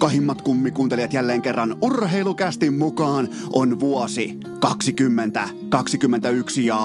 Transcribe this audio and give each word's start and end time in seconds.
rakkahimmat 0.00 0.42
kummikuuntelijat 0.42 1.12
jälleen 1.12 1.42
kerran 1.42 1.76
urheilukästin 1.80 2.78
mukaan 2.78 3.28
on 3.52 3.80
vuosi 3.80 4.40
2021 4.60 6.66
ja 6.66 6.78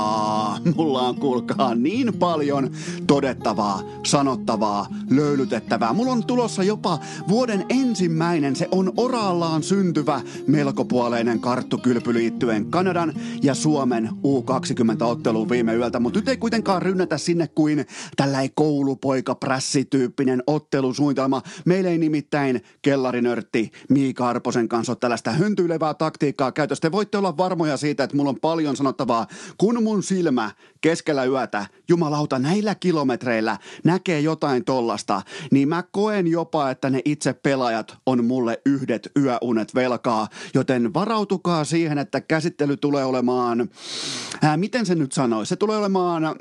mulla 0.76 1.02
on 1.02 1.16
kuulkaa 1.16 1.76
niin 1.76 2.14
paljon 2.14 2.72
todettavaa, 3.08 3.82
sanottavaa, 4.06 4.88
löylytettävää. 5.10 5.94
Mulla 5.94 6.12
on 6.12 6.26
tulossa 6.26 6.64
jopa 6.64 7.00
vuoden 7.28 7.66
ensimmäinen, 7.70 8.56
se 8.56 8.68
on 8.72 8.94
oraallaan 8.98 9.64
syntyvä 9.64 10.22
melkopuoleinen 10.48 11.40
karttukylpy 11.40 12.14
liittyen 12.14 12.66
Kanadan 12.66 13.14
ja 13.44 13.54
Suomen 13.54 14.10
U20-otteluun 14.10 15.50
viime 15.50 15.76
yöltä, 15.76 16.00
mutta 16.00 16.20
nyt 16.20 16.30
ei 16.30 16.38
kuitenkaan 16.38 16.82
rynnätä 16.82 17.18
sinne 17.18 17.48
kuin 17.48 17.86
tällainen 18.16 18.52
koulupoika 18.56 19.36
prässityyppinen 19.36 20.44
ottelusuunnitelma. 20.48 21.42
Meillä 21.66 21.90
ei 21.90 21.98
nimittäin 21.98 22.62
kellarinörtti 23.06 23.72
Miika 23.90 24.30
Arposen 24.30 24.68
kanssa 24.68 24.96
tällaista 24.96 25.32
höntyilevää 25.32 25.94
taktiikkaa 25.94 26.52
käytössä. 26.52 26.82
Te 26.82 26.92
voitte 26.92 27.18
olla 27.18 27.38
varmoja 27.38 27.78
siitä, 27.78 28.04
että 28.04 28.16
mulla 28.16 28.30
on 28.30 28.40
paljon 28.40 28.76
sanottavaa, 28.76 29.28
kun 29.58 29.84
mun 29.84 30.04
silmä 30.04 30.52
keskellä 30.82 31.26
yötä, 31.26 31.66
jumalauta, 31.90 32.40
näillä 32.40 32.76
kilometreillä 32.76 33.58
näkee 33.84 34.20
jotain 34.20 34.66
tollasta, 34.66 35.22
niin 35.52 35.70
mä 35.70 35.84
koen 35.92 36.28
jopa, 36.28 36.70
että 36.70 36.90
ne 36.90 37.02
itse 37.06 37.34
pelaajat 37.34 37.98
on 38.06 38.26
mulle 38.26 38.62
yhdet 38.66 39.12
yöunet 39.20 39.76
velkaa, 39.76 40.28
joten 40.54 40.94
varautukaa 40.94 41.64
siihen, 41.64 41.98
että 41.98 42.22
käsittely 42.22 42.78
tulee 42.78 43.06
olemaan, 43.06 43.70
ää, 44.42 44.58
miten 44.58 44.86
se 44.86 44.96
nyt 44.96 45.12
sanoi, 45.12 45.46
se 45.46 45.56
tulee 45.56 45.78
olemaan, 45.78 46.24
ää, 46.26 46.34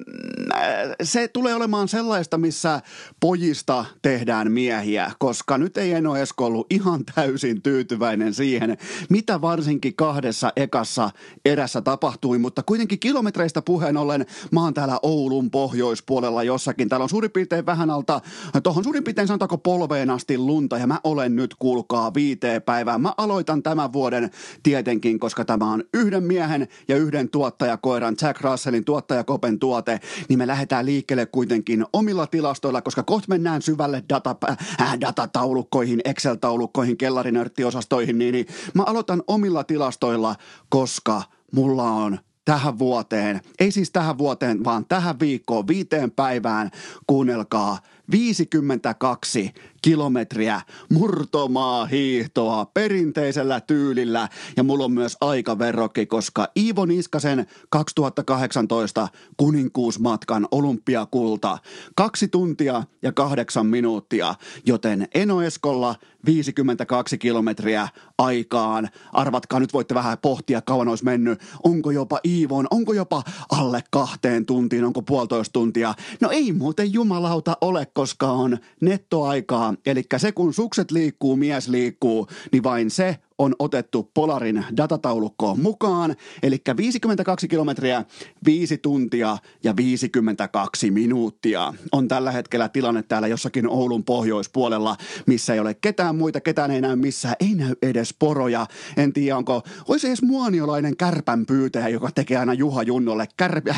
se 1.03 1.29
tulee 1.29 1.55
olemaan 1.55 1.89
sellaista, 1.89 2.39
missä 2.39 2.81
pojista 3.21 3.85
tehdään 4.03 4.53
miehiä, 4.53 5.11
koska 5.19 5.59
nyt 5.59 5.77
ei 5.77 5.93
Eno 5.93 6.17
Esko 6.17 6.53
ollut 6.55 6.73
ihan 6.73 7.05
täysin 7.15 7.63
tyytyväinen 7.63 8.34
siihen, 8.34 8.77
mitä 9.11 9.41
varsinkin 9.41 9.97
kahdessa 9.97 10.53
ekassa 10.56 11.11
erässä 11.45 11.81
tapahtui, 11.81 12.39
mutta 12.39 12.62
kuitenkin 12.62 13.01
kilometreistä 13.01 13.62
puheen 13.62 13.97
ollen 13.97 14.27
Mä 14.51 14.61
oon 14.61 14.75
täällä 14.75 14.98
Oulun 15.03 15.51
pohjoispuolella 15.51 16.43
jossakin. 16.43 16.89
Täällä 16.89 17.03
on 17.03 17.09
suurin 17.09 17.31
piirtein 17.31 17.67
vähän 17.67 17.91
alta, 17.91 18.20
tuohon 18.62 18.84
suurin 18.84 19.05
piirtein 19.05 19.28
sanotaanko 19.28 19.59
polveen 19.59 20.11
asti 20.11 20.39
lunta 20.39 20.78
ja 20.78 20.87
mä 20.87 21.01
olen 21.05 21.37
nyt 21.37 21.55
kuulkaa 21.59 22.15
viiteen 22.15 22.62
päivään. 22.62 23.00
Mä 23.00 23.15
aloitan 23.17 23.62
tämän 23.62 23.93
vuoden 23.93 24.31
tietenkin, 24.62 25.19
koska 25.19 25.45
tämä 25.45 25.73
on 25.73 25.84
yhden 25.95 26.25
miehen 26.25 26.69
ja 26.89 26.97
yhden 26.97 27.28
tuottajakoiran 27.28 28.17
Jack 28.23 28.41
Russellin 28.41 28.84
tuottajakopen 28.84 29.59
tuote, 29.59 30.00
niin 30.28 30.39
me 30.39 30.47
lähdetään 30.47 30.87
liikkeelle 30.87 31.27
kuitenkin 31.27 31.84
omilla 31.93 32.27
tilastoilla, 32.27 32.83
koska 32.83 33.03
kohta 33.03 33.28
mennään 33.28 33.62
syvälle 33.62 34.05
data, 34.09 34.37
äh, 34.81 35.00
datataulukkoihin, 35.00 36.00
Excel-taulukkoihin, 36.45 36.97
kellarinörttiosastoihin, 36.97 38.19
niin, 38.19 38.33
niin 38.33 38.47
mä 38.75 38.83
aloitan 38.83 39.23
omilla 39.27 39.64
tilastoilla, 39.64 40.37
koska 40.69 41.23
mulla 41.53 41.91
on 41.91 42.19
tähän 42.45 42.78
vuoteen, 42.78 43.41
ei 43.59 43.70
siis 43.70 43.91
tähän 43.91 44.19
vuoteen, 44.19 44.65
vaan 44.65 44.87
tähän 44.87 45.20
viikkoon, 45.20 45.69
viiteen 45.69 46.11
päivään, 46.11 46.70
kuunnelkaa, 47.06 47.78
52 48.11 49.53
kilometriä 49.85 50.61
murtomaa 50.93 51.87
hiihtoa 51.87 52.65
perinteisellä 52.65 53.61
tyylillä 53.61 54.29
ja 54.57 54.63
mulla 54.63 54.85
on 54.85 54.93
myös 54.93 55.17
aikaverrokki, 55.21 56.07
koska 56.07 56.49
Iivo 56.57 56.85
Niskasen 56.87 57.47
2018 57.69 59.09
kuninkuusmatkan 59.37 60.49
olympiakulta 60.51 61.59
kaksi 61.95 62.29
tuntia 62.29 62.83
ja 63.03 63.12
kahdeksan 63.12 63.67
minuuttia, 63.67 64.35
joten 64.67 65.09
Eno 65.15 65.43
Eskolla 65.43 65.95
52 66.27 67.19
kilometriä 67.19 67.89
aikaan. 68.19 68.89
Arvatkaa, 69.12 69.61
nyt 69.61 69.73
voitte 69.73 69.95
vähän 69.95 70.19
pohtia, 70.19 70.62
kauan 70.62 70.89
olisi 70.89 71.05
mennyt. 71.05 71.41
Onko 71.65 71.91
jopa 71.91 72.21
Iivon, 72.25 72.67
onko 72.71 72.93
jopa 72.93 73.23
alle 73.50 73.84
kahteen 73.91 74.47
tuntiin, 74.47 74.84
onko 74.84 75.03
puolitoista 75.03 75.53
tuntia? 75.53 75.94
No 76.21 76.31
ei 76.31 76.53
muuten 76.53 76.93
jumalauta 76.93 77.56
ole, 77.61 77.87
koska 77.94 78.31
on 78.31 78.59
nettoaikaa. 78.81 79.74
Eli 79.87 80.03
se 80.17 80.33
kun 80.33 80.55
sukset 80.55 80.91
liikkuu, 80.91 81.37
mies 81.37 81.69
liikkuu, 81.69 82.29
niin 82.53 82.62
vain 82.62 82.91
se 82.91 83.19
on 83.39 83.55
otettu 83.59 84.11
Polarin 84.15 84.65
datataulukkoon 84.77 85.61
mukaan, 85.61 86.17
eli 86.43 86.62
52 86.77 87.49
kilometriä, 87.49 88.05
5 88.47 88.78
tuntia 88.78 89.39
ja 89.65 89.77
52 89.77 90.91
minuuttia 90.91 91.75
on 91.93 92.09
tällä 92.09 92.31
hetkellä 92.31 92.69
tilanne 92.69 93.03
täällä 93.03 93.28
jossakin 93.28 93.69
Oulun 93.69 94.05
pohjoispuolella, 94.05 94.97
missä 95.27 95.55
ei 95.55 95.61
ole 95.61 95.75
ketään 95.75 96.17
muita, 96.17 96.41
ketään 96.41 96.71
ei 96.71 96.81
näy 96.81 96.97
missään, 96.97 97.34
ei 97.41 97.55
näy 97.55 97.75
edes 97.83 98.15
poroja. 98.19 98.67
En 98.97 99.12
tiedä, 99.12 99.37
onko, 99.37 99.62
olisi 99.89 100.06
edes 100.06 100.23
muoniolainen 100.23 100.97
kärpän 100.97 101.47
pyytäjä, 101.47 101.89
joka 101.89 102.11
tekee 102.15 102.37
aina 102.37 102.55
Juha 102.55 102.83
Junnolle 102.83 103.28
kärpä, 103.37 103.75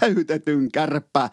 täytetyn 0.00 0.72
kärppä, 0.72 1.30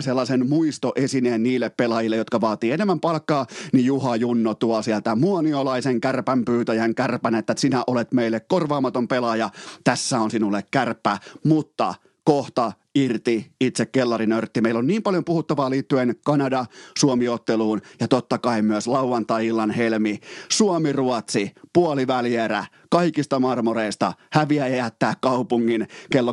sellaisen 0.00 0.48
muistoesineen 0.48 1.42
niille 1.42 1.70
pelaajille, 1.70 2.16
jotka 2.16 2.40
vaatii 2.40 2.70
enemmän 2.70 3.00
palkkaa, 3.00 3.46
niin 3.72 3.86
Juha 3.86 4.16
Junno 4.16 4.54
tuo 4.54 4.82
sieltä 4.82 5.14
muoniolaisen 5.14 6.00
kärpän 6.00 6.44
pyytäjän 6.44 6.94
kärpän 7.06 7.16
kärpän, 7.16 7.34
että 7.34 7.54
sinä 7.56 7.84
olet 7.86 8.12
meille 8.12 8.40
korvaamaton 8.40 9.08
pelaaja, 9.08 9.50
tässä 9.84 10.20
on 10.20 10.30
sinulle 10.30 10.64
kärppä, 10.70 11.18
mutta 11.44 11.94
kohta 12.24 12.72
irti 12.96 13.50
itse 13.60 13.86
kellarinörtti. 13.86 14.60
Meillä 14.60 14.78
on 14.78 14.86
niin 14.86 15.02
paljon 15.02 15.24
puhuttavaa 15.24 15.70
liittyen 15.70 16.14
Kanada-Suomi-otteluun 16.24 17.80
ja 18.00 18.08
totta 18.08 18.38
kai 18.38 18.62
myös 18.62 18.86
lauantai-illan 18.86 19.70
helmi. 19.70 20.20
Suomi-Ruotsi, 20.48 21.52
puolivälierä, 21.72 22.64
kaikista 22.90 23.40
marmoreista 23.40 24.12
häviää 24.32 24.68
ja 24.68 24.76
jättää 24.76 25.14
kaupungin 25.20 25.88
kello 26.12 26.32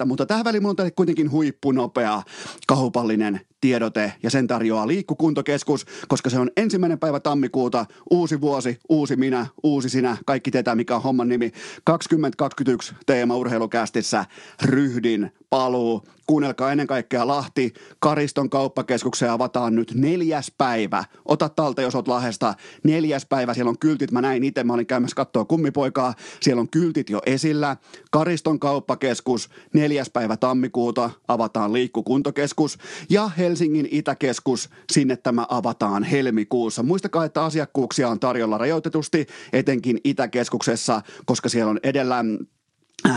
22.30, 0.00 0.04
mutta 0.06 0.26
tähän 0.26 0.44
väliin 0.44 0.62
mulla 0.62 0.70
on 0.70 0.76
teille 0.76 0.90
kuitenkin 0.90 1.30
huippunopea 1.30 2.22
kaupallinen 2.66 3.40
tiedote 3.60 4.12
ja 4.22 4.30
sen 4.30 4.46
tarjoaa 4.46 4.86
Liikkukuntokeskus, 4.86 5.86
koska 6.08 6.30
se 6.30 6.38
on 6.38 6.50
ensimmäinen 6.56 6.98
päivä 6.98 7.20
tammikuuta, 7.20 7.86
uusi 8.10 8.40
vuosi, 8.40 8.78
uusi 8.88 9.16
minä, 9.16 9.46
uusi 9.62 9.88
sinä, 9.88 10.16
kaikki 10.26 10.50
tietää 10.50 10.74
mikä 10.74 10.96
on 10.96 11.02
homman 11.02 11.28
nimi. 11.28 11.52
2021 11.84 12.94
teema 13.06 13.36
urheilukästissä 13.36 14.24
ryhdin 14.62 15.19
paluu 15.50 16.02
Kuunnelkaa 16.30 16.72
ennen 16.72 16.86
kaikkea 16.86 17.26
Lahti. 17.26 17.72
Kariston 17.98 18.50
kauppakeskukseen 18.50 19.32
avataan 19.32 19.74
nyt 19.74 19.92
neljäs 19.94 20.52
päivä. 20.58 21.04
Ota 21.24 21.48
talta, 21.48 21.82
jos 21.82 21.94
oot 21.94 22.08
Lahdesta. 22.08 22.54
Neljäs 22.84 23.26
päivä, 23.26 23.54
siellä 23.54 23.70
on 23.70 23.78
kyltit. 23.78 24.12
Mä 24.12 24.20
näin 24.20 24.44
itse, 24.44 24.64
mä 24.64 24.72
olin 24.72 24.86
käymässä 24.86 25.14
katsoa 25.14 25.44
kummipoikaa. 25.44 26.14
Siellä 26.40 26.60
on 26.60 26.68
kyltit 26.68 27.10
jo 27.10 27.20
esillä. 27.26 27.76
Kariston 28.10 28.58
kauppakeskus, 28.60 29.50
neljäs 29.74 30.10
päivä 30.10 30.36
tammikuuta 30.36 31.10
avataan 31.28 31.72
liikkukuntokeskus. 31.72 32.78
Ja 33.08 33.30
Helsingin 33.38 33.88
Itäkeskus, 33.90 34.70
sinne 34.92 35.16
tämä 35.16 35.46
avataan 35.48 36.02
helmikuussa. 36.02 36.82
Muistakaa, 36.82 37.24
että 37.24 37.44
asiakkuuksia 37.44 38.08
on 38.08 38.20
tarjolla 38.20 38.58
rajoitetusti, 38.58 39.26
etenkin 39.52 40.00
Itäkeskuksessa, 40.04 41.02
koska 41.26 41.48
siellä 41.48 41.70
on 41.70 41.80
edellä 41.82 42.24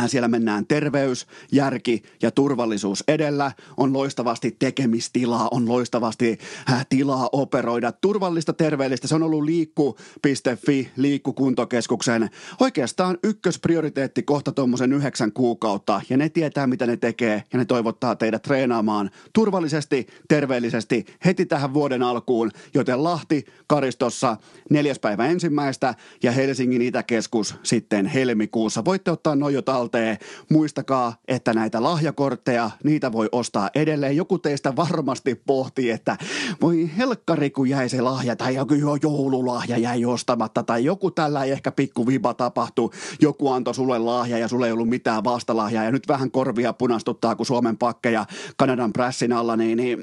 siellä 0.08 0.28
mennään 0.28 0.66
terveys, 0.68 1.28
järki 1.52 2.04
ja 2.22 2.32
turvallisuus 2.32 3.04
edellä. 3.08 3.52
On 3.78 3.94
loistavasti 3.94 4.56
tekemistilaa, 4.60 5.48
on 5.52 5.70
loistavasti 5.70 6.40
äh, 6.70 6.86
tilaa 6.90 7.30
operoida. 7.32 7.92
Turvallista, 7.92 8.54
terveellistä. 8.54 9.08
Se 9.08 9.16
on 9.16 9.24
ollut 9.24 9.44
liikku.fi, 9.44 10.92
liikkukuntokeskuksen 10.96 12.30
oikeastaan 12.60 13.18
ykkösprioriteetti 13.24 14.24
kohta 14.24 14.52
tuommoisen 14.52 14.94
yhdeksän 14.94 15.32
kuukautta. 15.32 16.02
Ja 16.10 16.18
ne 16.18 16.30
tietää, 16.30 16.68
mitä 16.68 16.88
ne 16.88 16.98
tekee 16.98 17.44
ja 17.54 17.60
ne 17.60 17.66
toivottaa 17.66 18.16
teidät 18.16 18.42
treenaamaan 18.42 19.10
turvallisesti, 19.34 20.08
terveellisesti 20.28 21.06
heti 21.26 21.46
tähän 21.46 21.74
vuoden 21.74 22.04
alkuun. 22.04 22.52
Joten 22.74 23.04
Lahti 23.04 23.46
Karistossa 23.68 24.38
neljäs 24.70 25.00
päivä 25.00 25.26
ensimmäistä 25.26 25.96
ja 26.24 26.32
Helsingin 26.32 26.82
Itäkeskus 26.82 27.56
sitten 27.64 28.06
helmikuussa. 28.06 28.86
Voitte 28.86 29.12
ottaa 29.12 29.36
noin 29.36 29.54
jotain 29.54 29.73
talteen. 29.74 30.18
Muistakaa, 30.50 31.16
että 31.28 31.54
näitä 31.54 31.84
lahjakortteja, 31.84 32.72
niitä 32.84 33.12
voi 33.12 33.30
ostaa 33.32 33.70
edelleen. 33.76 34.18
Joku 34.18 34.38
teistä 34.38 34.76
varmasti 34.76 35.36
pohtii, 35.36 35.90
että 35.90 36.18
voi 36.62 36.90
helkkari, 36.98 37.50
kun 37.50 37.70
jäi 37.70 37.90
se 37.90 38.02
lahja 38.02 38.36
tai 38.36 38.56
joku 38.56 38.74
joululahja 39.02 39.78
jäi 39.78 40.06
ostamatta 40.06 40.64
tai 40.64 40.86
joku 40.86 41.12
tällä 41.12 41.44
ei 41.44 41.52
ehkä 41.52 41.72
pikku 41.72 42.08
viba 42.08 42.34
tapahtuu. 42.34 42.94
Joku 43.22 43.52
antoi 43.52 43.76
sulle 43.76 44.00
lahja 44.00 44.38
ja 44.38 44.48
sulle 44.48 44.66
ei 44.66 44.72
ollut 44.72 44.90
mitään 44.90 45.24
vastalahjaa 45.24 45.84
ja 45.84 45.92
nyt 45.92 46.08
vähän 46.08 46.32
korvia 46.32 46.74
punastuttaa, 46.74 47.36
kun 47.36 47.46
Suomen 47.46 47.78
pakkeja 47.78 48.26
Kanadan 48.58 48.94
pressin 48.94 49.34
alla, 49.34 49.56
niin, 49.56 49.78
niin 49.78 50.00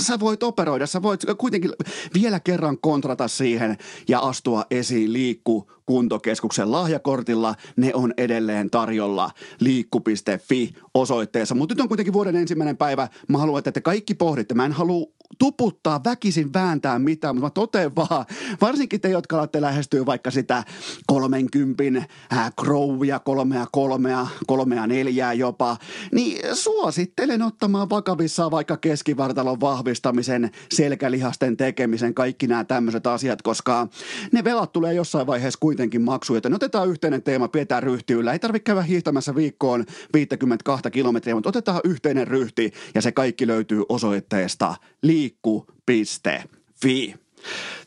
sä 0.00 0.20
voit 0.20 0.42
operoida, 0.42 0.86
sä 0.86 1.02
voit 1.02 1.20
kuitenkin 1.38 1.70
vielä 2.14 2.40
kerran 2.40 2.78
kontrata 2.78 3.28
siihen 3.28 3.76
ja 4.08 4.18
astua 4.18 4.64
esiin 4.70 5.12
liikku 5.12 5.70
kuntokeskuksen 5.86 6.72
lahjakortilla. 6.72 7.54
Ne 7.76 7.94
on 7.94 8.14
edelleen 8.24 8.70
tarjolla 8.70 9.30
liikku.fi 9.60 10.74
osoitteessa. 10.94 11.54
Mutta 11.54 11.74
nyt 11.74 11.80
on 11.80 11.88
kuitenkin 11.88 12.12
vuoden 12.12 12.36
ensimmäinen 12.36 12.76
päivä. 12.76 13.08
Mä 13.28 13.38
haluan, 13.38 13.58
että 13.58 13.72
te 13.72 13.80
kaikki 13.80 14.14
pohditte. 14.14 14.54
Mä 14.54 14.64
en 14.64 14.72
halua 14.72 15.06
tuputtaa, 15.38 16.04
väkisin 16.04 16.52
vääntää 16.52 16.98
mitään, 16.98 17.34
mutta 17.36 17.46
mä 17.46 17.50
totean 17.50 17.96
vaan, 17.96 18.24
varsinkin 18.60 19.00
te, 19.00 19.08
jotka 19.08 19.38
olette 19.38 19.60
lähestyä 19.60 20.06
vaikka 20.06 20.30
sitä 20.30 20.64
30 21.06 21.84
äh, 22.32 22.52
crowia, 22.60 23.18
kolmea 23.18 23.66
kolmea, 23.72 24.26
kolmea 24.46 24.86
neljää 24.86 25.32
jopa, 25.32 25.76
niin 26.12 26.56
suosittelen 26.56 27.42
ottamaan 27.42 27.90
vakavissaan 27.90 28.50
vaikka 28.50 28.76
keskivartalon 28.76 29.60
vahvistamisen, 29.60 30.50
selkälihasten 30.72 31.56
tekemisen, 31.56 32.14
kaikki 32.14 32.46
nämä 32.46 32.64
tämmöiset 32.64 33.06
asiat, 33.06 33.42
koska 33.42 33.88
ne 34.32 34.44
velat 34.44 34.72
tulee 34.72 34.94
jossain 34.94 35.26
vaiheessa 35.26 35.60
kuitenkin 35.60 36.02
maksuja. 36.02 36.36
Joten 36.36 36.54
otetaan 36.54 36.88
yhteinen 36.88 37.22
teema, 37.22 37.48
pidetään 37.48 37.82
ryhti 37.82 38.12
yllä. 38.12 38.32
Ei 38.32 38.38
tarvitse 38.38 38.64
käydä 38.64 38.82
hiihtämässä 38.82 39.34
viikkoon 39.34 39.84
52 40.14 40.90
kilometriä, 40.90 41.34
mutta 41.34 41.48
otetaan 41.48 41.80
yhteinen 41.84 42.28
ryhti 42.28 42.72
ja 42.94 43.02
se 43.02 43.12
kaikki 43.12 43.46
löytyy 43.46 43.82
osoitteesta 43.88 44.74
liikku.fi. 45.14 46.98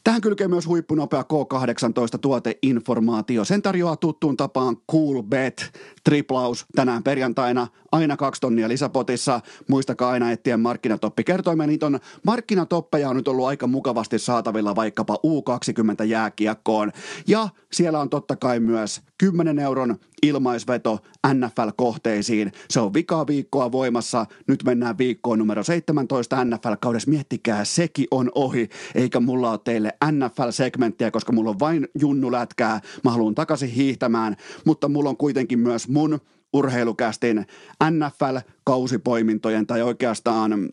Tähän 0.08 0.22
kylkee 0.22 0.48
myös 0.48 0.68
huippunopea 0.68 1.22
K18 1.22 2.20
tuoteinformaatio. 2.22 3.46
Sen 3.46 3.62
tarjoaa 3.62 3.96
tuttuun 3.96 4.38
tapaan 4.38 4.78
Cool 4.92 5.24
Bet 5.24 5.72
triplaus 6.04 6.66
tänään 6.76 7.04
perjantaina. 7.04 7.68
Aina 7.92 8.18
kaksi 8.18 8.42
tonnia 8.42 8.68
lisäpotissa. 8.68 9.42
Muistakaa 9.70 10.12
aina 10.12 10.32
etsiä 10.32 10.58
markkinatoppi 10.58 11.24
kertoimia. 11.24 11.68
Niitä 11.68 11.86
on 11.86 12.00
markkinatoppeja 12.24 13.10
on 13.10 13.16
nyt 13.16 13.28
ollut 13.28 13.48
aika 13.48 13.68
mukavasti 13.68 14.20
saatavilla 14.20 14.76
vaikkapa 14.76 15.16
U20 15.16 16.04
jääkiekkoon. 16.04 16.92
Ja 17.28 17.50
siellä 17.72 18.00
on 18.00 18.10
totta 18.10 18.36
kai 18.36 18.60
myös 18.60 19.02
10 19.18 19.60
euron 19.60 19.98
ilmaisveto 20.24 21.00
NFL-kohteisiin. 21.28 22.52
Se 22.70 22.80
on 22.80 22.94
vikaa 22.94 23.28
viikkoa 23.28 23.72
voimassa. 23.72 24.26
Nyt 24.48 24.64
mennään 24.64 24.98
viikkoon 24.98 25.40
numero 25.40 25.64
17 25.64 26.46
NFL-kaudessa. 26.46 27.10
Miettikää, 27.10 27.66
sekin 27.66 28.08
on 28.12 28.32
ohi, 28.36 28.70
eikä 28.96 29.20
mulla 29.20 29.52
ole 29.52 29.60
teille 29.64 29.97
NFL-segmenttiä, 30.06 31.12
koska 31.12 31.32
mulla 31.32 31.50
on 31.50 31.60
vain 31.60 31.88
junnulätkää. 32.00 32.82
Mä 33.04 33.12
haluan 33.12 33.36
takaisin 33.36 33.70
hiihtämään, 33.70 34.36
mutta 34.66 34.90
mulla 34.90 35.10
on 35.10 35.18
kuitenkin 35.18 35.60
myös 35.60 35.88
mun 35.88 36.20
urheilukästin 36.54 37.46
NFL-kausipoimintojen 37.84 39.68
tai 39.68 39.82
oikeastaan 39.82 40.70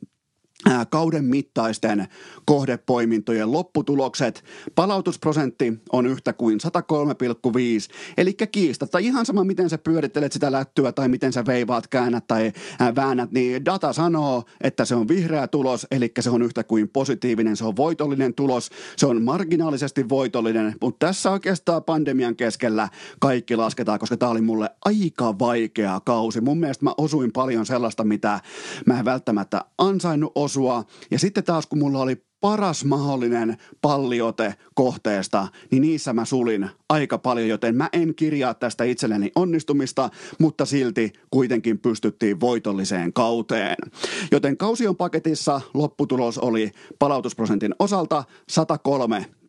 kauden 0.90 1.24
mittaisten 1.24 2.08
kohdepoimintojen 2.44 3.52
lopputulokset. 3.52 4.44
Palautusprosentti 4.74 5.72
on 5.92 6.06
yhtä 6.06 6.32
kuin 6.32 6.58
103,5, 6.66 7.94
eli 8.16 8.34
kiistatta 8.52 8.98
ihan 8.98 9.26
sama 9.26 9.44
miten 9.44 9.70
sä 9.70 9.78
pyörittelet 9.78 10.32
sitä 10.32 10.52
lättyä 10.52 10.92
tai 10.92 11.08
miten 11.08 11.32
sä 11.32 11.46
veivaat, 11.46 11.86
käännät 11.86 12.26
tai 12.26 12.52
väännät, 12.96 13.32
niin 13.32 13.64
data 13.64 13.92
sanoo, 13.92 14.44
että 14.60 14.84
se 14.84 14.94
on 14.94 15.08
vihreä 15.08 15.48
tulos, 15.48 15.86
eli 15.90 16.12
se 16.20 16.30
on 16.30 16.42
yhtä 16.42 16.64
kuin 16.64 16.88
positiivinen, 16.88 17.56
se 17.56 17.64
on 17.64 17.76
voitollinen 17.76 18.34
tulos, 18.34 18.70
se 18.96 19.06
on 19.06 19.22
marginaalisesti 19.22 20.08
voitollinen, 20.08 20.74
mutta 20.80 21.06
tässä 21.06 21.30
oikeastaan 21.30 21.84
pandemian 21.84 22.36
keskellä 22.36 22.88
kaikki 23.20 23.56
lasketaan, 23.56 23.98
koska 23.98 24.16
tämä 24.16 24.32
oli 24.32 24.40
mulle 24.40 24.70
aika 24.84 25.38
vaikea 25.38 26.00
kausi. 26.04 26.40
Mun 26.40 26.60
mielestä 26.60 26.84
mä 26.84 26.94
osuin 26.98 27.32
paljon 27.32 27.66
sellaista, 27.66 28.04
mitä 28.04 28.40
mä 28.86 28.98
en 28.98 29.04
välttämättä 29.04 29.64
ansainnut 29.78 30.32
osua. 30.34 30.53
Ja 31.10 31.18
sitten 31.18 31.44
taas 31.44 31.66
kun 31.66 31.78
mulla 31.78 32.00
oli 32.00 32.24
paras 32.40 32.84
mahdollinen 32.84 33.56
palliote 33.80 34.54
kohteesta, 34.74 35.48
niin 35.70 35.80
niissä 35.80 36.12
mä 36.12 36.24
sulin 36.24 36.70
aika 36.88 37.18
paljon, 37.18 37.48
joten 37.48 37.76
mä 37.76 37.88
en 37.92 38.14
kirjaa 38.14 38.54
tästä 38.54 38.84
itselleni 38.84 39.32
onnistumista, 39.36 40.10
mutta 40.38 40.64
silti 40.64 41.12
kuitenkin 41.30 41.78
pystyttiin 41.78 42.40
voitolliseen 42.40 43.12
kauteen. 43.12 43.76
Joten 44.32 44.56
kausi 44.56 44.86
on 44.86 44.96
paketissa, 44.96 45.60
lopputulos 45.74 46.38
oli 46.38 46.70
palautusprosentin 46.98 47.74
osalta 47.78 48.24
103 48.48 49.26
1,5. 49.30 49.43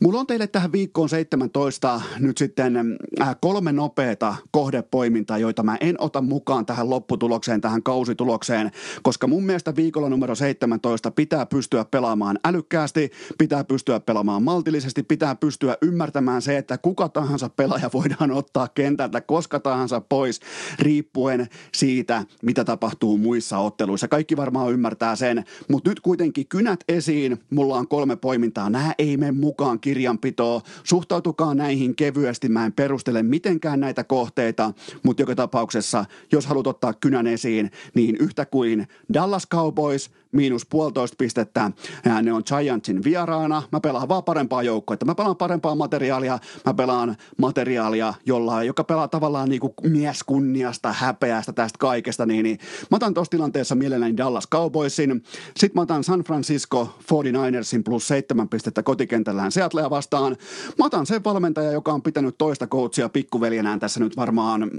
Mulla 0.00 0.20
on 0.20 0.26
teille 0.26 0.46
tähän 0.46 0.72
viikkoon 0.72 1.08
17 1.08 2.00
nyt 2.18 2.38
sitten 2.38 2.76
äh, 3.20 3.36
kolme 3.40 3.72
nopeata 3.72 4.36
kohdepoimintaa, 4.50 5.38
joita 5.38 5.62
mä 5.62 5.76
en 5.80 5.96
ota 5.98 6.20
mukaan 6.20 6.66
tähän 6.66 6.90
lopputulokseen, 6.90 7.60
tähän 7.60 7.82
kausitulokseen, 7.82 8.70
koska 9.02 9.26
mun 9.26 9.46
mielestä 9.46 9.76
viikolla 9.76 10.08
numero 10.08 10.34
17 10.34 11.10
pitää 11.10 11.46
pystyä 11.46 11.84
pelaamaan 11.84 12.38
älykkäästi, 12.44 13.10
pitää 13.38 13.64
pystyä 13.64 14.00
pelaamaan 14.00 14.42
maltillisesti, 14.42 15.02
pitää 15.02 15.34
pystyä 15.34 15.76
ymmärtämään 15.82 16.42
se, 16.42 16.58
että 16.58 16.78
kuka 16.78 17.08
tahansa 17.08 17.48
pelaaja 17.48 17.90
voidaan 17.92 18.30
ottaa 18.30 18.68
kentältä 18.68 19.20
koska 19.20 19.60
tahansa 19.60 20.00
pois, 20.00 20.40
riippuen 20.78 21.48
siitä, 21.74 22.24
mitä 22.42 22.64
tapahtuu 22.64 23.18
muissa 23.18 23.58
otteluissa. 23.58 24.08
Kaikki 24.08 24.36
varmaan 24.36 24.72
ymmärtää 24.72 25.16
sen, 25.16 25.44
mutta 25.68 25.90
nyt 25.90 26.00
kuitenkin 26.00 26.48
kynät 26.48 26.80
esiin, 26.88 27.38
mulla 27.50 27.76
on 27.76 27.88
kolme 27.88 28.16
poimintaa, 28.16 28.43
toimintaa. 28.44 28.70
Nämä 28.70 28.94
ei 28.98 29.16
mene 29.16 29.32
mukaan 29.32 29.80
kirjanpitoon. 29.80 30.60
Suhtautukaa 30.84 31.54
näihin 31.54 31.96
kevyesti. 31.96 32.48
Mä 32.48 32.66
en 32.66 32.72
perustele 32.72 33.22
mitenkään 33.22 33.80
näitä 33.80 34.04
kohteita, 34.04 34.72
mutta 35.02 35.22
joka 35.22 35.34
tapauksessa, 35.34 36.04
jos 36.32 36.46
haluat 36.46 36.66
ottaa 36.66 36.92
kynän 36.92 37.26
esiin, 37.26 37.70
niin 37.94 38.16
yhtä 38.16 38.46
kuin 38.46 38.88
Dallas 39.14 39.48
Cowboys– 39.48 40.10
miinus 40.34 40.66
puolitoista 40.66 41.14
pistettä. 41.18 41.70
Ja 42.04 42.22
ne 42.22 42.32
on 42.32 42.42
Giantsin 42.46 43.04
vieraana. 43.04 43.62
Mä 43.72 43.80
pelaan 43.80 44.08
vaan 44.08 44.24
parempaa 44.24 44.62
joukkoa. 44.62 44.96
Mä 45.04 45.14
pelaan 45.14 45.36
parempaa 45.36 45.74
materiaalia. 45.74 46.38
Mä 46.66 46.74
pelaan 46.74 47.16
materiaalia, 47.38 48.14
jolla, 48.26 48.62
joka 48.62 48.84
pelaa 48.84 49.08
tavallaan 49.08 49.48
niin 49.48 49.60
kuin 49.60 49.74
mieskunniasta, 49.82 50.92
häpeästä 50.92 51.52
tästä 51.52 51.78
kaikesta. 51.78 52.26
Niin, 52.26 52.42
niin 52.42 52.58
mä 52.90 52.96
otan 52.96 53.14
tuossa 53.14 53.30
tilanteessa 53.30 53.74
mielelläni 53.74 54.16
Dallas 54.16 54.48
Cowboysin. 54.48 55.22
Sitten 55.56 55.74
mä 55.74 55.82
otan 55.82 56.04
San 56.04 56.20
Francisco 56.20 56.94
49ersin 57.02 57.82
plus 57.84 58.08
seitsemän 58.08 58.48
pistettä 58.48 58.82
kotikentällään 58.82 59.52
Seattlea 59.52 59.90
vastaan. 59.90 60.36
Mä 60.78 60.84
otan 60.84 61.06
sen 61.06 61.24
valmentaja, 61.24 61.72
joka 61.72 61.92
on 61.92 62.02
pitänyt 62.02 62.38
toista 62.38 62.66
coachia 62.66 63.08
pikkuveljenään 63.08 63.80
tässä 63.80 64.00
nyt 64.00 64.16
varmaan 64.16 64.70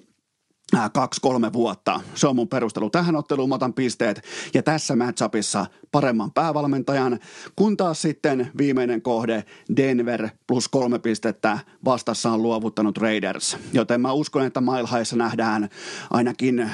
kaksi-kolme 0.93 1.53
vuotta. 1.53 2.01
Se 2.15 2.27
on 2.27 2.35
mun 2.35 2.47
perustelu 2.47 2.89
tähän 2.89 3.15
otteluun, 3.15 3.49
mä 3.49 3.55
otan 3.55 3.73
pisteet. 3.73 4.21
Ja 4.53 4.63
tässä 4.63 4.95
matchupissa 4.95 5.65
paremman 5.91 6.31
päävalmentajan, 6.31 7.19
kun 7.55 7.77
taas 7.77 8.01
sitten 8.01 8.51
viimeinen 8.57 9.01
kohde 9.01 9.43
Denver 9.77 10.29
plus 10.47 10.67
kolme 10.67 10.99
pistettä 10.99 11.59
vastassa 11.85 12.31
on 12.31 12.41
luovuttanut 12.41 12.97
Raiders. 12.97 13.57
Joten 13.73 14.01
mä 14.01 14.11
uskon, 14.11 14.45
että 14.45 14.61
Mile 14.61 15.15
nähdään 15.15 15.69
ainakin 16.11 16.71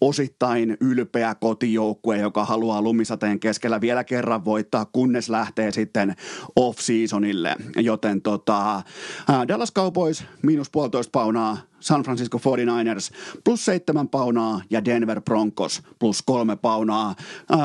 osittain 0.00 0.76
ylpeä 0.80 1.34
kotijoukkue, 1.34 2.18
joka 2.18 2.44
haluaa 2.44 2.82
lumisateen 2.82 3.40
keskellä 3.40 3.80
vielä 3.80 4.04
kerran 4.04 4.44
voittaa, 4.44 4.84
kunnes 4.84 5.28
lähtee 5.28 5.70
sitten 5.70 6.16
off-seasonille. 6.56 7.56
Joten 7.76 8.22
tota, 8.22 8.76
äh, 8.76 9.48
Dallas 9.48 9.72
Cowboys 9.72 10.24
miinus 10.42 10.70
puolitoista 10.70 11.10
paunaa 11.12 11.71
San 11.82 12.02
Francisco 12.02 12.38
49ers 12.38 13.14
plus 13.44 13.64
seitsemän 13.64 14.08
paunaa 14.08 14.62
ja 14.70 14.84
Denver 14.84 15.20
Broncos 15.20 15.82
plus 15.98 16.22
kolme 16.22 16.56
paunaa. 16.56 17.14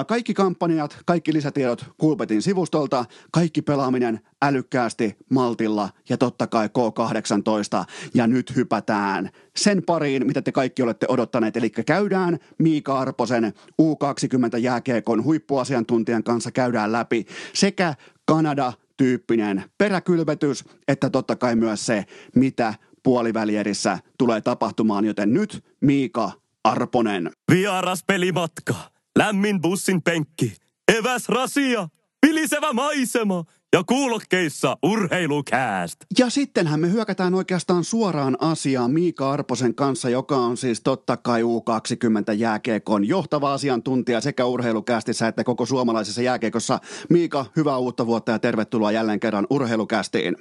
Kaikki 0.07 0.33
kampanjat, 0.33 0.97
kaikki 1.05 1.33
lisätiedot 1.33 1.85
Kulpetin 1.97 2.41
sivustolta, 2.41 3.05
kaikki 3.31 3.61
pelaaminen 3.61 4.19
älykkäästi, 4.41 5.17
maltilla 5.29 5.89
ja 6.09 6.17
totta 6.17 6.47
kai 6.47 6.67
K18. 6.67 7.85
Ja 8.13 8.27
nyt 8.27 8.55
hypätään 8.55 9.29
sen 9.55 9.83
pariin, 9.83 10.27
mitä 10.27 10.41
te 10.41 10.51
kaikki 10.51 10.81
olette 10.81 11.05
odottaneet. 11.09 11.57
Eli 11.57 11.69
käydään 11.69 12.39
Miika 12.57 12.99
Arposen 12.99 13.53
U20 13.81 14.57
jääkeekon 14.57 15.23
huippuasiantuntijan 15.23 16.23
kanssa 16.23 16.51
käydään 16.51 16.91
läpi 16.91 17.25
sekä 17.53 17.95
Kanada 18.25 18.73
tyyppinen 18.97 19.63
peräkylvetys, 19.77 20.65
että 20.87 21.09
totta 21.09 21.35
kai 21.35 21.55
myös 21.55 21.85
se, 21.85 22.05
mitä 22.35 22.73
puolivälierissä 23.07 23.99
tulee 24.17 24.41
tapahtumaan, 24.41 25.05
joten 25.05 25.33
nyt 25.33 25.63
Miika 25.81 26.31
Arponen. 26.63 27.31
Vieras 27.51 28.03
pelimatka, 28.07 28.75
lämmin 29.17 29.61
bussin 29.61 30.01
penkki, 30.01 30.53
eväs 30.97 31.29
rasia, 31.29 31.87
vilisevä 32.27 32.73
maisema 32.73 33.43
ja 33.73 33.83
kuulokkeissa 33.83 34.77
urheilukääst. 34.83 35.97
Ja 36.19 36.29
sittenhän 36.29 36.79
me 36.79 36.91
hyökätään 36.91 37.33
oikeastaan 37.33 37.83
suoraan 37.83 38.37
asiaan 38.39 38.91
Miika 38.91 39.31
Arposen 39.31 39.75
kanssa, 39.75 40.09
joka 40.09 40.35
on 40.35 40.57
siis 40.57 40.81
totta 40.81 41.17
kai 41.17 41.41
U20 41.41 42.33
jääkeekon 42.37 43.07
johtava 43.07 43.53
asiantuntija 43.53 44.21
sekä 44.21 44.45
urheilukäästissä 44.45 45.27
että 45.27 45.43
koko 45.43 45.65
suomalaisessa 45.65 46.21
jääkeekossa. 46.21 46.79
Miika, 47.09 47.45
hyvää 47.55 47.77
uutta 47.77 48.05
vuotta 48.05 48.31
ja 48.31 48.39
tervetuloa 48.39 48.91
jälleen 48.91 49.19
kerran 49.19 49.47
urheilukästiin. 49.49 50.35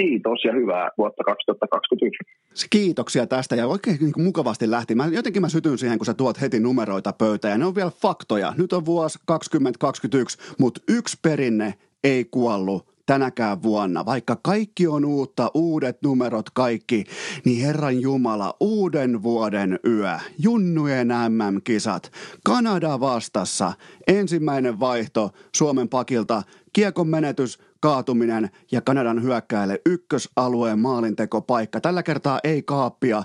Kiitos 0.00 0.44
ja 0.44 0.52
hyvää 0.52 0.90
vuotta 0.98 1.24
2021. 1.24 2.18
Kiitoksia 2.70 3.26
tästä 3.26 3.56
ja 3.56 3.66
oikein 3.66 3.96
niin 4.00 4.12
mukavasti 4.24 4.70
lähti. 4.70 4.94
Mä, 4.94 5.06
jotenkin 5.06 5.42
mä 5.42 5.48
sytyn 5.48 5.78
siihen, 5.78 5.98
kun 5.98 6.06
sä 6.06 6.14
tuot 6.14 6.40
heti 6.40 6.60
numeroita 6.60 7.12
pöytään 7.12 7.52
ja 7.52 7.58
ne 7.58 7.64
on 7.64 7.74
vielä 7.74 7.90
faktoja. 7.90 8.54
Nyt 8.58 8.72
on 8.72 8.84
vuosi 8.86 9.18
2021, 9.26 10.38
mutta 10.58 10.80
yksi 10.88 11.18
perinne 11.22 11.74
ei 12.04 12.24
kuollut 12.24 12.96
tänäkään 13.06 13.62
vuonna. 13.62 14.06
Vaikka 14.06 14.36
kaikki 14.42 14.86
on 14.86 15.04
uutta, 15.04 15.50
uudet 15.54 15.98
numerot 16.02 16.50
kaikki, 16.50 17.04
niin 17.44 17.66
Herran 17.66 18.00
Jumala, 18.00 18.54
uuden 18.60 19.22
vuoden 19.22 19.78
yö, 19.86 20.18
junnujen 20.38 21.08
MM-kisat, 21.08 22.12
Kanada 22.44 23.00
vastassa, 23.00 23.72
ensimmäinen 24.06 24.80
vaihto 24.80 25.30
Suomen 25.56 25.88
pakilta, 25.88 26.42
kiekon 26.72 27.08
menetys, 27.08 27.58
kaatuminen 27.80 28.50
ja 28.72 28.80
Kanadan 28.80 29.22
hyökkäille 29.22 29.80
ykkösalueen 29.86 30.78
maalintekopaikka. 30.78 31.80
Tällä 31.80 32.02
kertaa 32.02 32.40
ei 32.44 32.62
kaappia, 32.62 33.22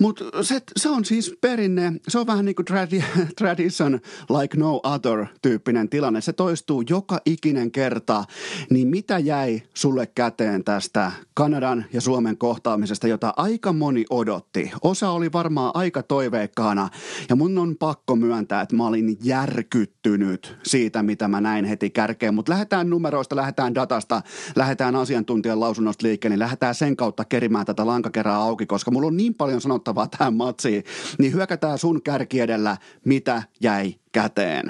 mutta 0.00 0.24
se, 0.42 0.60
se 0.76 0.88
on 0.88 1.04
siis 1.04 1.36
perinne, 1.40 1.92
se 2.08 2.18
on 2.18 2.26
vähän 2.26 2.44
niin 2.44 2.54
kuin 2.54 2.66
tradi- 2.66 3.04
tradition 3.38 4.00
like 4.38 4.56
no 4.56 4.80
other 4.84 5.26
tyyppinen 5.42 5.88
tilanne. 5.88 6.20
Se 6.20 6.32
toistuu 6.32 6.82
joka 6.90 7.20
ikinen 7.26 7.70
kerta. 7.70 8.24
Niin 8.70 8.88
mitä 8.88 9.18
jäi 9.18 9.62
sulle 9.74 10.06
käteen 10.06 10.64
tästä 10.64 11.12
Kanadan 11.34 11.84
ja 11.92 12.00
Suomen 12.00 12.38
kohtaamisesta, 12.38 13.08
jota 13.08 13.34
aika 13.36 13.72
moni 13.72 14.04
odotti? 14.10 14.72
Osa 14.82 15.10
oli 15.10 15.32
varmaan 15.32 15.70
aika 15.74 16.02
toiveikkaana 16.02 16.88
ja 17.28 17.36
mun 17.36 17.58
on 17.58 17.76
pakko 17.76 18.16
myöntää, 18.16 18.60
että 18.60 18.76
mä 18.76 18.86
olin 18.86 19.16
järkyttynyt 19.22 20.58
siitä, 20.62 21.02
mitä 21.02 21.28
mä 21.28 21.40
näin 21.40 21.64
heti 21.64 21.90
kärkeen. 21.90 22.34
Mutta 22.34 22.52
lähdetään 22.52 22.90
numeroista, 22.90 23.36
lähdetään 23.36 23.74
datasta, 23.88 24.22
lähdetään 24.56 24.96
asiantuntijan 24.96 25.60
lausunnosta 25.60 26.06
liikkeen, 26.06 26.30
niin 26.30 26.38
lähdetään 26.38 26.74
sen 26.74 26.96
kautta 26.96 27.24
kerimään 27.24 27.66
tätä 27.66 27.86
lankakerää 27.86 28.36
auki, 28.36 28.66
koska 28.66 28.90
mulla 28.90 29.06
on 29.06 29.16
niin 29.16 29.34
paljon 29.34 29.60
sanottavaa 29.60 30.06
tähän 30.18 30.34
matsiin. 30.34 30.82
Niin 31.18 31.32
hyökätään 31.32 31.78
sun 31.78 32.02
kärki 32.02 32.40
edellä, 32.40 32.76
mitä 33.04 33.42
jäi 33.62 33.94
käteen. 34.12 34.66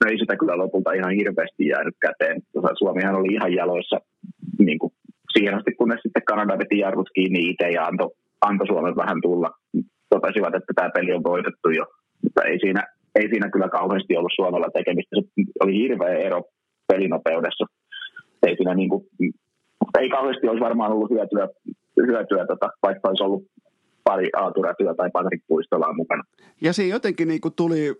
No 0.00 0.10
ei 0.10 0.18
sitä 0.18 0.36
kyllä 0.36 0.58
lopulta 0.58 0.92
ihan 0.92 1.12
hirveästi 1.12 1.66
jäänyt 1.66 1.96
käteen. 2.00 2.42
Suomihan 2.78 3.14
oli 3.14 3.34
ihan 3.34 3.52
jaloissa 3.52 4.00
niin 4.58 4.78
kuin 4.78 4.92
siihen 5.32 5.54
asti, 5.54 5.72
kunnes 5.74 6.00
sitten 6.02 6.22
Kanada 6.26 6.58
veti 6.58 6.78
jarrut 6.78 7.10
kiinni 7.14 7.50
itse 7.50 7.68
ja 7.70 7.86
antoi 7.86 8.10
anto 8.40 8.64
Suomen 8.66 8.96
vähän 8.96 9.20
tulla. 9.22 9.50
Totesivat, 10.08 10.54
että 10.54 10.72
tämä 10.74 10.90
peli 10.94 11.12
on 11.12 11.24
voitettu 11.24 11.70
jo, 11.70 11.84
mutta 12.22 12.42
ei 12.42 12.58
siinä, 12.58 12.82
ei 13.14 13.28
siinä 13.28 13.50
kyllä 13.50 13.68
kauheasti 13.68 14.16
ollut 14.16 14.32
Suomella 14.36 14.70
tekemistä. 14.74 15.16
Se 15.16 15.22
oli 15.60 15.74
hirveä 15.74 16.14
ero 16.14 16.42
pelinopeudessa. 16.92 17.64
Ei 18.46 18.56
siinä 18.56 18.74
niin 18.74 18.88
kuin, 18.88 19.06
ei 20.00 20.08
kauheasti 20.08 20.48
olisi 20.48 20.64
varmaan 20.68 20.92
ollut 20.92 21.10
hyötyä, 21.10 21.48
hyötyä 22.06 22.46
tota, 22.46 22.68
vaikka 22.82 23.08
olisi 23.08 23.24
ollut 23.24 23.42
pari 24.04 24.30
Aaturatyö 24.36 24.94
tai 24.94 25.10
Patrik 25.10 25.42
Puistola 25.48 25.94
mukana. 25.94 26.22
Ja 26.60 26.72
siinä 26.72 26.94
jotenkin 26.94 27.28
niin 27.28 27.40
kuin 27.40 27.54
tuli, 27.54 27.96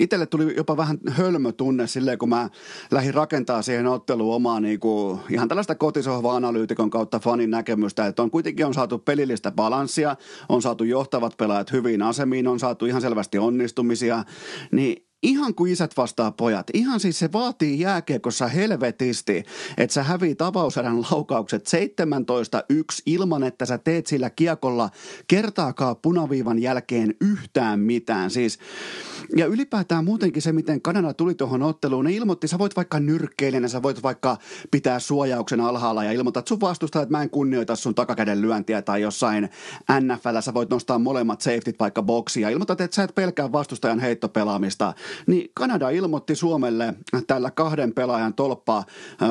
itselle 0.00 0.26
tuli 0.26 0.56
jopa 0.56 0.76
vähän 0.76 0.98
hölmötunne 1.10 1.86
silleen, 1.86 2.18
kun 2.18 2.28
mä 2.28 2.48
lähdin 2.90 3.14
rakentaa 3.14 3.62
siihen 3.62 3.86
otteluun 3.86 4.34
omaa 4.34 4.60
niin 4.60 4.80
kuin, 4.80 5.20
ihan 5.30 5.48
tällaista 5.48 5.74
kotisohva-analyytikon 5.74 6.90
kautta 6.90 7.18
fanin 7.18 7.50
näkemystä, 7.50 8.06
että 8.06 8.22
on 8.22 8.30
kuitenkin 8.30 8.66
on 8.66 8.74
saatu 8.74 8.98
pelillistä 8.98 9.50
balanssia, 9.50 10.16
on 10.48 10.62
saatu 10.62 10.84
johtavat 10.84 11.36
pelaajat 11.38 11.72
hyvin 11.72 12.02
asemiin, 12.02 12.48
on 12.48 12.58
saatu 12.58 12.86
ihan 12.86 13.00
selvästi 13.00 13.38
onnistumisia, 13.38 14.24
niin 14.72 15.05
ihan 15.26 15.54
kuin 15.54 15.72
isät 15.72 15.96
vastaa 15.96 16.30
pojat. 16.30 16.66
Ihan 16.74 17.00
siis 17.00 17.18
se 17.18 17.32
vaatii 17.32 17.80
jääkiekossa 17.80 18.48
helvetisti, 18.48 19.42
että 19.76 19.94
sä 19.94 20.02
hävii 20.02 20.36
avauserän 20.38 21.02
laukaukset 21.02 21.68
17-1 21.68 23.02
ilman, 23.06 23.42
että 23.42 23.66
sä 23.66 23.78
teet 23.78 24.06
sillä 24.06 24.30
kiekolla 24.30 24.90
kertaakaan 25.28 25.96
punaviivan 25.96 26.58
jälkeen 26.58 27.14
yhtään 27.20 27.80
mitään. 27.80 28.30
Siis 28.30 28.58
ja 29.36 29.46
ylipäätään 29.46 30.04
muutenkin 30.04 30.42
se, 30.42 30.52
miten 30.52 30.82
Kanada 30.82 31.14
tuli 31.14 31.34
tuohon 31.34 31.62
otteluun, 31.62 32.04
ne 32.04 32.12
ilmoitti, 32.12 32.48
sä 32.48 32.58
voit 32.58 32.76
vaikka 32.76 33.00
nyrkkeilijänä, 33.00 33.68
sä 33.68 33.82
voit 33.82 34.02
vaikka 34.02 34.36
pitää 34.70 34.98
suojauksen 34.98 35.60
alhaalla 35.60 36.04
ja 36.04 36.12
ilmoittaa, 36.12 36.38
että 36.38 36.48
sun 36.48 36.60
vastustaa, 36.60 37.02
että 37.02 37.12
mä 37.16 37.22
en 37.22 37.30
kunnioita 37.30 37.76
sun 37.76 37.94
takakäden 37.94 38.42
lyöntiä 38.42 38.82
tai 38.82 39.02
jossain 39.02 39.48
NFL, 40.00 40.40
sä 40.40 40.54
voit 40.54 40.70
nostaa 40.70 40.98
molemmat 40.98 41.40
safetyt 41.40 41.78
vaikka 41.80 42.02
boksia 42.02 42.50
ilmoitat, 42.50 42.80
että 42.80 42.94
sä 42.94 43.02
et 43.02 43.14
pelkää 43.14 43.52
vastustajan 43.52 44.00
heittopelaamista. 44.00 44.94
Niin 45.26 45.50
Kanada 45.54 45.90
ilmoitti 45.90 46.34
Suomelle 46.34 46.94
tällä 47.26 47.50
kahden 47.50 47.94
pelaajan 47.94 48.34
tolppa 48.34 48.84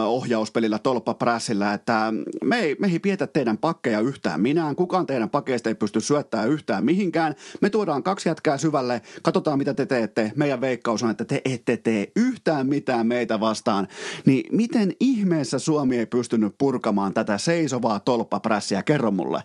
ohjauspelillä, 0.06 0.80
tolppaprässillä, 0.80 1.74
että 1.74 2.14
me 2.44 2.60
ei, 2.60 2.76
me 2.80 2.88
ei 2.88 3.00
pietä 3.00 3.28
teidän 3.28 3.58
pakkeja 3.58 4.00
yhtään 4.00 4.42
minään, 4.42 4.76
kukaan 4.76 5.06
teidän 5.06 5.30
pakeista 5.30 5.70
ei 5.70 5.76
pysty 5.76 6.02
syöttämään 6.02 6.50
yhtään 6.50 6.86
mihinkään. 6.86 7.36
Me 7.62 7.70
tuodaan 7.70 8.04
kaksi 8.04 8.30
jätkää 8.30 8.58
syvälle, 8.58 9.02
katsotaan 9.24 9.58
mitä 9.58 9.74
te 9.74 9.86
teette, 9.86 10.32
meidän 10.36 10.62
veikkaus 10.62 11.04
on, 11.04 11.10
että 11.10 11.26
te 11.26 11.42
ette 11.46 11.78
tee 11.78 12.12
yhtään 12.16 12.68
mitään 12.68 13.08
meitä 13.08 13.40
vastaan, 13.40 13.88
niin 14.26 14.56
miten 14.56 14.94
ihmeessä 15.00 15.60
Suomi 15.60 15.98
ei 15.98 16.06
pystynyt 16.06 16.56
purkamaan 16.58 17.14
tätä 17.14 17.38
seisovaa 17.38 18.00
tolppaprässiä? 18.00 18.84
Kerro 18.84 19.12
mulle. 19.12 19.44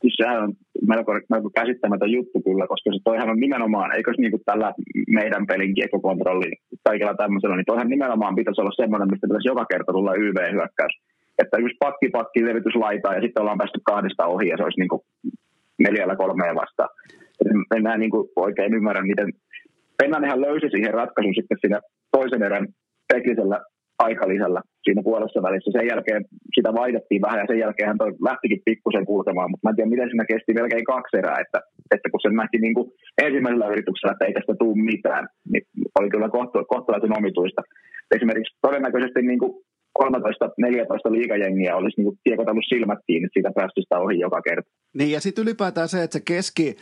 Siis 0.00 0.14
sehän 0.16 0.42
on 0.44 0.52
melko, 0.88 1.12
melko 1.30 1.50
käsittämätön 1.60 2.10
juttu 2.10 2.38
kyllä, 2.46 2.66
koska 2.66 2.90
se 2.92 2.98
toihan 3.04 3.30
on 3.30 3.40
nimenomaan, 3.40 3.96
eikö 3.96 4.12
niin 4.18 4.30
kuin 4.30 4.42
tällä 4.44 4.72
meidän 5.18 5.46
pelin 5.46 5.74
kiekkokontrolli 5.74 6.50
kaikilla 6.88 7.14
tämmöisellä, 7.14 7.56
niin 7.56 7.70
toihan 7.72 7.88
nimenomaan 7.88 8.34
pitäisi 8.34 8.60
olla 8.60 8.80
semmoinen, 8.82 9.10
mistä 9.10 9.28
pitäisi 9.28 9.48
joka 9.48 9.64
kerta 9.72 9.92
tulla 9.92 10.14
YV-hyökkäys. 10.14 10.94
Että 11.38 11.56
yksi 11.56 11.76
pakki, 11.78 12.08
pakki, 12.08 12.44
levitys 12.44 12.74
laitaa 12.74 13.14
ja 13.14 13.20
sitten 13.20 13.40
ollaan 13.40 13.58
päästy 13.58 13.80
kahdesta 13.84 14.26
ohi 14.26 14.48
ja 14.48 14.56
se 14.56 14.64
olisi 14.64 14.80
niin 14.80 14.88
kuin 14.88 15.02
neljällä 15.78 16.16
kolmeen 16.16 16.54
vastaan 16.54 16.90
en 17.76 17.82
mä 17.82 17.96
niin 17.96 18.10
kuin 18.10 18.28
oikein 18.36 18.74
ymmärrä, 18.74 19.02
miten 19.02 19.32
Pennanenhan 19.98 20.40
löysi 20.40 20.68
siihen 20.70 20.94
ratkaisun 20.94 21.34
sitten 21.34 21.58
siinä 21.60 21.80
toisen 22.12 22.42
erän 22.42 22.68
teknisellä 23.12 23.60
aikalisällä 24.06 24.60
siinä 24.84 25.02
puolessa 25.08 25.42
välissä. 25.42 25.70
Sen 25.72 25.90
jälkeen 25.92 26.22
sitä 26.56 26.70
vaihdettiin 26.80 27.22
vähän 27.26 27.40
ja 27.40 27.46
sen 27.48 27.58
jälkeen 27.64 27.88
hän 27.88 27.98
toi 27.98 28.12
lähtikin 28.28 28.64
pikkusen 28.64 29.06
kulkemaan, 29.10 29.50
mutta 29.50 29.64
mä 29.64 29.70
en 29.70 29.76
tiedä 29.76 29.90
miten 29.90 30.10
siinä 30.10 30.30
kesti 30.32 30.54
melkein 30.54 30.90
kaksi 30.92 31.16
erää, 31.20 31.38
että, 31.44 31.58
että 31.94 32.10
kun 32.10 32.20
sen 32.22 32.36
nähti 32.40 32.58
niin 32.58 32.74
kuin 32.74 32.90
ensimmäisellä 33.26 33.72
yrityksellä, 33.72 34.12
että 34.12 34.24
ei 34.24 34.34
tästä 34.34 34.54
tule 34.58 34.82
mitään, 34.92 35.24
niin 35.52 35.64
oli 35.98 36.08
kyllä 36.10 36.28
kohtalaisen 36.72 37.18
omituista. 37.18 37.62
Esimerkiksi 38.16 38.56
todennäköisesti 38.66 39.20
niin 39.22 39.38
kuin 39.42 39.52
13-14 40.02 41.12
liikajengiä 41.12 41.76
olisi 41.76 42.02
niin 42.02 42.18
tiekotellut 42.24 42.64
silmät 42.68 42.98
kiinni 43.06 43.28
siitä 43.32 43.50
päästöstä 43.54 43.98
ohi 43.98 44.18
joka 44.18 44.42
kerta. 44.42 44.70
Niin 44.94 45.10
ja 45.10 45.20
sitten 45.20 45.42
ylipäätään 45.42 45.88
se, 45.88 46.02
että 46.02 46.18
se 46.18 46.24
keski, 46.24 46.76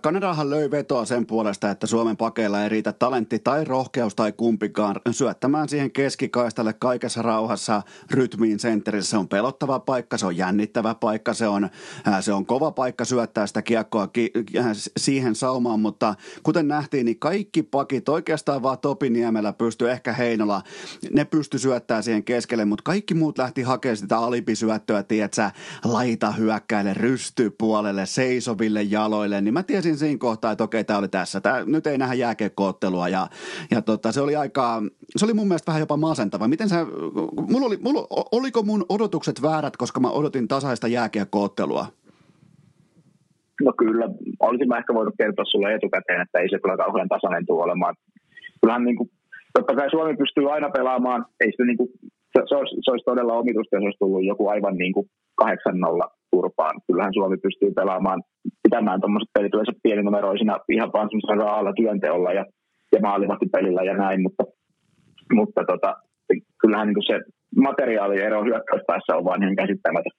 Kanadahan 0.00 0.50
löi 0.50 0.70
vetoa 0.70 1.04
sen 1.04 1.26
puolesta, 1.26 1.70
että 1.70 1.86
Suomen 1.86 2.16
pakeilla 2.16 2.62
ei 2.62 2.68
riitä 2.68 2.92
talentti 2.92 3.38
tai 3.38 3.64
rohkeus 3.64 4.14
tai 4.14 4.32
kumpikaan 4.32 4.96
syöttämään 5.10 5.68
siihen 5.68 5.90
keskikaistalle 5.90 6.72
kaikessa 6.78 7.22
rauhassa 7.22 7.82
rytmiin 8.10 8.58
sentterissä. 8.58 9.10
Se 9.10 9.16
on 9.16 9.28
pelottava 9.28 9.78
paikka, 9.78 10.18
se 10.18 10.26
on 10.26 10.36
jännittävä 10.36 10.94
paikka, 10.94 11.34
se 11.34 11.46
on, 11.46 11.68
se 12.20 12.32
on 12.32 12.46
kova 12.46 12.70
paikka 12.70 13.04
syöttää 13.04 13.46
sitä 13.46 13.62
kiekkoa 13.62 14.06
ki- 14.06 14.32
siihen 14.96 15.34
saumaan, 15.34 15.80
mutta 15.80 16.14
kuten 16.42 16.68
nähtiin, 16.68 17.06
niin 17.06 17.18
kaikki 17.18 17.62
pakit 17.62 18.08
oikeastaan 18.08 18.62
vaan 18.62 18.78
Topiniemellä 18.78 19.52
pystyy, 19.52 19.90
ehkä 19.90 20.12
Heinola, 20.12 20.62
ne 21.12 21.24
pysty 21.24 21.58
syöttämään 21.58 22.02
siihen 22.02 22.24
keskelle, 22.34 22.64
mutta 22.64 22.82
kaikki 22.84 23.14
muut 23.14 23.38
lähti 23.38 23.62
hakemaan 23.62 23.96
sitä 23.96 24.18
alipisyöttöä, 24.18 25.02
tiedätkö, 25.02 25.50
laita 25.84 26.30
hyökkäille, 26.30 26.94
rystypuolelle, 26.94 28.06
seisoville 28.06 28.82
jaloille, 28.82 29.40
niin 29.40 29.54
mä 29.54 29.62
tiesin 29.62 29.96
siinä 29.96 30.18
kohtaa, 30.18 30.52
että 30.52 30.64
okei, 30.64 30.84
tämä 30.84 30.98
oli 30.98 31.08
tässä. 31.08 31.40
Tää, 31.40 31.64
nyt 31.64 31.86
ei 31.86 31.98
nähdä 31.98 32.14
jääkekoottelua 32.14 33.08
ja, 33.08 33.26
ja 33.70 33.82
tota, 33.82 34.12
se 34.12 34.20
oli 34.20 34.36
aika, 34.36 34.82
se 35.16 35.24
oli 35.24 35.34
mun 35.34 35.48
mielestä 35.48 35.70
vähän 35.70 35.80
jopa 35.80 35.96
masentava. 35.96 36.48
Miten 36.48 36.68
sä, 36.68 36.86
mulla 37.48 37.66
oli, 37.66 37.76
mulla, 37.76 38.06
oliko 38.32 38.62
mun 38.62 38.86
odotukset 38.88 39.42
väärät, 39.42 39.76
koska 39.76 40.00
mä 40.00 40.10
odotin 40.10 40.48
tasaista 40.48 40.88
jääkekoottelua? 40.88 41.86
No 43.64 43.72
kyllä, 43.78 44.08
olisin 44.40 44.68
mä 44.68 44.78
ehkä 44.78 44.94
voinut 44.94 45.14
kertoa 45.18 45.44
sulle 45.44 45.74
etukäteen, 45.74 46.20
että 46.22 46.38
ei 46.38 46.48
se 46.50 46.58
kyllä 46.58 46.76
kauhean 46.76 47.08
tasainen 47.08 47.46
tule 47.46 47.62
olemaan. 47.62 47.94
Kyllähän 48.60 48.84
niin 48.84 48.96
kuin, 48.96 49.10
totta 49.52 49.74
kai 49.74 49.90
Suomi 49.90 50.16
pystyy 50.16 50.52
aina 50.52 50.70
pelaamaan, 50.70 51.26
ei 51.40 51.50
sitä 51.50 51.64
niin 51.64 51.76
kuin 51.76 51.90
se, 52.34 52.42
se, 52.48 52.54
olisi, 52.56 52.74
se 52.84 52.90
olisi 52.90 53.04
todella 53.04 53.38
omituista, 53.40 53.76
jos 53.76 53.84
olisi 53.84 54.02
tullut 54.02 54.24
joku 54.24 54.48
aivan 54.48 54.76
niin 54.76 54.92
kuin 54.92 55.06
8-0 55.42 55.46
turpaan. 56.30 56.74
Kyllähän 56.86 57.14
Suomi 57.14 57.36
pystyy 57.36 57.70
pelaamaan, 57.80 58.22
pitämään 58.62 59.00
tuommoiset 59.00 59.34
pelit 59.34 59.54
yleensä 59.54 59.72
pieninumeroisina 59.82 60.54
ihan 60.76 60.90
vaan 60.94 61.08
semmoisella 61.08 61.44
raalla 61.44 61.72
työnteolla 61.80 62.32
ja, 62.32 62.44
ja 62.92 62.98
pelillä 63.52 63.82
ja 63.82 63.96
näin, 63.96 64.22
mutta, 64.22 64.44
mutta 65.32 65.60
tota, 65.70 65.90
kyllähän 66.60 66.86
niin 66.86 66.98
kuin 66.98 67.10
se 67.10 67.16
materiaaliero 67.56 68.44
hyökkäyspäässä 68.44 69.16
on 69.16 69.24
vaan 69.24 69.42
ihan 69.42 69.56
käsittämätön. 69.56 70.12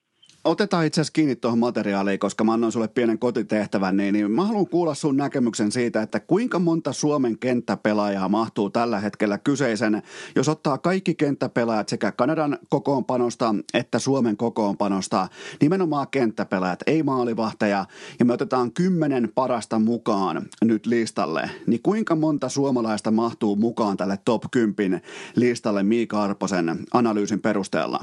Otetaan 0.46 0.86
itse 0.86 1.02
asiassa 1.02 1.14
kiinni 1.14 1.36
tuohon 1.36 1.60
materiaaliin, 1.60 2.20
koska 2.20 2.44
mä 2.44 2.54
annoin 2.54 2.72
sulle 2.72 2.88
pienen 2.88 3.20
kotitehtävän, 3.20 3.98
niin, 3.98 4.14
niin 4.14 4.32
mä 4.32 4.46
haluan 4.46 4.68
kuulla 4.68 4.94
sun 4.94 5.18
näkemyksen 5.18 5.72
siitä, 5.72 6.02
että 6.02 6.20
kuinka 6.20 6.60
monta 6.60 6.94
Suomen 6.94 7.40
kenttäpelaajaa 7.40 8.30
mahtuu 8.30 8.70
tällä 8.70 9.00
hetkellä 9.00 9.38
kyseisen, 9.38 10.02
jos 10.36 10.50
ottaa 10.50 10.78
kaikki 10.78 11.16
kenttäpelaajat 11.16 11.90
sekä 11.90 12.12
Kanadan 12.12 12.58
kokoonpanosta 12.70 13.56
että 13.74 14.00
Suomen 14.00 14.38
kokoonpanosta, 14.38 15.28
nimenomaan 15.62 16.08
kenttäpelaajat, 16.12 16.80
ei 16.88 17.04
maalivahteja, 17.04 17.86
ja 18.20 18.26
me 18.26 18.34
otetaan 18.34 18.72
kymmenen 18.72 19.32
parasta 19.36 19.80
mukaan 19.80 20.46
nyt 20.64 20.86
listalle, 20.86 21.50
niin 21.68 21.82
kuinka 21.84 22.16
monta 22.16 22.50
suomalaista 22.50 23.12
mahtuu 23.12 23.56
mukaan 23.56 23.98
tälle 23.98 24.20
top 24.26 24.44
10 24.52 25.02
listalle 25.36 25.84
Miika 25.84 26.24
Arposen 26.24 26.80
analyysin 26.94 27.42
perusteella? 27.42 28.00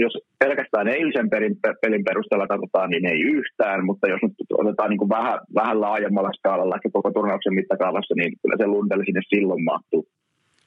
Jos 0.00 0.12
pelkästään 0.38 0.88
eilisen 0.88 1.30
pelin, 1.30 1.56
pelin 1.82 2.04
perusteella 2.04 2.46
katsotaan, 2.46 2.90
niin 2.90 3.06
ei 3.06 3.20
yhtään, 3.20 3.84
mutta 3.84 4.08
jos 4.08 4.20
nyt 4.22 4.32
otetaan 4.52 4.90
niin 4.90 4.98
kuin 4.98 5.08
vähän, 5.08 5.38
vähän 5.54 5.80
laajemmalla 5.80 6.32
skaalalla, 6.38 6.76
ehkä 6.76 6.90
koko 6.92 7.10
turnauksen 7.10 7.54
mittakaavassa, 7.54 8.14
niin 8.14 8.32
kyllä 8.42 8.56
se 8.58 8.66
Lundell 8.66 9.02
sinne 9.04 9.20
silloin 9.28 9.64
mahtuu. 9.64 10.06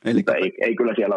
Eli... 0.06 0.24
Ei, 0.36 0.52
ei, 0.62 0.76
kyllä 0.76 0.96
siellä, 0.96 1.16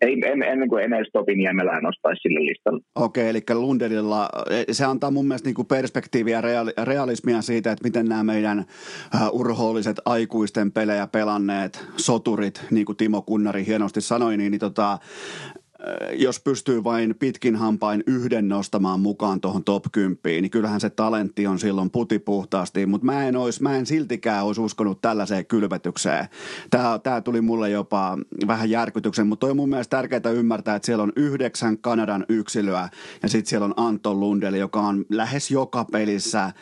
ei, 0.00 0.16
ennen 0.46 0.68
kuin 0.68 0.84
Enes 0.84 1.08
Topiniemelää 1.12 1.80
nostaisi 1.80 2.20
sille 2.20 2.40
listalle. 2.40 2.80
Okei, 2.94 3.28
eli 3.28 3.40
Lundellilla, 3.54 4.28
se 4.70 4.84
antaa 4.84 5.10
mun 5.10 5.28
mielestä 5.28 5.48
niin 5.48 5.66
perspektiiviä 5.66 6.42
ja 6.76 6.84
realismia 6.84 7.42
siitä, 7.42 7.72
että 7.72 7.84
miten 7.84 8.06
nämä 8.08 8.24
meidän 8.24 8.64
urhoolliset 9.32 9.96
aikuisten 10.04 10.72
pelejä 10.72 11.06
pelanneet 11.06 11.84
soturit, 11.96 12.64
niin 12.70 12.86
kuin 12.86 12.96
Timo 12.96 13.22
Kunnari 13.22 13.66
hienosti 13.66 14.00
sanoi, 14.00 14.36
niin, 14.36 14.50
niin 14.50 14.60
tota, 14.60 14.98
jos 16.12 16.40
pystyy 16.40 16.84
vain 16.84 17.14
pitkin 17.18 17.56
hampain 17.56 18.02
yhden 18.06 18.48
nostamaan 18.48 19.00
mukaan 19.00 19.40
tuohon 19.40 19.64
top 19.64 19.84
10, 19.92 20.18
niin 20.24 20.50
kyllähän 20.50 20.80
se 20.80 20.90
talentti 20.90 21.46
on 21.46 21.58
silloin 21.58 21.90
putipuhtaasti, 21.90 22.86
mutta 22.86 23.04
mä 23.04 23.24
en, 23.28 23.36
ois, 23.36 23.60
mä 23.60 23.76
en 23.76 23.86
siltikään 23.86 24.44
olisi 24.44 24.60
uskonut 24.60 25.00
tällaiseen 25.00 25.46
kylvetykseen. 25.46 26.28
Tämä, 26.70 27.00
tämä 27.02 27.20
tuli 27.20 27.40
mulle 27.40 27.70
jopa 27.70 28.18
vähän 28.46 28.70
järkytyksen, 28.70 29.26
mutta 29.26 29.40
toi 29.40 29.50
on 29.50 29.56
mun 29.56 29.68
mielestä 29.68 29.96
tärkeää 29.96 30.30
ymmärtää, 30.34 30.76
että 30.76 30.86
siellä 30.86 31.02
on 31.02 31.12
yhdeksän 31.16 31.78
Kanadan 31.78 32.24
yksilöä 32.28 32.88
ja 33.22 33.28
sitten 33.28 33.50
siellä 33.50 33.64
on 33.64 33.74
Anton 33.76 34.20
Lundell, 34.20 34.54
joka 34.54 34.80
on 34.80 35.04
lähes 35.08 35.50
joka 35.50 35.84
pelissä 35.84 36.52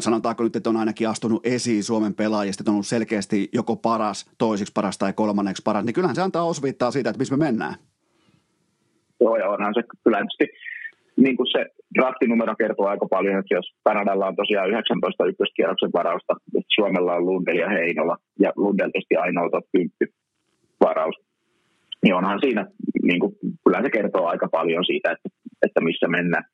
sanotaanko 0.00 0.42
nyt, 0.42 0.56
että 0.56 0.70
on 0.70 0.76
ainakin 0.76 1.08
astunut 1.08 1.46
esiin 1.46 1.84
Suomen 1.84 2.14
pelaajista, 2.14 2.62
että 2.62 2.70
on 2.70 2.74
ollut 2.74 2.86
selkeästi 2.86 3.48
joko 3.52 3.76
paras, 3.76 4.26
toisiksi 4.38 4.72
paras 4.72 4.98
tai 4.98 5.12
kolmanneksi 5.12 5.62
paras, 5.62 5.84
niin 5.84 5.94
kyllähän 5.94 6.16
se 6.16 6.22
antaa 6.22 6.44
osviittaa 6.44 6.90
siitä, 6.90 7.10
että 7.10 7.18
missä 7.18 7.36
me 7.36 7.44
mennään. 7.44 7.76
Joo, 9.20 9.36
ja 9.36 9.48
onhan 9.48 9.74
se 9.74 9.82
kyllä 10.04 10.18
tietysti 10.18 10.46
niin 11.16 11.36
kuin 11.36 11.46
se 11.52 11.66
draftinumero 11.94 12.54
kertoo 12.56 12.86
aika 12.86 13.06
paljon, 13.10 13.38
että 13.38 13.54
jos 13.54 13.66
Kanadalla 13.84 14.26
on 14.26 14.36
tosiaan 14.36 14.70
19 14.70 15.26
ykköskierroksen 15.26 15.90
varausta, 15.92 16.36
että 16.58 16.74
Suomella 16.74 17.14
on 17.14 17.26
Lundell 17.26 17.58
ja 17.58 17.68
Heinola, 17.68 18.16
ja 18.40 18.52
Lundell 18.56 18.90
tietysti 18.90 19.16
ainoa 19.16 19.50
top 19.50 19.66
10 19.72 19.90
varaus, 20.80 21.16
niin 22.02 22.14
onhan 22.14 22.40
siinä, 22.40 22.66
niin 23.02 23.20
kuin, 23.20 23.32
kyllä 23.64 23.82
se 23.82 23.90
kertoo 23.90 24.26
aika 24.26 24.48
paljon 24.52 24.84
siitä, 24.84 25.12
että, 25.12 25.28
että 25.66 25.80
missä 25.80 26.08
mennään. 26.08 26.44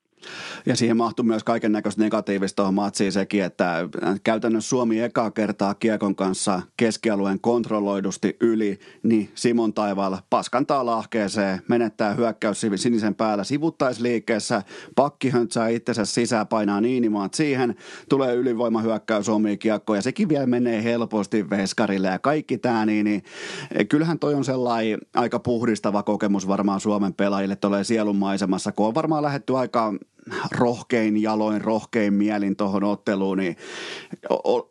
Ja 0.65 0.75
siihen 0.75 0.97
mahtui 0.97 1.25
myös 1.25 1.43
kaiken 1.43 1.71
näköistä 1.71 2.01
negatiivista 2.01 2.71
matsiin 2.71 3.11
sekin, 3.11 3.43
että 3.43 3.89
käytännössä 4.23 4.69
Suomi 4.69 4.99
ekaa 4.99 5.31
kertaa 5.31 5.73
Kiekon 5.73 6.15
kanssa 6.15 6.61
keskialueen 6.77 7.39
kontrolloidusti 7.39 8.37
yli, 8.41 8.79
niin 9.03 9.29
Simon 9.35 9.73
Taivaalla 9.73 10.23
paskantaa 10.29 10.85
lahkeeseen, 10.85 11.61
menettää 11.67 12.13
hyökkäys 12.13 12.61
sinisen 12.75 13.15
päällä 13.15 13.43
sivuttaisliikkeessä, 13.43 14.63
pakki 14.95 15.29
höntsää 15.29 15.67
itsensä 15.67 16.05
sisään, 16.05 16.47
painaa 16.47 16.81
Niinimaat 16.81 17.33
siihen, 17.33 17.75
tulee 18.09 18.35
ylivoimahyökkäys 18.35 19.29
omiin 19.29 19.59
kiekkoon 19.59 19.97
ja 19.97 20.01
sekin 20.01 20.29
vielä 20.29 20.45
menee 20.45 20.83
helposti 20.83 21.49
veskarille 21.49 22.07
ja 22.07 22.19
kaikki 22.19 22.57
tämä, 22.57 22.85
niin, 22.85 23.05
niin 23.05 23.23
kyllähän 23.89 24.19
toi 24.19 24.33
on 24.33 24.45
sellainen 24.45 24.97
aika 25.13 25.39
puhdistava 25.39 26.03
kokemus 26.03 26.47
varmaan 26.47 26.79
Suomen 26.79 27.13
pelaajille 27.13 27.55
tulee 27.55 27.83
sielunmaisemassa, 27.83 28.71
kun 28.71 28.87
on 28.87 28.95
varmaan 28.95 29.23
lähetty 29.23 29.57
aika 29.57 29.93
rohkein 30.51 31.21
jaloin, 31.21 31.61
rohkein 31.61 32.13
mielin 32.13 32.55
tuohon 32.55 32.83
otteluun, 32.83 33.37
niin 33.37 33.55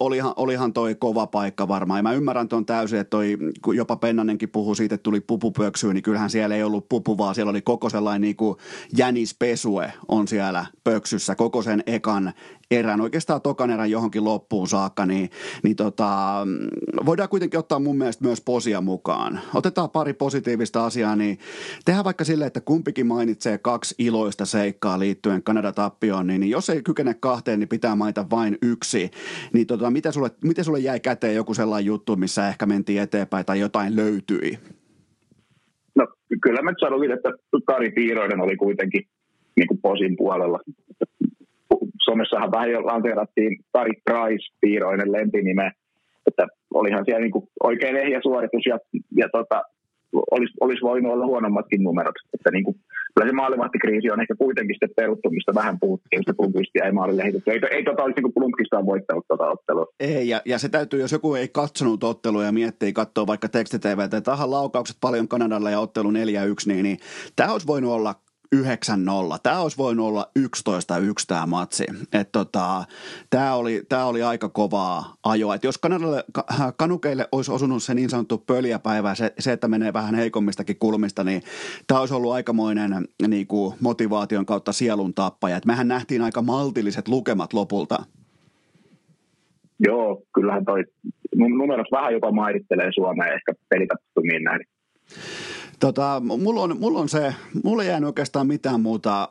olihan, 0.00 0.32
olihan 0.37 0.73
toi 0.73 0.94
kova 0.94 1.26
paikka 1.26 1.68
varmaan. 1.68 1.99
Ja 1.99 2.02
mä 2.02 2.12
ymmärrän 2.12 2.49
tuon 2.49 2.66
täysin, 2.66 2.99
että 2.99 3.11
toi, 3.11 3.38
kun 3.62 3.76
jopa 3.76 3.97
Pennanenkin 3.97 4.49
puhui 4.49 4.76
siitä, 4.76 4.94
että 4.94 5.02
tuli 5.02 5.21
pupupöksyyn, 5.21 5.94
niin 5.94 6.02
kyllähän 6.02 6.30
siellä 6.30 6.56
ei 6.56 6.62
ollut 6.62 6.88
pupu, 6.88 7.18
vaan 7.18 7.35
siellä 7.35 7.50
oli 7.50 7.62
koko 7.62 7.90
sellainen 7.90 8.21
niin 8.21 8.37
kuin 8.37 8.56
jänispesue 8.97 9.92
on 10.09 10.28
siellä 10.28 10.66
pöksyssä, 10.85 11.35
koko 11.35 11.62
sen 11.62 11.82
ekan 11.87 12.32
erän, 12.73 13.00
oikeastaan 13.00 13.43
tokan 13.43 13.71
erän 13.71 13.91
johonkin 13.91 14.25
loppuun 14.25 14.69
saakka, 14.69 15.07
niin, 15.07 15.31
niin 15.62 15.76
tota, 15.76 16.38
voidaan 17.07 17.29
kuitenkin 17.29 17.59
ottaa 17.59 17.79
mun 17.79 17.99
mielestä 17.99 18.25
myös 18.25 18.41
posia 18.41 18.81
mukaan. 18.81 19.41
Otetaan 19.55 19.91
pari 19.91 20.12
positiivista 20.12 20.87
asiaa, 20.87 21.16
niin 21.16 21.38
tehdään 21.85 22.05
vaikka 22.05 22.25
sille, 22.25 22.46
että 22.46 22.61
kumpikin 22.61 23.07
mainitsee 23.07 23.59
kaksi 23.59 23.94
iloista 23.99 24.46
seikkaa 24.46 24.99
liittyen 24.99 25.42
Kanada-tappioon, 25.42 26.27
niin, 26.27 26.40
niin 26.40 26.51
jos 26.51 26.70
ei 26.70 26.83
kykene 26.83 27.14
kahteen, 27.14 27.61
niin 27.61 27.68
pitää 27.68 27.96
mainita 27.96 28.27
vain 28.31 28.59
yksi. 28.62 29.11
Niin 29.53 29.66
tota, 29.66 29.90
mitä, 29.90 30.12
sulle, 30.12 30.31
mitä 30.44 30.62
sulle 30.62 30.79
jäi 30.79 31.01
käteen 31.01 31.35
joku 31.35 31.55
sellainen 31.55 31.87
juttu, 31.87 32.16
missä 32.16 32.49
ehkä 32.49 32.66
mentiin 32.66 33.03
eteenpäin 33.03 33.46
tai 33.46 33.61
jotain 33.61 33.96
löytyi? 33.96 34.59
No 35.94 36.07
kyllä 36.42 36.62
mä 36.62 36.73
sanoin, 36.81 37.11
että 37.11 37.29
Kari 37.66 37.90
Piiroinen 37.90 38.40
oli 38.40 38.57
kuitenkin 38.57 39.07
niin 39.57 39.68
kuin 39.68 39.81
posin 39.81 40.16
puolella 40.16 40.61
somessahan 42.12 42.53
vähän 42.53 42.70
jo 42.70 42.87
lanseerattiin 42.87 43.53
Tari 43.72 43.94
Price 44.05 44.46
piiroinen 44.61 45.12
lempinime, 45.12 45.72
että 46.27 46.46
olihan 46.75 47.05
siellä 47.05 47.20
niin 47.20 47.37
kuin 47.37 47.48
oikein 47.62 47.96
ehjä 47.96 48.20
suoritus 48.22 48.66
ja, 48.66 48.79
ja 49.16 49.29
tota, 49.33 49.62
olisi, 50.31 50.55
olisi 50.61 50.83
voinut 50.83 51.12
olla 51.12 51.27
huonommatkin 51.27 51.83
numerot. 51.83 52.14
Että 52.35 52.51
niin 52.51 52.64
kuin, 52.64 52.77
kyllä 53.14 53.29
se 53.29 53.33
maalivahtikriisi 53.33 54.11
on 54.11 54.20
ehkä 54.20 54.35
kuitenkin 54.38 54.75
sitten 54.75 54.96
peruttu, 54.96 55.31
mistä 55.31 55.55
vähän 55.55 55.81
puhuttiin, 55.81 56.20
mistä 56.20 56.35
Blomqvistia 56.35 56.85
ei 56.85 56.92
maalille 56.92 57.22
heitetty. 57.22 57.51
Ei, 57.51 57.61
ei 57.70 57.85
tota 57.85 58.03
olisi 58.03 58.20
niin 58.20 58.33
Blomqvistaan 58.33 58.87
voittanut 58.87 59.25
tuota 59.29 59.51
ottelua. 59.51 59.87
Ei, 60.01 60.29
ja, 60.29 60.42
ja, 60.44 60.59
se 60.59 60.68
täytyy, 60.68 61.01
jos 61.01 61.12
joku 61.12 61.35
ei 61.35 61.48
katsonut 61.48 62.05
ottelua 62.05 62.44
ja 62.44 62.53
miettii, 62.53 62.92
katsoo 62.92 63.27
vaikka 63.27 63.48
tekstiteveitä, 63.48 64.16
että 64.16 64.31
tähän 64.31 64.51
laukaukset 64.51 64.96
paljon 65.01 65.29
Kanadalle 65.29 65.70
ja 65.70 65.81
ottelu 65.81 66.11
4-1, 66.11 66.14
niin, 66.66 66.83
niin 66.83 66.98
tämä 67.37 67.53
olisi 67.53 67.66
voinut 67.66 67.92
olla 67.92 68.14
9-0. 68.57 68.59
Tämä 69.43 69.61
olisi 69.61 69.77
voinut 69.77 70.07
olla 70.07 70.31
11-1 70.38 70.43
tämä 71.29 71.47
matsi. 71.47 71.85
Et 72.12 72.33
tota, 72.33 72.85
tämä, 73.31 73.55
oli, 73.55 73.83
tämä 73.88 74.05
oli 74.05 74.23
aika 74.23 74.49
kovaa 74.49 75.15
ajoa. 75.25 75.55
Et 75.55 75.65
jos 75.65 75.79
Kanadalle, 75.79 76.25
kanukeille 76.77 77.29
olisi 77.33 77.53
osunut 77.53 77.83
se 77.83 77.95
niin 77.95 78.11
sanottu 78.11 78.38
pöljäpäivä, 78.38 79.15
se, 79.15 79.35
se, 79.38 79.53
että 79.53 79.69
menee 79.69 79.93
vähän 79.93 80.15
heikommistakin 80.15 80.77
kulmista, 80.79 81.25
niin 81.25 81.43
tämä 81.87 82.01
olisi 82.01 82.15
ollut 82.15 82.33
aikamoinen 82.33 83.09
niin 83.29 83.47
kuin 83.47 83.75
motivaation 83.81 84.47
kautta 84.47 84.73
sielun 84.73 85.15
tappaja. 85.15 85.57
Et 85.57 85.67
mehän 85.67 85.88
nähtiin 85.88 86.23
aika 86.23 86.43
maltilliset 86.43 87.09
lukemat 87.09 87.53
lopulta. 87.53 88.03
Joo, 89.79 90.23
kyllähän 90.35 90.65
toi 90.65 90.85
numeros 91.37 91.87
vähän 91.93 92.12
jopa 92.12 92.33
mairittelee 92.33 92.91
Suomeen 92.95 93.35
ehkä 93.35 93.53
pelitapahtumiin 93.69 94.45
näin. 94.45 94.61
Tota, 95.83 96.23
mulla, 96.38 96.62
on, 96.62 96.81
mulla 96.81 96.99
on 96.99 97.09
se, 97.09 97.35
mulla 97.64 97.83
ei 97.83 97.88
jäänyt 97.88 98.07
oikeastaan 98.07 98.47
mitään 98.47 98.81
muuta 98.81 99.29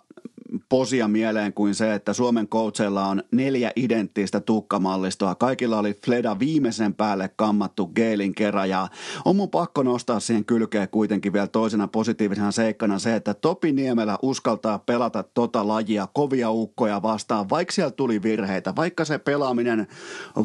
posia 0.69 1.07
mieleen 1.07 1.53
kuin 1.53 1.75
se, 1.75 1.93
että 1.93 2.13
Suomen 2.13 2.47
coachilla 2.47 3.05
on 3.05 3.23
neljä 3.31 3.71
identtistä 3.75 4.39
tukkamallistoa. 4.39 5.35
Kaikilla 5.35 5.79
oli 5.79 5.93
Fleda 5.93 6.39
viimeisen 6.39 6.93
päälle 6.93 7.29
kammattu 7.35 7.87
Geelin 7.87 8.35
kerran 8.35 8.69
ja 8.69 8.87
on 9.25 9.35
mun 9.35 9.49
pakko 9.49 9.83
nostaa 9.83 10.19
siihen 10.19 10.45
kylkeen 10.45 10.89
kuitenkin 10.89 11.33
vielä 11.33 11.47
toisena 11.47 11.87
positiivisena 11.87 12.51
seikkana 12.51 12.99
se, 12.99 13.15
että 13.15 13.33
Topi 13.33 13.71
Niemelä 13.71 14.17
uskaltaa 14.21 14.79
pelata 14.79 15.23
tota 15.23 15.67
lajia 15.67 16.07
kovia 16.13 16.51
ukkoja 16.51 17.01
vastaan, 17.01 17.49
vaikka 17.49 17.73
siellä 17.73 17.91
tuli 17.91 18.23
virheitä, 18.23 18.75
vaikka 18.75 19.05
se 19.05 19.17
pelaaminen 19.17 19.87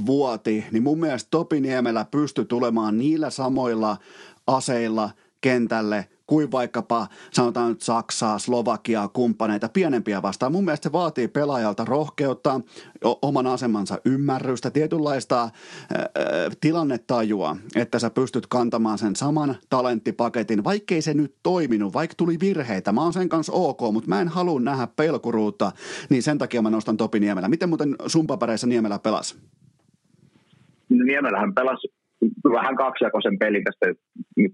vuoti, 0.07 0.64
niin 0.73 0.83
mun 0.83 1.01
mielestä 1.01 1.29
Topi 1.31 1.61
Niemelä 1.61 2.07
pystyi 2.11 2.45
tulemaan 2.45 2.99
niillä 2.99 3.31
samoilla 3.31 3.97
aseilla– 4.47 5.11
kentälle 5.40 6.09
kuin 6.27 6.53
vaikkapa 6.53 7.07
sanotaan 7.33 7.68
nyt 7.68 7.83
Saksaa, 7.83 8.38
Slovakiaa, 8.38 9.09
kumppaneita, 9.09 9.68
pienempiä 9.68 10.22
vastaan. 10.22 10.53
Mun 10.53 10.64
mielestä 10.64 10.88
se 10.88 10.92
vaatii 10.92 11.29
pelaajalta 11.29 11.85
rohkeutta, 11.85 12.61
oman 13.22 13.46
asemansa 13.46 13.99
ymmärrystä, 14.05 14.70
tietynlaista 14.70 15.42
äh, 15.42 15.51
tilannetajua, 16.61 17.57
että 17.77 17.99
sä 17.99 18.11
pystyt 18.11 18.46
kantamaan 18.46 18.99
sen 18.99 19.16
saman 19.16 19.57
talenttipaketin, 19.68 20.64
vaikkei 20.64 21.03
se 21.03 21.14
nyt 21.14 21.35
toiminut, 21.42 21.94
vaikka 21.94 22.14
tuli 22.16 22.37
virheitä. 22.40 22.92
Mä 22.92 23.03
oon 23.03 23.12
sen 23.12 23.29
kanssa 23.29 23.53
ok, 23.53 23.81
mutta 23.92 24.09
mä 24.09 24.20
en 24.20 24.29
halua 24.29 24.61
nähdä 24.61 24.87
pelkuruutta, 24.87 25.72
niin 26.09 26.22
sen 26.22 26.38
takia 26.38 26.62
mä 26.62 26.70
nostan 26.70 26.96
Topi 26.96 27.20
Niemelä. 27.20 27.49
Miten 27.49 27.68
muuten 27.68 27.96
sun 28.07 28.27
papereissa 28.27 28.66
Niemelä 28.66 28.99
pelasi? 28.99 29.37
Niemelähän 30.88 31.55
pelasi 31.55 31.95
vähän 32.59 32.76
kaksijakoisen 32.76 33.38
pelin 33.38 33.64
tästä. 33.64 33.87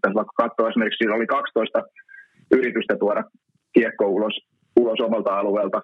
Tässä 0.01 0.15
vaikka 0.21 0.43
katsoa 0.43 0.69
esimerkiksi, 0.69 0.99
siinä 0.99 1.15
oli 1.15 1.27
12 1.27 1.83
yritystä 2.57 2.97
tuoda 2.97 3.23
kiekko 3.73 4.05
ulos 4.07 4.37
ulos 4.81 5.01
omalta 5.01 5.39
alueelta. 5.39 5.83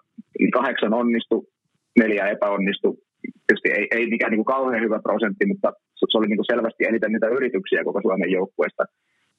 Kahdeksan 0.53 0.95
onnistu, 0.95 1.47
neljä 1.99 2.27
epäonnistu. 2.27 2.99
Tietysti 3.47 3.69
ei, 3.77 3.87
ei 3.91 4.07
mikään 4.07 4.31
niin 4.31 4.45
kuin 4.45 4.55
kauhean 4.55 4.85
hyvä 4.85 5.01
prosentti, 5.03 5.47
mutta 5.47 5.73
se 5.97 6.19
oli 6.19 6.27
niin 6.27 6.41
kuin 6.41 6.53
selvästi 6.53 6.85
eniten 6.85 7.13
niitä 7.13 7.29
yrityksiä 7.29 7.85
koko 7.85 8.01
Suomen 8.03 8.31
joukkueesta. 8.31 8.85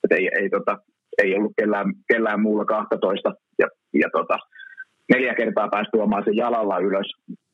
Että 0.04 0.16
ei, 0.16 0.30
ei, 0.40 0.50
tota, 0.50 0.78
ei 1.24 1.36
ollut 1.36 1.54
kellään, 1.60 1.94
kellään 2.12 2.42
muulla 2.42 2.66
12 2.66 3.34
ja, 3.60 3.68
ja 3.94 4.10
tota, 4.18 4.38
neljä 5.14 5.34
kertaa 5.36 5.70
pääsi 5.72 5.90
tuomaan 5.92 6.24
sen 6.26 6.36
jalalla 6.36 6.80
ylös, 6.80 7.10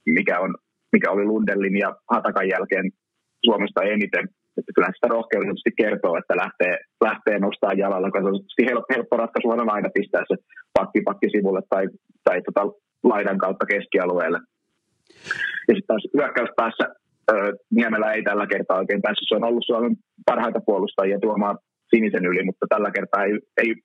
mikä, 0.06 0.40
on, 0.40 0.56
mikä 0.92 1.12
oli 1.12 1.26
Lundellin 1.26 1.78
ja 1.78 1.96
Hatakan 2.12 2.48
jälkeen 2.50 2.92
Suomesta 3.46 3.84
eniten. 3.84 4.30
Että 4.58 4.72
kyllä 4.76 4.90
sitä 4.96 5.08
rohkeudellisesti 5.08 5.72
kertoo, 5.82 6.18
että 6.18 6.36
lähtee, 6.44 6.74
lähtee 7.08 7.38
nostaa 7.40 7.74
jalalla, 7.74 8.12
koska 8.12 8.22
se 8.22 8.62
on 8.62 8.70
helppo, 8.70 8.94
helppo 8.96 9.18
ratkaisu 9.18 9.50
on 9.50 9.70
aina 9.70 9.90
pistää 9.98 10.24
se 10.28 10.36
pakki 10.74 11.02
pakki 11.02 11.30
sivulle 11.30 11.62
tai, 11.70 11.86
tai 12.24 12.42
tota 12.42 12.62
laidan 13.04 13.38
kautta 13.38 13.66
keskialueelle. 13.66 14.40
Ja 15.68 15.74
sitten 15.76 15.88
taas 15.88 16.08
hyökkäyspäässä 16.18 16.86
Niemelä 17.76 18.12
ei 18.14 18.24
tällä 18.24 18.48
kertaa 18.48 18.78
oikein 18.78 19.02
päässyt. 19.02 19.28
Se 19.30 19.36
on 19.36 19.44
ollut 19.44 19.66
Suomen 19.66 19.96
parhaita 20.26 20.60
puolustajia 20.66 21.20
tuomaan 21.20 21.58
sinisen 21.96 22.26
yli, 22.26 22.44
mutta 22.44 22.66
tällä 22.70 22.92
kertaa 22.92 23.24
ei, 23.24 23.34
ei 23.58 23.76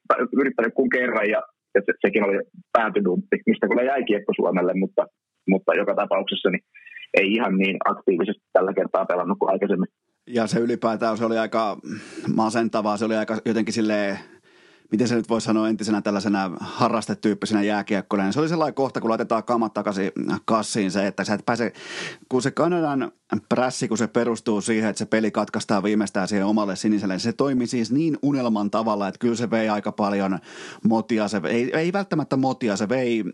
yrittänyt 0.41 0.75
kuin 0.75 0.91
kerran 0.91 1.29
ja, 1.29 1.43
ja 1.75 1.81
se, 1.85 1.93
sekin 2.07 2.25
oli 2.25 2.39
päätydumppi, 2.73 3.37
mistä 3.47 3.69
kyllä 3.69 3.83
jäi 3.83 4.05
kiekko 4.05 4.33
Suomelle, 4.37 4.73
mutta, 4.75 5.07
mutta 5.49 5.75
joka 5.75 5.95
tapauksessa 5.95 6.51
niin 6.51 6.65
ei 7.15 7.33
ihan 7.33 7.57
niin 7.57 7.77
aktiivisesti 7.85 8.45
tällä 8.53 8.73
kertaa 8.75 9.07
pelannut 9.07 9.39
kuin 9.39 9.53
aikaisemmin. 9.53 9.89
Ja 10.33 10.47
se 10.47 10.59
ylipäätään 10.59 11.19
se 11.19 11.25
oli 11.25 11.39
aika 11.39 11.79
masentavaa, 12.35 12.97
se 12.97 13.05
oli 13.05 13.17
aika 13.17 13.39
jotenkin 13.45 13.75
silleen 13.75 14.19
miten 14.91 15.09
se 15.09 15.15
nyt 15.15 15.29
voi 15.29 15.41
sanoa 15.41 15.69
entisenä 15.69 16.03
tällaisena 16.03 16.51
harrastetyyppisenä 16.61 17.63
jääkiekkoina, 17.63 18.25
niin 18.25 18.33
se 18.33 18.41
oli 18.41 18.49
sellainen 18.49 18.75
kohta, 18.75 19.01
kun 19.01 19.11
laitetaan 19.11 19.45
kamat 19.45 19.75
takaisin 19.75 20.11
kassiin 20.45 20.91
se, 20.91 21.07
että 21.07 21.25
sä 21.25 21.35
et 21.35 21.47
pääse, 21.47 21.73
kun 22.29 22.43
se 22.43 22.51
Kanadan 22.51 23.13
prässi, 23.49 23.89
kun 23.89 23.99
se 23.99 24.07
perustuu 24.07 24.61
siihen, 24.61 24.91
että 24.91 24.99
se 24.99 25.07
peli 25.07 25.31
katkaistaan 25.31 25.83
viimeistään 25.83 26.29
siihen 26.29 26.47
omalle 26.47 26.77
siniselle, 26.77 27.15
niin 27.15 27.21
se 27.21 27.33
toimi 27.33 27.67
siis 27.67 27.93
niin 27.93 28.19
unelman 28.23 28.71
tavalla, 28.71 29.09
että 29.09 29.19
kyllä 29.19 29.37
se 29.37 29.51
vei 29.51 29.69
aika 29.69 29.93
paljon 29.93 30.39
motia, 30.89 31.29
se 31.29 31.41
ei, 31.49 31.77
ei 31.79 31.93
välttämättä 31.93 32.37
motia, 32.37 32.77
se 32.77 32.89
vei 32.89 33.25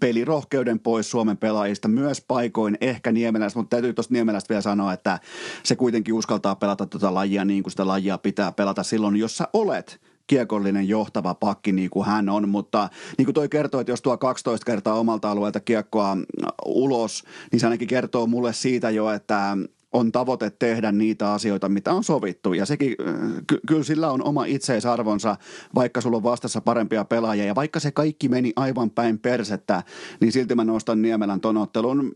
pelirohkeuden 0.00 0.80
pois 0.80 1.10
Suomen 1.10 1.36
pelaajista, 1.36 1.88
myös 1.88 2.20
paikoin 2.20 2.78
ehkä 2.80 3.12
Niemelästä, 3.12 3.58
mutta 3.58 3.76
täytyy 3.76 3.92
tuosta 3.92 4.14
Niemelästä 4.14 4.48
vielä 4.48 4.62
sanoa, 4.62 4.92
että 4.92 5.18
se 5.62 5.76
kuitenkin 5.76 6.14
uskaltaa 6.14 6.56
pelata 6.56 6.86
tuota 6.86 7.14
lajia 7.14 7.44
niin 7.44 7.62
kuin 7.62 7.70
sitä 7.70 7.86
lajia 7.86 8.18
pitää 8.18 8.52
pelata 8.52 8.82
silloin, 8.82 9.16
jos 9.16 9.36
sä 9.36 9.48
olet 9.52 10.00
kiekollinen 10.28 10.88
johtava 10.88 11.34
pakki 11.34 11.72
niin 11.72 11.90
kuin 11.90 12.06
hän 12.06 12.28
on, 12.28 12.48
mutta 12.48 12.88
niin 13.18 13.26
kuin 13.26 13.34
toi 13.34 13.48
kertoo, 13.48 13.80
että 13.80 13.92
jos 13.92 14.02
tuo 14.02 14.18
12 14.18 14.64
kertaa 14.64 14.94
omalta 14.94 15.30
alueelta 15.30 15.60
kiekkoa 15.60 16.16
ulos, 16.64 17.24
niin 17.52 17.60
se 17.60 17.66
ainakin 17.66 17.88
kertoo 17.88 18.26
mulle 18.26 18.52
siitä 18.52 18.90
jo, 18.90 19.10
että 19.10 19.56
on 19.92 20.12
tavoite 20.12 20.50
tehdä 20.50 20.92
niitä 20.92 21.32
asioita, 21.32 21.68
mitä 21.68 21.92
on 21.92 22.04
sovittu. 22.04 22.52
Ja 22.52 22.66
sekin, 22.66 22.96
ky- 23.46 23.60
kyllä 23.66 23.82
sillä 23.82 24.10
on 24.10 24.22
oma 24.22 24.44
itseisarvonsa, 24.44 25.36
vaikka 25.74 26.00
sulla 26.00 26.16
on 26.16 26.22
vastassa 26.22 26.60
parempia 26.60 27.04
pelaajia. 27.04 27.44
Ja 27.44 27.54
vaikka 27.54 27.80
se 27.80 27.92
kaikki 27.92 28.28
meni 28.28 28.52
aivan 28.56 28.90
päin 28.90 29.18
persettä, 29.18 29.82
niin 30.20 30.32
silti 30.32 30.54
mä 30.54 30.64
nostan 30.64 31.02
Niemelän 31.02 31.40
ton 31.40 31.56
ottelun. 31.56 31.98
Mm, 31.98 32.12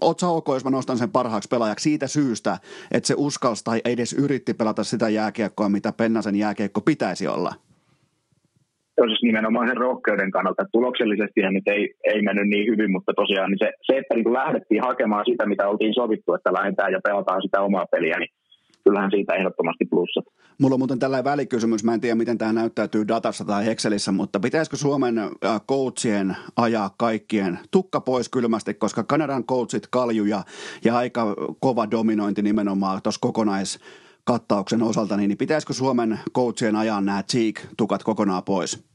oot 0.00 0.22
ok, 0.22 0.46
jos 0.48 0.64
mä 0.64 0.70
nostan 0.70 0.98
sen 0.98 1.10
parhaaksi 1.10 1.48
pelaajaksi 1.48 1.82
siitä 1.82 2.06
syystä, 2.06 2.58
että 2.90 3.06
se 3.06 3.14
uskalsi 3.16 3.64
tai 3.64 3.80
edes 3.84 4.12
yritti 4.12 4.54
pelata 4.54 4.84
sitä 4.84 5.08
jääkiekkoa, 5.08 5.68
mitä 5.68 5.92
Pennasen 5.92 6.36
jääkiekko 6.36 6.80
pitäisi 6.80 7.28
olla? 7.28 7.69
Siis 9.08 9.22
nimenomaan 9.22 9.68
sen 9.68 9.76
rohkeuden 9.76 10.30
kannalta. 10.30 10.64
Tuloksellisesti 10.72 11.40
nyt 11.50 11.68
ei, 11.68 11.94
ei 12.04 12.22
mennyt 12.22 12.48
niin 12.48 12.66
hyvin, 12.72 12.90
mutta 12.92 13.12
tosiaan 13.16 13.50
niin 13.50 13.58
se, 13.58 13.72
se, 13.82 13.98
että 13.98 14.14
niin 14.14 14.32
lähdettiin 14.32 14.82
hakemaan 14.82 15.24
sitä, 15.30 15.46
mitä 15.46 15.68
oltiin 15.68 15.94
sovittu, 15.94 16.34
että 16.34 16.52
lähdetään 16.52 16.92
ja 16.92 17.00
pelataan 17.04 17.42
sitä 17.42 17.60
omaa 17.60 17.86
peliä, 17.90 18.18
niin 18.18 18.30
kyllähän 18.84 19.10
siitä 19.10 19.34
ehdottomasti 19.34 19.84
plussat. 19.84 20.24
Mulla 20.58 20.74
on 20.74 20.80
muuten 20.80 20.98
tällainen 20.98 21.24
välikysymys, 21.24 21.84
mä 21.84 21.94
en 21.94 22.00
tiedä 22.00 22.14
miten 22.14 22.38
tämä 22.38 22.52
näyttäytyy 22.52 23.08
datassa 23.08 23.44
tai 23.44 23.70
Excelissä, 23.70 24.12
mutta 24.12 24.40
pitäisikö 24.40 24.76
Suomen 24.76 25.18
äh, 25.18 25.28
coachien 25.68 26.36
ajaa 26.56 26.90
kaikkien 26.98 27.58
tukka 27.70 28.00
pois 28.00 28.28
kylmästi, 28.28 28.74
koska 28.74 29.04
Kanadan 29.04 29.44
coachit 29.44 29.86
kaljuja 29.90 30.42
ja 30.84 30.96
aika 30.96 31.36
kova 31.60 31.90
dominointi 31.90 32.42
nimenomaan 32.42 33.02
tuossa 33.02 33.18
kokonais 33.20 33.78
kattauksen 34.24 34.82
osalta, 34.82 35.16
niin 35.16 35.38
pitäisikö 35.38 35.72
Suomen 35.72 36.18
coachien 36.34 36.76
ajaa 36.76 37.00
nämä 37.00 37.22
cheek-tukat 37.22 38.02
kokonaan 38.02 38.42
pois? 38.44 38.89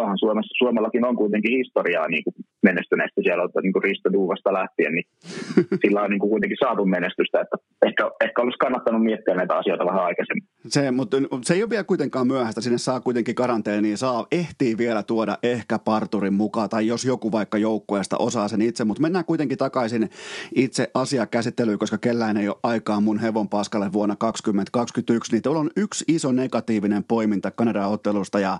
Onhan 0.00 0.18
Suomessa, 0.18 0.58
Suomellakin 0.58 1.04
on 1.04 1.16
kuitenkin 1.16 1.56
historiaa 1.56 2.08
niin 2.08 2.24
kuin 2.24 2.34
menestyneestä 2.64 3.20
siellä 3.22 3.48
niin 3.62 3.72
kuin 3.72 3.82
Risto 3.82 4.12
Duuvasta 4.12 4.52
lähtien, 4.52 4.92
niin 4.92 5.06
sillä 5.82 6.02
on 6.02 6.10
niin 6.10 6.20
kuin 6.20 6.30
kuitenkin 6.30 6.58
saatu 6.60 6.84
menestystä, 6.84 7.40
että 7.40 7.56
ehkä, 7.86 8.10
ehkä 8.24 8.42
olisi 8.42 8.58
kannattanut 8.58 9.02
miettiä 9.02 9.34
näitä 9.34 9.54
asioita 9.54 9.86
vähän 9.86 10.04
aikaisemmin. 10.04 10.44
Se, 10.66 10.90
mutta 10.90 11.16
se 11.42 11.54
ei 11.54 11.62
ole 11.62 11.70
vielä 11.70 11.84
kuitenkaan 11.84 12.26
myöhäistä, 12.26 12.60
sinne 12.60 12.78
saa 12.78 13.00
kuitenkin 13.00 13.34
karanteeniin, 13.34 13.98
saa, 13.98 14.26
ehtii 14.32 14.78
vielä 14.78 15.02
tuoda 15.02 15.38
ehkä 15.42 15.78
parturin 15.78 16.34
mukaan, 16.34 16.68
tai 16.68 16.86
jos 16.86 17.04
joku 17.04 17.32
vaikka 17.32 17.58
joukkueesta 17.58 18.16
osaa 18.18 18.48
sen 18.48 18.62
itse, 18.62 18.84
mutta 18.84 19.02
mennään 19.02 19.24
kuitenkin 19.24 19.58
takaisin 19.58 20.10
itse 20.54 20.90
asiakäsittelyyn, 20.94 21.78
koska 21.78 21.98
kellään 21.98 22.36
ei 22.36 22.48
ole 22.48 22.56
aikaa 22.62 23.00
mun 23.00 23.18
hevon 23.18 23.48
paskalle 23.48 23.92
vuonna 23.92 24.16
2021, 24.16 25.32
niin 25.32 25.42
tuolla 25.42 25.60
on 25.60 25.70
yksi 25.76 26.04
iso 26.08 26.32
negatiivinen 26.32 27.04
poiminta 27.04 27.50
Kanadan 27.50 27.90
ottelusta, 27.90 28.40
ja 28.40 28.58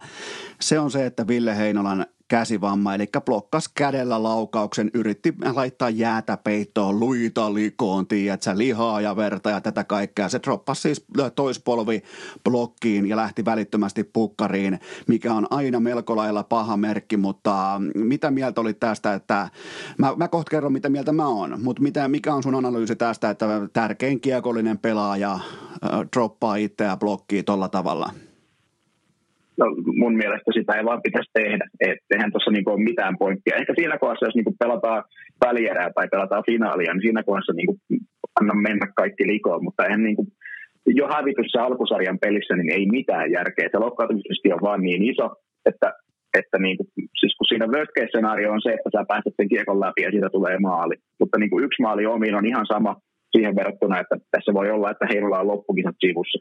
se 0.61 0.79
on 0.79 0.91
se, 0.91 1.07
että 1.07 1.27
Ville 1.27 1.57
Heinolan 1.57 2.07
käsivamma, 2.35 2.95
eli 2.95 3.07
blokkas 3.25 3.69
kädellä 3.69 4.23
laukauksen, 4.23 4.91
yritti 4.95 5.35
laittaa 5.55 5.91
jäätä 5.91 6.37
peittoon, 6.37 7.01
luita 7.01 7.55
likoon, 7.55 8.07
tiedätkö, 8.07 8.51
lihaa 8.55 9.01
ja 9.01 9.17
verta 9.17 9.51
ja 9.51 9.61
tätä 9.61 9.85
kaikkea. 9.85 10.29
Se 10.29 10.41
droppasi 10.43 10.81
siis 10.81 11.07
toispolvi 11.35 12.03
blokkiin 12.45 13.07
ja 13.07 13.17
lähti 13.17 13.45
välittömästi 13.45 14.05
pukkariin, 14.05 14.79
mikä 15.07 15.35
on 15.35 15.47
aina 15.51 15.81
melko 15.81 16.17
lailla 16.17 16.43
paha 16.43 16.77
merkki, 16.77 17.17
mutta 17.17 17.81
mitä 17.95 18.31
mieltä 18.31 18.61
oli 18.61 18.75
tästä, 18.75 19.15
että 19.15 19.49
mä, 19.99 20.13
mä 20.17 20.29
kohta 20.29 20.51
kerron, 20.51 20.73
mitä 20.73 20.89
mieltä 20.89 21.13
mä 21.13 21.27
oon, 21.27 21.63
mutta 21.63 21.83
mitä, 21.83 22.09
mikä 22.09 22.35
on 22.35 22.43
sun 22.43 22.55
analyysi 22.55 22.97
tästä, 22.97 23.31
että 23.31 23.47
tärkein 23.73 24.21
kiekollinen 24.21 24.79
pelaaja 24.79 25.33
äh, 25.33 25.41
droppaa 26.17 26.57
itseä 26.57 26.97
blokkiin 26.97 27.45
tolla 27.45 27.69
tavalla? 27.69 28.24
No, 29.61 29.67
mun 30.03 30.15
mielestä 30.17 30.51
sitä 30.55 30.73
ei 30.75 30.85
vaan 30.85 31.07
pitäisi 31.07 31.31
tehdä. 31.39 31.65
Eihän 32.11 32.33
tuossa 32.33 32.51
niinku 32.51 32.71
ole 32.71 32.89
mitään 32.91 33.19
pointtia. 33.19 33.57
Ehkä 33.57 33.73
siinä 33.77 33.99
kohdassa, 33.99 34.27
jos 34.27 34.35
niinku 34.35 34.55
pelataan 34.59 35.05
välierää 35.47 35.91
tai 35.95 36.07
pelataan 36.11 36.49
finaalia, 36.51 36.93
niin 36.93 37.07
siinä 37.07 37.23
kohdassa 37.23 37.53
niinku 37.53 37.75
anna 38.41 38.55
mennä 38.55 38.87
kaikki 38.97 39.27
likoon, 39.27 39.65
mutta 39.65 39.85
eihän 39.85 40.03
niinku, 40.03 40.27
jo 40.87 41.07
hävityssä 41.15 41.63
alkusarjan 41.63 42.19
pelissä 42.25 42.57
niin 42.57 42.73
ei 42.73 42.87
mitään 42.87 43.31
järkeä. 43.31 43.69
Se 43.71 43.79
loukkaantumisriski 43.79 44.53
on 44.53 44.67
vaan 44.69 44.83
niin 44.83 45.03
iso, 45.13 45.27
että, 45.67 45.93
että 46.39 46.59
niinku, 46.59 46.85
siis 47.21 47.35
kun 47.37 47.47
siinä 47.49 47.67
worst 47.67 47.93
case 47.99 48.49
on 48.55 48.63
se, 48.63 48.71
että 48.73 48.91
sä 48.93 49.05
pääset 49.09 49.35
sen 49.37 49.49
kiekon 49.49 49.81
läpi 49.81 50.03
ja 50.03 50.11
siitä 50.11 50.29
tulee 50.37 50.59
maali. 50.59 50.97
Mutta 51.21 51.39
niinku 51.39 51.61
yksi 51.61 51.83
maali 51.83 52.07
omiin 52.07 52.35
on 52.35 52.47
ihan 52.47 52.67
sama 52.67 52.97
siihen 53.37 53.57
verrattuna, 53.57 54.01
että 54.01 54.17
tässä 54.31 54.55
voi 54.55 54.71
olla, 54.71 54.91
että 54.91 55.07
heillä 55.07 55.41
on 55.41 55.47
loppukisat 55.47 55.97
sivussa. 56.01 56.39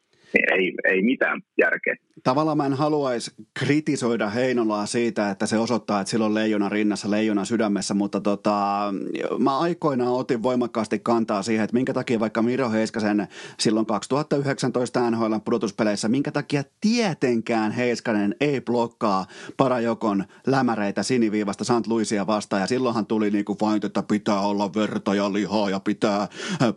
Ei, 0.52 0.74
ei 0.84 1.02
mitään 1.02 1.42
järkeä. 1.58 1.96
Tavallaan 2.24 2.58
mä 2.58 2.66
en 2.66 2.74
haluaisi 2.74 3.32
kritisoida 3.60 4.30
Heinolaa 4.30 4.86
siitä, 4.86 5.30
että 5.30 5.46
se 5.46 5.58
osoittaa, 5.58 6.02
että 6.02 6.12
sillä 6.12 6.26
on 6.26 6.34
leijona 6.34 6.70
rinnassa, 6.70 7.12
leijona 7.12 7.46
sydämessä, 7.46 7.94
mutta 7.94 8.22
tota, 8.22 8.94
mä 9.40 9.60
aikoinaan 9.60 10.14
otin 10.14 10.44
voimakkaasti 10.44 11.00
kantaa 11.00 11.42
siihen, 11.42 11.64
että 11.64 11.74
minkä 11.74 11.94
takia 11.94 12.20
vaikka 12.20 12.42
Miro 12.42 12.72
Heiskasen 12.72 13.28
silloin 13.60 13.86
2019 13.86 15.12
NHL 15.12 15.36
pudotuspeleissä, 15.46 16.08
minkä 16.08 16.32
takia 16.32 16.64
tietenkään 16.82 17.72
Heiskanen 17.72 18.36
ei 18.42 18.62
blokkaa 18.62 19.26
Parajokon 19.58 20.24
lämäreitä 20.48 21.04
siniviivasta 21.04 21.64
St. 21.64 21.88
Louisia 21.88 22.28
vastaan, 22.28 22.62
ja 22.62 22.68
silloinhan 22.68 23.06
tuli 23.06 23.32
niinku 23.32 23.58
vain, 23.62 23.86
että 23.86 24.04
pitää 24.04 24.40
olla 24.40 24.74
verta 24.74 25.16
ja 25.16 25.34
lihaa 25.34 25.70
ja 25.70 25.80
pitää, 25.80 26.28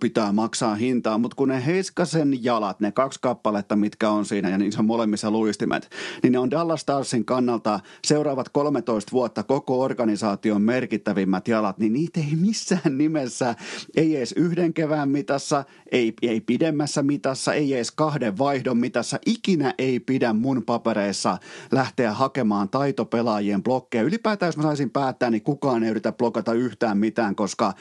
pitää 0.01 0.06
maksaa 0.33 0.75
hintaa, 0.75 1.19
mutta 1.19 1.35
kun 1.35 1.49
ne 1.49 1.67
Heiskasen 1.67 2.45
jalat, 2.45 2.81
ne 2.81 2.93
kaksi 2.93 3.19
kappaletta, 3.23 3.77
mitkä 3.77 4.11
on 4.11 4.25
siinä, 4.25 4.49
ja 4.49 4.59
niissä 4.59 4.81
on 4.81 4.87
molemmissa 4.87 5.31
luistimet, 5.31 5.91
niin 6.23 6.33
ne 6.33 6.39
on 6.39 6.51
Dallas 6.51 6.81
Starsin 6.81 7.25
kannalta 7.25 7.81
seuraavat 8.05 8.49
13 8.49 9.13
vuotta 9.13 9.43
koko 9.43 9.81
organisaation 9.81 10.63
merkittävimmät 10.63 11.49
jalat, 11.49 11.79
niin 11.79 11.93
niitä 11.93 12.21
ei 12.21 12.37
missään 12.37 12.99
nimessä, 12.99 13.55
ei 13.97 14.17
edes 14.17 14.33
yhden 14.33 14.75
kevään 14.75 15.09
mitassa, 15.09 15.65
ei, 15.93 16.15
ei 16.23 16.41
pidemmässä 16.41 17.03
mitassa, 17.03 17.55
ei 17.55 17.75
edes 17.75 17.91
kahden 17.91 18.39
vaihdon 18.39 18.79
mitassa, 18.79 19.19
ikinä 19.27 19.75
ei 19.79 20.01
pidä 20.01 20.33
mun 20.33 20.63
papereissa 20.63 21.39
lähteä 21.73 22.13
hakemaan 22.13 22.69
taitopelaajien 22.69 23.63
blokkeja. 23.63 24.05
Ylipäätään 24.05 24.49
jos 24.49 24.57
mä 24.57 24.63
saisin 24.63 24.91
päättää, 24.91 25.31
niin 25.31 25.43
kukaan 25.43 25.83
ei 25.83 25.91
yritä 25.91 26.13
blokata 26.13 26.53
yhtään 26.53 26.99
mitään, 26.99 27.35
koska 27.35 27.73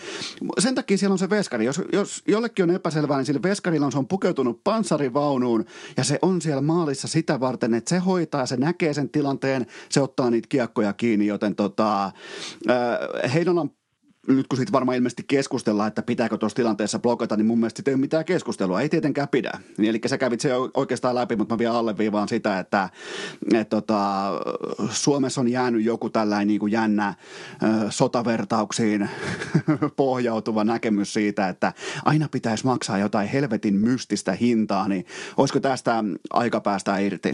sen 0.60 0.76
takia 0.76 0.98
siellä 0.98 1.14
on 1.14 1.20
se 1.20 1.30
veskari. 1.30 1.66
Jos, 1.66 1.82
jos 1.94 2.15
jollekin 2.28 2.64
on 2.64 2.76
epäselvää, 2.76 3.18
niin 3.18 3.26
sillä 3.26 3.42
veskarilla 3.44 3.86
on, 3.86 3.92
se 3.92 3.98
on 3.98 4.08
pukeutunut 4.08 4.64
panssarivaunuun 4.64 5.66
ja 5.98 6.04
se 6.04 6.20
on 6.22 6.42
siellä 6.42 6.62
maalissa 6.62 7.08
sitä 7.08 7.40
varten, 7.40 7.74
että 7.74 7.90
se 7.90 7.98
hoitaa, 7.98 8.46
se 8.46 8.58
näkee 8.58 8.94
sen 8.94 9.10
tilanteen, 9.10 9.66
se 9.90 10.02
ottaa 10.02 10.30
niitä 10.30 10.48
kiekkoja 10.50 10.94
kiinni, 10.94 11.28
joten 11.28 11.56
tota, 11.56 12.06
äh, 12.06 13.34
Heinolan 13.34 13.72
nyt 14.28 14.48
kun 14.48 14.58
siitä 14.58 14.72
varmaan 14.72 14.96
ilmeisesti 14.96 15.24
keskustellaan, 15.28 15.88
että 15.88 16.02
pitääkö 16.02 16.38
tuossa 16.38 16.56
tilanteessa 16.56 17.00
blokata, 17.00 17.38
niin 17.38 17.46
mun 17.46 17.60
mielestä 17.60 17.84
ei 17.88 17.94
ole 17.94 18.02
mitään 18.02 18.26
keskustelua. 18.26 18.82
Ei 18.82 18.90
tietenkään 18.90 19.28
pidä. 19.28 19.52
Niin, 19.78 19.90
eli 19.90 20.00
sä 20.06 20.18
kävit 20.18 20.40
se 20.40 20.50
oikeastaan 20.74 21.16
läpi, 21.16 21.36
mutta 21.36 21.56
mä 21.56 21.60
vielä 21.60 21.78
alleviivaan 21.78 22.28
sitä, 22.28 22.60
että 22.60 22.90
et, 23.54 23.70
tota, 23.70 24.32
Suomessa 24.90 25.42
on 25.42 25.52
jäänyt 25.52 25.86
joku 25.86 26.10
tällainen 26.10 26.48
niin 26.48 26.72
jännä 26.72 27.14
ö, 27.64 27.66
sotavertauksiin 27.90 29.10
pohjautuva 29.96 30.64
näkemys 30.64 31.14
siitä, 31.14 31.50
että 31.50 31.74
aina 32.06 32.28
pitäisi 32.32 32.66
maksaa 32.66 32.98
jotain 32.98 33.28
helvetin 33.28 33.76
mystistä 33.76 34.32
hintaa, 34.32 34.88
niin 34.88 35.06
olisiko 35.38 35.60
tästä 35.60 36.04
aika 36.34 36.60
päästä 36.60 36.98
irti? 36.98 37.34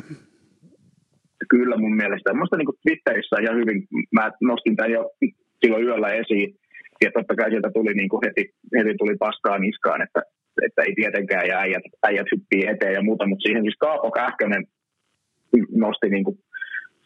Kyllä 1.50 1.78
mun 1.78 1.96
mielestä. 1.96 2.34
Minusta 2.34 2.58
niin 2.58 2.68
Twitterissä 2.84 3.36
ihan 3.42 3.56
hyvin, 3.56 3.88
mä 4.12 4.32
nostin 4.42 4.76
tämän 4.76 4.92
jo 4.92 5.12
silloin 5.66 5.84
yöllä 5.84 6.10
esiin, 6.10 6.56
ja 7.06 7.12
totta 7.12 7.36
kai 7.36 7.50
sieltä 7.50 7.70
tuli 7.74 7.94
niin 7.94 8.10
kuin 8.10 8.22
heti, 8.26 8.44
heti 8.78 8.94
tuli 8.98 9.16
paskaa 9.20 9.58
niskaan, 9.58 10.02
että, 10.02 10.22
että 10.66 10.82
ei 10.82 10.94
tietenkään 10.96 11.48
ja 11.48 11.60
äijät, 11.60 11.84
äijät 12.08 12.28
hyppii 12.32 12.68
eteen 12.68 12.94
ja 12.94 13.04
muuta, 13.04 13.28
mutta 13.28 13.44
siihen 13.44 13.64
siis 13.64 13.78
Kaapo 13.80 14.12
Kähkönen 14.12 14.64
nosti 15.86 16.10
niin 16.10 16.24
kuin 16.24 16.38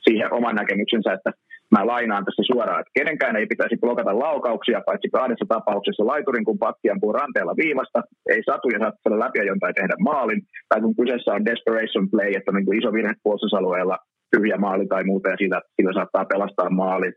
siihen 0.07 0.33
oman 0.33 0.55
näkemyksensä, 0.55 1.13
että 1.13 1.31
mä 1.71 1.87
lainaan 1.93 2.25
tässä 2.25 2.43
suoraan, 2.51 2.79
että 2.79 2.97
kenenkään 2.99 3.35
ei 3.35 3.47
pitäisi 3.53 3.81
blokata 3.81 4.19
laukauksia, 4.19 4.85
paitsi 4.85 5.09
kahdessa 5.09 5.45
tapauksessa 5.49 6.05
laiturin, 6.11 6.45
kun 6.45 6.63
pakki 6.65 6.89
ampuu 6.89 7.13
ranteella 7.13 7.55
viivasta, 7.63 7.99
ei 8.29 8.41
satu 8.45 8.69
ja 8.69 8.79
saada 8.79 9.19
läpi 9.19 9.39
tai 9.59 9.73
tehdä 9.73 9.95
maalin, 9.99 10.41
tai 10.69 10.81
kun 10.81 10.95
kyseessä 10.95 11.33
on 11.33 11.45
desperation 11.45 12.09
play, 12.11 12.31
että 12.33 12.51
on 12.51 12.55
niin 12.55 12.65
kuin 12.65 12.79
iso 12.79 12.93
virhe 12.93 13.13
puolustusalueella, 13.23 13.97
tyhjä 14.31 14.57
maali 14.57 14.87
tai 14.87 15.03
muuta, 15.03 15.29
ja 15.29 15.37
sillä, 15.37 15.61
sillä 15.75 15.93
saattaa 15.93 16.25
pelastaa 16.25 16.69
maalin. 16.69 17.13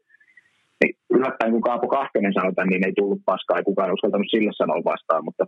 Niin 0.81 0.95
yllättäen 1.11 1.53
kun 1.53 1.61
Kaapo 1.61 1.89
Kahtonen 1.89 2.33
sanoi 2.35 2.55
tämän, 2.55 2.69
niin 2.69 2.87
ei 2.87 2.93
tullut 2.93 3.23
paskaa, 3.25 3.57
ei 3.59 3.65
kukaan 3.71 3.93
uskaltanut 3.93 4.31
sille 4.31 4.51
sanoa 4.53 4.85
vastaan, 4.85 5.25
mutta 5.25 5.45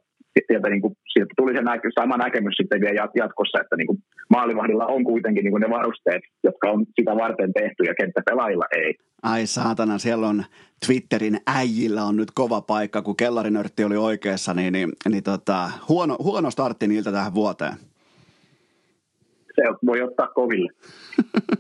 sieltä, 0.47 0.69
niin 0.69 0.81
kuin, 0.81 0.95
sieltä 1.13 1.35
tuli 1.37 1.53
se 1.57 1.63
näky, 1.63 1.89
sama 2.01 2.17
näkemys 2.17 2.55
sitten 2.57 2.81
vielä 2.81 3.09
jatkossa, 3.15 3.61
että 3.61 3.77
niin 3.77 3.87
kuin, 3.87 3.99
maalivahdilla 4.31 4.87
on 4.87 5.05
kuitenkin 5.05 5.45
niin 5.45 5.53
kuin 5.53 5.61
ne 5.61 5.71
varusteet, 5.71 6.23
jotka 6.45 6.71
on 6.71 6.87
sitä 7.01 7.17
varten 7.17 7.53
tehty 7.53 7.83
ja 7.85 7.95
kenttäpelaajilla 7.95 8.67
ei. 8.77 8.95
Ai 9.23 9.47
saatana, 9.47 9.99
siellä 9.99 10.29
on 10.29 10.45
Twitterin 10.87 11.39
äijillä 11.47 12.05
on 12.05 12.17
nyt 12.17 12.31
kova 12.35 12.61
paikka, 12.61 13.03
kun 13.03 13.17
kellarinörtti 13.17 13.85
oli 13.85 13.97
oikeassa, 13.97 14.55
niin, 14.55 14.73
niin, 14.73 14.89
niin 15.11 15.23
tota, 15.23 15.71
huono, 15.89 16.17
huono 16.23 16.51
startti 16.51 16.87
niiltä 16.87 17.13
tähän 17.13 17.35
vuoteen 17.35 17.75
se 19.55 19.63
voi 19.87 20.03
ottaa 20.03 20.27
koville. 20.27 20.73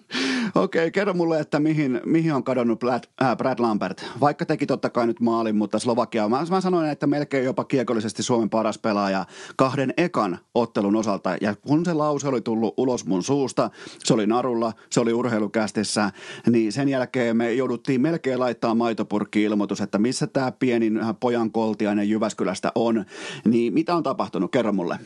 Okei, 0.54 0.80
okay, 0.80 0.90
kerro 0.90 1.14
mulle, 1.14 1.40
että 1.40 1.60
mihin, 1.60 2.00
mihin 2.06 2.34
on 2.34 2.44
kadonnut 2.44 2.78
Brad, 2.78 3.04
äh, 3.22 3.36
Brad 3.36 3.58
Lambert. 3.58 4.04
Vaikka 4.20 4.46
teki 4.46 4.66
totta 4.66 4.90
kai 4.90 5.06
nyt 5.06 5.20
maalin, 5.20 5.56
mutta 5.56 5.78
Slovakia, 5.78 6.28
mä, 6.28 6.46
mä 6.50 6.60
sanoin, 6.60 6.90
että 6.90 7.06
melkein 7.06 7.44
jopa 7.44 7.64
kiekollisesti 7.64 8.22
Suomen 8.22 8.50
paras 8.50 8.78
pelaaja 8.78 9.24
kahden 9.56 9.94
ekan 9.96 10.38
ottelun 10.54 10.96
osalta. 10.96 11.36
Ja 11.40 11.54
kun 11.56 11.84
se 11.84 11.92
lause 11.92 12.28
oli 12.28 12.40
tullut 12.40 12.74
ulos 12.76 13.06
mun 13.06 13.22
suusta, 13.22 13.70
se 14.04 14.14
oli 14.14 14.26
narulla, 14.26 14.72
se 14.90 15.00
oli 15.00 15.12
urheilukästissä, 15.12 16.10
niin 16.50 16.72
sen 16.72 16.88
jälkeen 16.88 17.36
me 17.36 17.52
jouduttiin 17.52 18.00
melkein 18.00 18.40
laittaa 18.40 18.74
maitopurkki-ilmoitus, 18.74 19.80
että 19.80 19.98
missä 19.98 20.26
tämä 20.26 20.52
pienin 20.52 21.00
pojan 21.20 21.50
koltiainen 21.50 22.10
Jyväskylästä 22.10 22.72
on. 22.74 23.04
Niin 23.44 23.74
mitä 23.74 23.94
on 23.94 24.02
tapahtunut? 24.02 24.50
Kerro 24.50 24.72
mulle. 24.72 24.98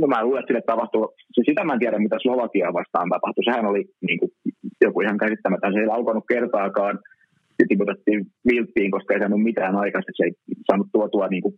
No 0.00 0.06
mä 0.06 0.24
luulen, 0.24 0.40
että 0.40 0.50
sille 0.50 0.62
tapahtuu, 0.66 1.14
se 1.34 1.40
sitä 1.48 1.64
mä 1.64 1.72
en 1.72 1.78
tiedä, 1.78 1.98
mitä 1.98 2.16
Slovakia 2.22 2.76
vastaan 2.78 3.08
tapahtui. 3.14 3.44
Sehän 3.44 3.70
oli 3.72 3.82
niin 4.06 4.18
kuin, 4.20 4.30
joku 4.84 5.00
ihan 5.00 5.18
käsittämätön. 5.18 5.72
Se 5.72 5.80
ei 5.80 5.86
laukanut 5.94 6.24
kertaakaan. 6.32 6.98
Ja 7.58 7.64
tiputettiin 7.68 8.20
vilttiin, 8.50 8.90
koska 8.90 9.14
ei 9.14 9.20
saanut 9.20 9.42
mitään 9.42 9.76
aikaisesti. 9.76 10.12
Se 10.16 10.24
ei 10.24 10.32
saanut 10.68 10.88
tuotua 10.92 11.26
niin 11.28 11.42
kuin, 11.42 11.54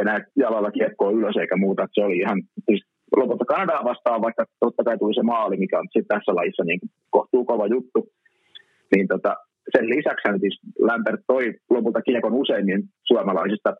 enää 0.00 0.18
jalalla 0.36 0.70
kiekkoa 0.70 1.10
ylös 1.10 1.36
eikä 1.36 1.56
muuta. 1.56 1.88
Se 1.92 2.04
oli 2.04 2.18
ihan, 2.18 2.42
siis 2.66 2.82
lopulta 3.16 3.44
Kanadaa 3.44 3.84
vastaan, 3.84 4.22
vaikka 4.22 4.44
totta 4.60 4.84
kai 4.84 4.98
tuli 4.98 5.14
se 5.14 5.22
maali, 5.22 5.56
mikä 5.56 5.78
on 5.78 5.88
sitten 5.92 6.12
tässä 6.14 6.34
lajissa 6.34 6.64
niin 6.64 6.80
kohtuu 7.10 7.44
kova 7.44 7.66
juttu. 7.66 8.08
Niin 8.94 9.08
tota, 9.08 9.34
sen 9.76 9.86
lisäksi 9.88 10.28
hän 10.28 10.40
siis 10.40 10.60
Lämpert 10.78 11.20
toi 11.26 11.54
lopulta 11.70 12.02
kiekon 12.02 12.34
useimmin 12.34 12.82
suomalaisista 13.04 13.76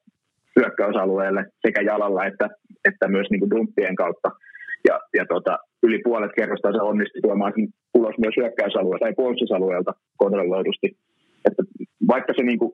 hyökkäysalueelle 0.59 1.44
sekä 1.66 1.81
jalalla 1.83 2.25
että, 2.25 2.49
että 2.88 3.09
myös 3.09 3.27
niin 3.31 3.40
kuin 3.40 3.51
dumppien 3.51 3.97
kautta. 3.97 4.29
Ja, 4.88 5.01
ja 5.18 5.25
tota, 5.27 5.59
yli 5.83 5.99
puolet 6.05 6.31
kerrosta 6.37 6.73
se 6.73 6.81
onnistui 6.83 7.23
tuomaan 7.23 7.53
ulos 7.94 8.18
myös 8.18 8.35
hyökkäysalueelta 8.37 9.05
tai 9.05 9.14
puolustusalueelta 9.16 9.92
kontrolloidusti. 10.16 10.88
Että 11.49 11.62
vaikka 12.09 12.33
se 12.37 12.42
niin 12.42 12.59
kuin, 12.59 12.73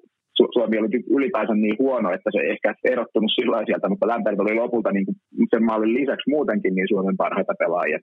Suomi 0.54 0.78
oli 0.78 0.88
ylipäänsä 1.16 1.54
niin 1.54 1.76
huono, 1.78 2.08
että 2.12 2.30
se 2.32 2.38
ei 2.38 2.50
ehkä 2.50 2.74
erottunut 2.84 3.32
sillä 3.34 3.62
sieltä, 3.66 3.88
mutta 3.88 4.08
Lämpert 4.08 4.40
oli 4.40 4.54
lopulta 4.54 4.90
niin 4.92 5.06
kuin 5.06 5.16
sen 5.50 5.64
maalin 5.64 5.94
lisäksi 5.94 6.30
muutenkin 6.30 6.74
niin 6.74 6.88
Suomen 6.88 7.16
parhaita 7.16 7.54
pelaajia. 7.58 7.98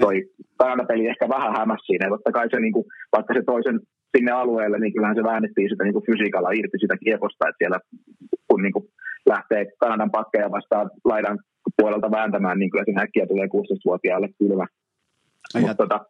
Toi 0.00 0.16
Kanada-peli 0.58 1.06
ehkä 1.06 1.28
vähän 1.28 1.52
hämäsi 1.58 1.86
siinä. 1.86 2.08
Totta 2.08 2.32
kai 2.32 2.46
se, 2.50 2.60
niin 2.60 2.72
kuin, 2.72 2.84
vaikka 3.16 3.34
se 3.34 3.42
toisen 3.46 3.80
sinne 4.16 4.32
alueelle, 4.32 4.78
niin 4.78 4.92
kyllähän 4.92 5.16
se 5.16 5.24
väännettiin 5.30 5.70
sitä 5.70 5.84
niin 5.84 5.96
kuin 5.96 6.08
fysiikalla 6.10 6.50
irti 6.50 6.78
sitä 6.80 6.96
kiekosta, 7.04 7.48
että 7.48 7.60
siellä 7.60 7.78
kun 8.48 8.62
niin 8.62 8.72
kuin 8.72 8.84
lähtee 9.26 9.66
Kanadan 9.78 10.10
pakkeja 10.10 10.50
vastaan 10.50 10.90
laidan 11.04 11.38
puolelta 11.76 12.10
vääntämään, 12.10 12.58
niin 12.58 12.70
kyllä 12.70 12.84
siinä 12.84 13.02
äkkiä 13.02 13.26
tulee 13.26 13.46
16-vuotiaalle 13.46 14.28
kylmä. 14.38 14.66
Mutta 15.54 15.74
tota, 15.74 16.00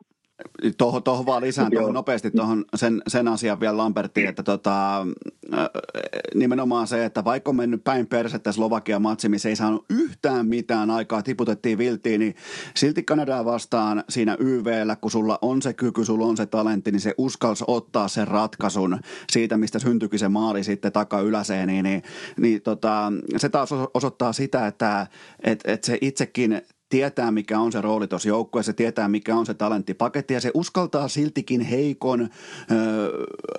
Tuohon, 0.78 1.02
tuohon 1.02 1.26
vaan 1.26 1.42
lisään 1.42 1.72
tuohon 1.72 1.94
nopeasti 1.94 2.30
tuohon 2.30 2.64
sen, 2.76 3.02
sen 3.08 3.28
asian 3.28 3.60
vielä 3.60 3.76
Lambertiin, 3.76 4.28
että 4.28 4.42
tota, 4.42 5.06
nimenomaan 6.34 6.86
se, 6.86 7.04
että 7.04 7.24
vaikka 7.24 7.50
on 7.50 7.56
mennyt 7.56 7.84
päin 7.84 8.06
persettä 8.06 8.52
Slovakia 8.52 8.98
matsi, 8.98 9.28
missä 9.28 9.48
ei 9.48 9.56
saanut 9.56 9.84
yhtään 9.90 10.46
mitään 10.46 10.90
aikaa, 10.90 11.22
tiputettiin 11.22 11.78
viltiin, 11.78 12.20
niin 12.20 12.34
silti 12.76 13.02
Kanadaa 13.02 13.44
vastaan 13.44 14.04
siinä 14.08 14.36
YVllä, 14.40 14.96
kun 14.96 15.10
sulla 15.10 15.38
on 15.42 15.62
se 15.62 15.72
kyky, 15.72 16.04
sulla 16.04 16.26
on 16.26 16.36
se 16.36 16.46
talentti, 16.46 16.92
niin 16.92 17.00
se 17.00 17.14
uskalsi 17.18 17.64
ottaa 17.66 18.08
sen 18.08 18.28
ratkaisun 18.28 18.98
siitä, 19.32 19.56
mistä 19.56 19.78
syntyikin 19.78 20.18
se 20.18 20.28
maali 20.28 20.64
sitten 20.64 20.92
taka 20.92 21.20
yläseen, 21.20 21.68
niin, 21.68 21.84
niin, 21.84 22.02
niin 22.36 22.62
tota, 22.62 23.12
se 23.36 23.48
taas 23.48 23.70
osoittaa 23.94 24.32
sitä, 24.32 24.66
että 24.66 25.06
et, 25.44 25.60
et 25.64 25.84
se 25.84 25.98
itsekin 26.00 26.62
tietää, 26.92 27.30
mikä 27.30 27.58
on 27.58 27.72
se 27.72 27.80
rooli 27.80 28.08
tuossa 28.08 28.28
joukkueessa, 28.28 28.72
tietää, 28.72 29.08
mikä 29.08 29.36
on 29.36 29.46
se 29.46 29.54
talenttipaketti 29.54 30.34
ja 30.34 30.40
se 30.40 30.50
uskaltaa 30.54 31.08
siltikin 31.08 31.60
heikon 31.60 32.20
ö, 32.20 32.26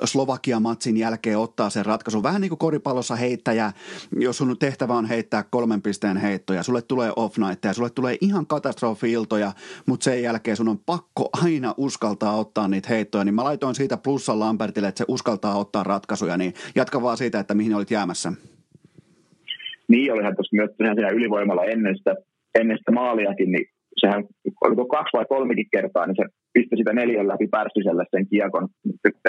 Slovakia-matsin 0.04 0.98
jälkeen 0.98 1.38
ottaa 1.38 1.70
sen 1.70 1.86
ratkaisun. 1.86 2.24
Vähän 2.24 2.42
niin 2.42 2.50
kuin 2.50 2.60
koripallossa 2.60 3.16
heittäjä, 3.16 3.72
jos 4.20 4.38
sun 4.38 4.60
tehtävä 4.60 4.94
on 4.94 5.06
heittää 5.06 5.44
kolmen 5.44 5.82
pisteen 5.82 6.18
heittoja, 6.18 6.64
sulle 6.64 6.82
tulee 6.82 7.12
off 7.16 7.38
ja 7.64 7.74
sulle 7.74 7.90
tulee 7.90 8.18
ihan 8.22 8.48
katastrofi-iltoja, 8.48 9.52
mutta 9.86 10.04
sen 10.04 10.24
jälkeen 10.24 10.58
sun 10.58 10.70
on 10.70 10.80
pakko 10.86 11.30
aina 11.44 11.74
uskaltaa 11.78 12.38
ottaa 12.38 12.68
niitä 12.68 12.90
heittoja, 12.90 13.24
niin 13.24 13.36
mä 13.36 13.44
laitoin 13.44 13.76
siitä 13.76 13.98
plussan 13.98 14.40
Lambertille, 14.40 14.88
että 14.88 14.98
se 14.98 15.06
uskaltaa 15.08 15.58
ottaa 15.58 15.84
ratkaisuja, 15.84 16.38
niin 16.38 16.54
jatka 16.76 17.02
vaan 17.02 17.18
siitä, 17.18 17.40
että 17.40 17.54
mihin 17.54 17.76
olit 17.76 17.92
jäämässä. 17.92 18.34
Niin, 19.88 20.14
olihan 20.14 20.36
tuossa 20.36 20.56
myös 20.56 20.70
siinä 20.78 21.10
ylivoimalla 21.10 21.64
ennen 21.64 21.98
sitä 21.98 22.16
ennen 22.60 22.78
sitä 22.78 22.92
maaliakin, 22.92 23.52
niin 23.52 23.66
sehän, 24.02 24.24
oliko 24.66 24.86
kaksi 24.86 25.18
vai 25.18 25.26
kolmekin 25.30 25.72
kertaa, 25.72 26.06
niin 26.08 26.16
se 26.16 26.26
pisti 26.54 26.76
sitä 26.78 26.94
neljän 26.94 27.28
läpi 27.28 27.48
Pärsiselle 27.56 28.06
sen 28.12 28.26
kiekon. 28.28 28.68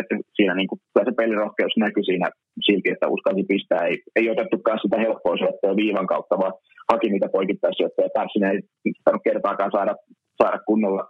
Että 0.00 0.14
siinä 0.36 0.54
niin 0.54 0.68
kuin, 0.68 0.80
se 1.04 1.12
pelirohkeus 1.16 1.76
näkyi 1.76 2.04
siinä 2.04 2.28
silti, 2.66 2.90
että 2.90 3.08
uskalsi 3.08 3.44
pistää. 3.48 3.86
Ei, 3.86 3.96
ei 4.16 4.30
otettukaan 4.30 4.78
sitä 4.82 4.96
helppoa 4.98 5.36
syöttöä 5.36 5.76
viivan 5.76 6.06
kautta, 6.06 6.38
vaan 6.38 6.54
haki 6.92 7.08
niitä 7.10 7.28
poikittaisyöttöjä. 7.36 8.08
Pärsinen 8.14 8.50
ei 8.50 8.60
saanut 9.04 9.22
kertaakaan 9.24 9.72
saada, 9.76 9.94
saada 10.42 10.58
kunnolla 10.68 11.04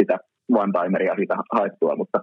sitä 0.00 0.18
one-timeria 0.58 1.16
siitä 1.16 1.34
haettua, 1.56 1.96
mutta, 1.96 2.18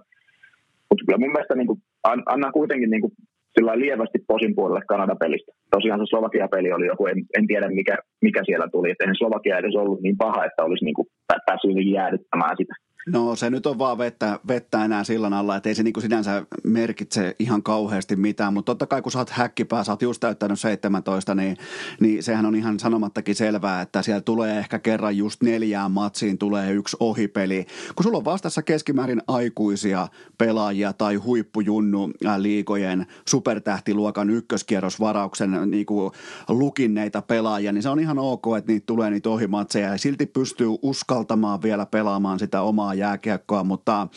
mutta 0.88 1.04
kyllä 1.06 1.22
mun 1.22 1.32
mielestä 1.32 1.54
niin 1.54 1.66
kuin, 1.66 1.78
anna 2.04 2.52
kuitenkin 2.52 2.90
niin 2.90 3.00
kuin, 3.00 3.12
sillä 3.54 3.78
lievästi 3.78 4.18
posin 4.26 4.54
puolelle 4.54 4.82
Kanada-pelistä. 4.88 5.52
Tosiaan 5.76 6.00
se 6.00 6.06
Slovakia-peli 6.08 6.72
oli 6.72 6.86
joku, 6.86 7.06
en, 7.06 7.18
en 7.38 7.46
tiedä 7.46 7.68
mikä, 7.68 7.96
mikä 8.22 8.40
siellä 8.44 8.68
tuli. 8.72 8.90
Että 8.90 9.04
Slovakia 9.18 9.58
edes 9.58 9.76
ollut 9.76 10.00
niin 10.02 10.16
paha, 10.16 10.44
että 10.44 10.64
olisi 10.64 10.84
niin 10.84 10.94
kuin 10.94 11.08
päässyt 11.46 11.92
jäädyttämään 11.98 12.56
sitä. 12.56 12.74
No 13.06 13.36
se 13.36 13.50
nyt 13.50 13.66
on 13.66 13.78
vaan 13.78 13.98
vettä, 13.98 14.40
vettä 14.48 14.84
enää 14.84 15.04
sillan 15.04 15.32
alla, 15.32 15.56
että 15.56 15.68
ei 15.68 15.74
se 15.74 15.82
niin 15.82 15.92
kuin 15.92 16.02
sinänsä 16.02 16.46
merkitse 16.64 17.36
ihan 17.38 17.62
kauheasti 17.62 18.16
mitään, 18.16 18.54
mutta 18.54 18.70
totta 18.70 18.86
kai 18.86 19.02
kun 19.02 19.12
sä 19.12 19.18
oot 19.18 19.30
häkkipää, 19.30 19.84
sä 19.84 19.92
oot 19.92 20.02
just 20.02 20.20
täyttänyt 20.20 20.60
17, 20.60 21.34
niin, 21.34 21.56
niin 22.00 22.22
sehän 22.22 22.46
on 22.46 22.54
ihan 22.54 22.78
sanomattakin 22.78 23.34
selvää, 23.34 23.82
että 23.82 24.02
siellä 24.02 24.20
tulee 24.20 24.58
ehkä 24.58 24.78
kerran 24.78 25.16
just 25.16 25.42
neljään 25.42 25.90
matsiin 25.90 26.38
tulee 26.38 26.72
yksi 26.72 26.96
ohipeli. 27.00 27.66
Kun 27.94 28.04
sulla 28.04 28.18
on 28.18 28.24
vastassa 28.24 28.62
keskimäärin 28.62 29.22
aikuisia 29.28 30.08
pelaajia 30.38 30.92
tai 30.92 31.14
huippujunnu 31.14 32.10
liikojen 32.36 33.06
supertähtiluokan 33.28 34.30
ykköskierrosvarauksen 34.30 35.70
niin 35.70 35.86
kuin 35.86 36.12
lukinneita 36.48 37.22
pelaajia, 37.22 37.72
niin 37.72 37.82
se 37.82 37.88
on 37.88 38.00
ihan 38.00 38.18
ok, 38.18 38.44
että 38.58 38.72
niitä 38.72 38.86
tulee 38.86 39.10
niitä 39.10 39.30
ohimatseja 39.30 39.88
ja 39.88 39.98
silti 39.98 40.26
pystyy 40.26 40.68
uskaltamaan 40.82 41.62
vielä 41.62 41.86
pelaamaan 41.86 42.38
sitä 42.38 42.62
omaa 42.62 42.91
jääkiekkoa, 42.94 43.64
mutta 43.64 44.08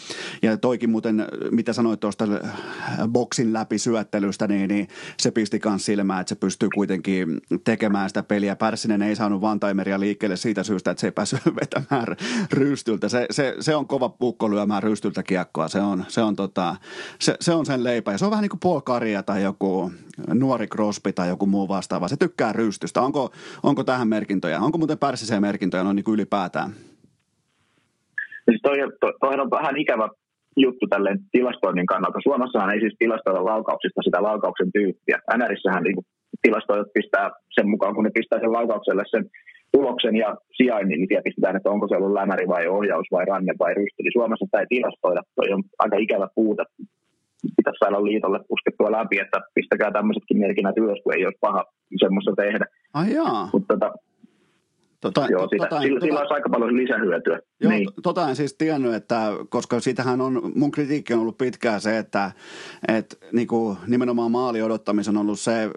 ja 0.41 0.57
toikin 0.57 0.89
muuten, 0.89 1.25
mitä 1.51 1.73
sanoit 1.73 1.99
tuosta 1.99 2.25
boksin 3.07 3.53
läpi 3.53 3.79
syöttelystä, 3.79 4.47
niin, 4.47 4.67
niin 4.67 4.87
se 5.19 5.31
pisti 5.31 5.59
myös 5.65 5.85
silmään, 5.85 6.21
että 6.21 6.29
se 6.29 6.35
pystyy 6.35 6.69
kuitenkin 6.75 7.41
tekemään 7.63 8.09
sitä 8.09 8.23
peliä. 8.23 8.55
Pärssinen 8.55 9.01
ei 9.01 9.15
saanut 9.15 9.41
vantaimeria 9.41 9.99
liikkeelle 9.99 10.35
siitä 10.35 10.63
syystä, 10.63 10.91
että 10.91 11.01
se 11.01 11.07
ei 11.07 11.11
päässyt 11.11 11.39
vetämään 11.61 12.07
rystyltä. 12.51 13.09
Se, 13.09 13.25
se, 13.31 13.55
se 13.59 13.75
on 13.75 13.87
kova 13.87 14.09
pukko 14.09 14.51
lyömään 14.51 14.83
rystyltä 14.83 15.23
kiekkoa. 15.23 15.67
Se 15.67 15.79
on, 15.79 16.05
se 16.07 16.21
on, 16.21 16.35
tota, 16.35 16.75
se, 17.19 17.35
se 17.39 17.53
on 17.53 17.65
sen 17.65 17.83
leipä. 17.83 18.11
Ja 18.11 18.17
se 18.17 18.25
on 18.25 18.31
vähän 18.31 18.41
niin 18.41 18.49
kuin 18.49 18.59
Paul 18.59 18.81
Karia 18.81 19.23
tai 19.23 19.43
joku 19.43 19.91
nuori 20.33 20.67
Crosby 20.67 21.13
tai 21.13 21.27
joku 21.27 21.45
muu 21.45 21.67
vastaava. 21.67 22.07
Se 22.07 22.17
tykkää 22.17 22.53
rystystä. 22.53 23.01
Onko, 23.01 23.31
onko 23.63 23.83
tähän 23.83 24.07
merkintöjä? 24.07 24.59
Onko 24.59 24.77
muuten 24.77 24.97
Pärssiseen 24.97 25.41
merkintöjä 25.41 25.83
noin 25.83 25.95
niin 25.95 26.03
kuin 26.03 26.13
ylipäätään? 26.13 26.75
Siis 28.45 28.59
toi, 28.63 28.77
toi, 29.01 29.13
toi 29.19 29.39
on 29.39 29.51
vähän 29.51 29.77
ikävä 29.77 30.07
juttu 30.57 30.85
tälle 30.87 31.11
tilastoinnin 31.31 31.85
kannalta. 31.85 32.19
Suomessahan 32.23 32.73
ei 32.73 32.79
siis 32.79 32.95
tilastoida 32.99 33.45
laukauksista 33.45 34.01
sitä 34.03 34.23
laukauksen 34.23 34.71
tyyppiä. 34.73 35.17
NRissähän 35.37 35.83
niin 35.83 35.95
tilastoijat 36.41 36.93
pistää 36.93 37.29
sen 37.55 37.69
mukaan, 37.69 37.95
kun 37.95 38.03
ne 38.03 38.17
pistää 38.19 38.39
sen 38.39 38.51
laukaukselle 38.51 39.03
sen 39.11 39.25
tuloksen 39.73 40.15
ja 40.15 40.35
sijainnin, 40.57 40.99
niin 40.99 41.23
pistetään, 41.23 41.55
että 41.55 41.69
onko 41.69 41.87
se 41.87 41.95
ollut 41.95 42.17
lämäri 42.19 42.47
vai 42.47 42.67
ohjaus 42.67 43.07
vai 43.11 43.25
ranne 43.25 43.53
vai 43.59 43.73
rysti. 43.73 44.01
Eli 44.01 44.11
Suomessa 44.13 44.45
sitä 44.45 44.59
ei 44.59 44.65
tilastoida. 44.69 45.21
Toi 45.35 45.53
on 45.53 45.63
aika 45.79 45.97
ikävä 45.97 46.27
puute. 46.35 46.63
Pitäisi 47.57 47.77
saada 47.83 48.03
liitolle 48.03 48.39
puskettua 48.47 48.91
läpi, 48.91 49.19
että 49.19 49.39
pistäkää 49.55 49.91
tämmöisetkin 49.91 50.39
merkinnät 50.39 50.77
ylös, 50.77 50.99
kun 51.03 51.13
ei 51.13 51.25
olisi 51.25 51.37
paha 51.41 51.63
semmoista 52.03 52.33
tehdä. 52.43 52.65
Ai 52.93 53.13
jaa. 53.13 53.49
Mutta 53.53 53.73
tota, 53.73 53.91
Tota, 55.05 55.27
Joo, 55.29 55.47
sitä, 55.51 55.63
tota, 55.63 55.81
sillä, 55.81 55.95
tota, 55.99 56.05
sillä 56.05 56.19
olisi 56.19 56.33
aika 56.33 56.49
paljon 56.49 56.77
lisähyötyä. 56.77 57.39
Joo, 57.65 57.79
niin. 57.79 57.89
tota 58.03 58.29
en 58.29 58.35
siis 58.35 58.53
tiennyt, 58.53 58.93
että 58.93 59.31
koska 59.49 59.79
siitähän 59.79 60.21
on, 60.21 60.51
mun 60.55 60.71
kritiikki 60.71 61.13
on 61.13 61.19
ollut 61.19 61.37
pitkään 61.37 61.81
se, 61.81 61.97
että 61.97 62.31
et, 62.87 63.19
niin 63.31 63.47
kuin, 63.47 63.77
nimenomaan 63.87 64.31
maali 64.31 64.61
odottamisen 64.61 65.17
on 65.17 65.21
ollut 65.21 65.39
se, 65.39 65.69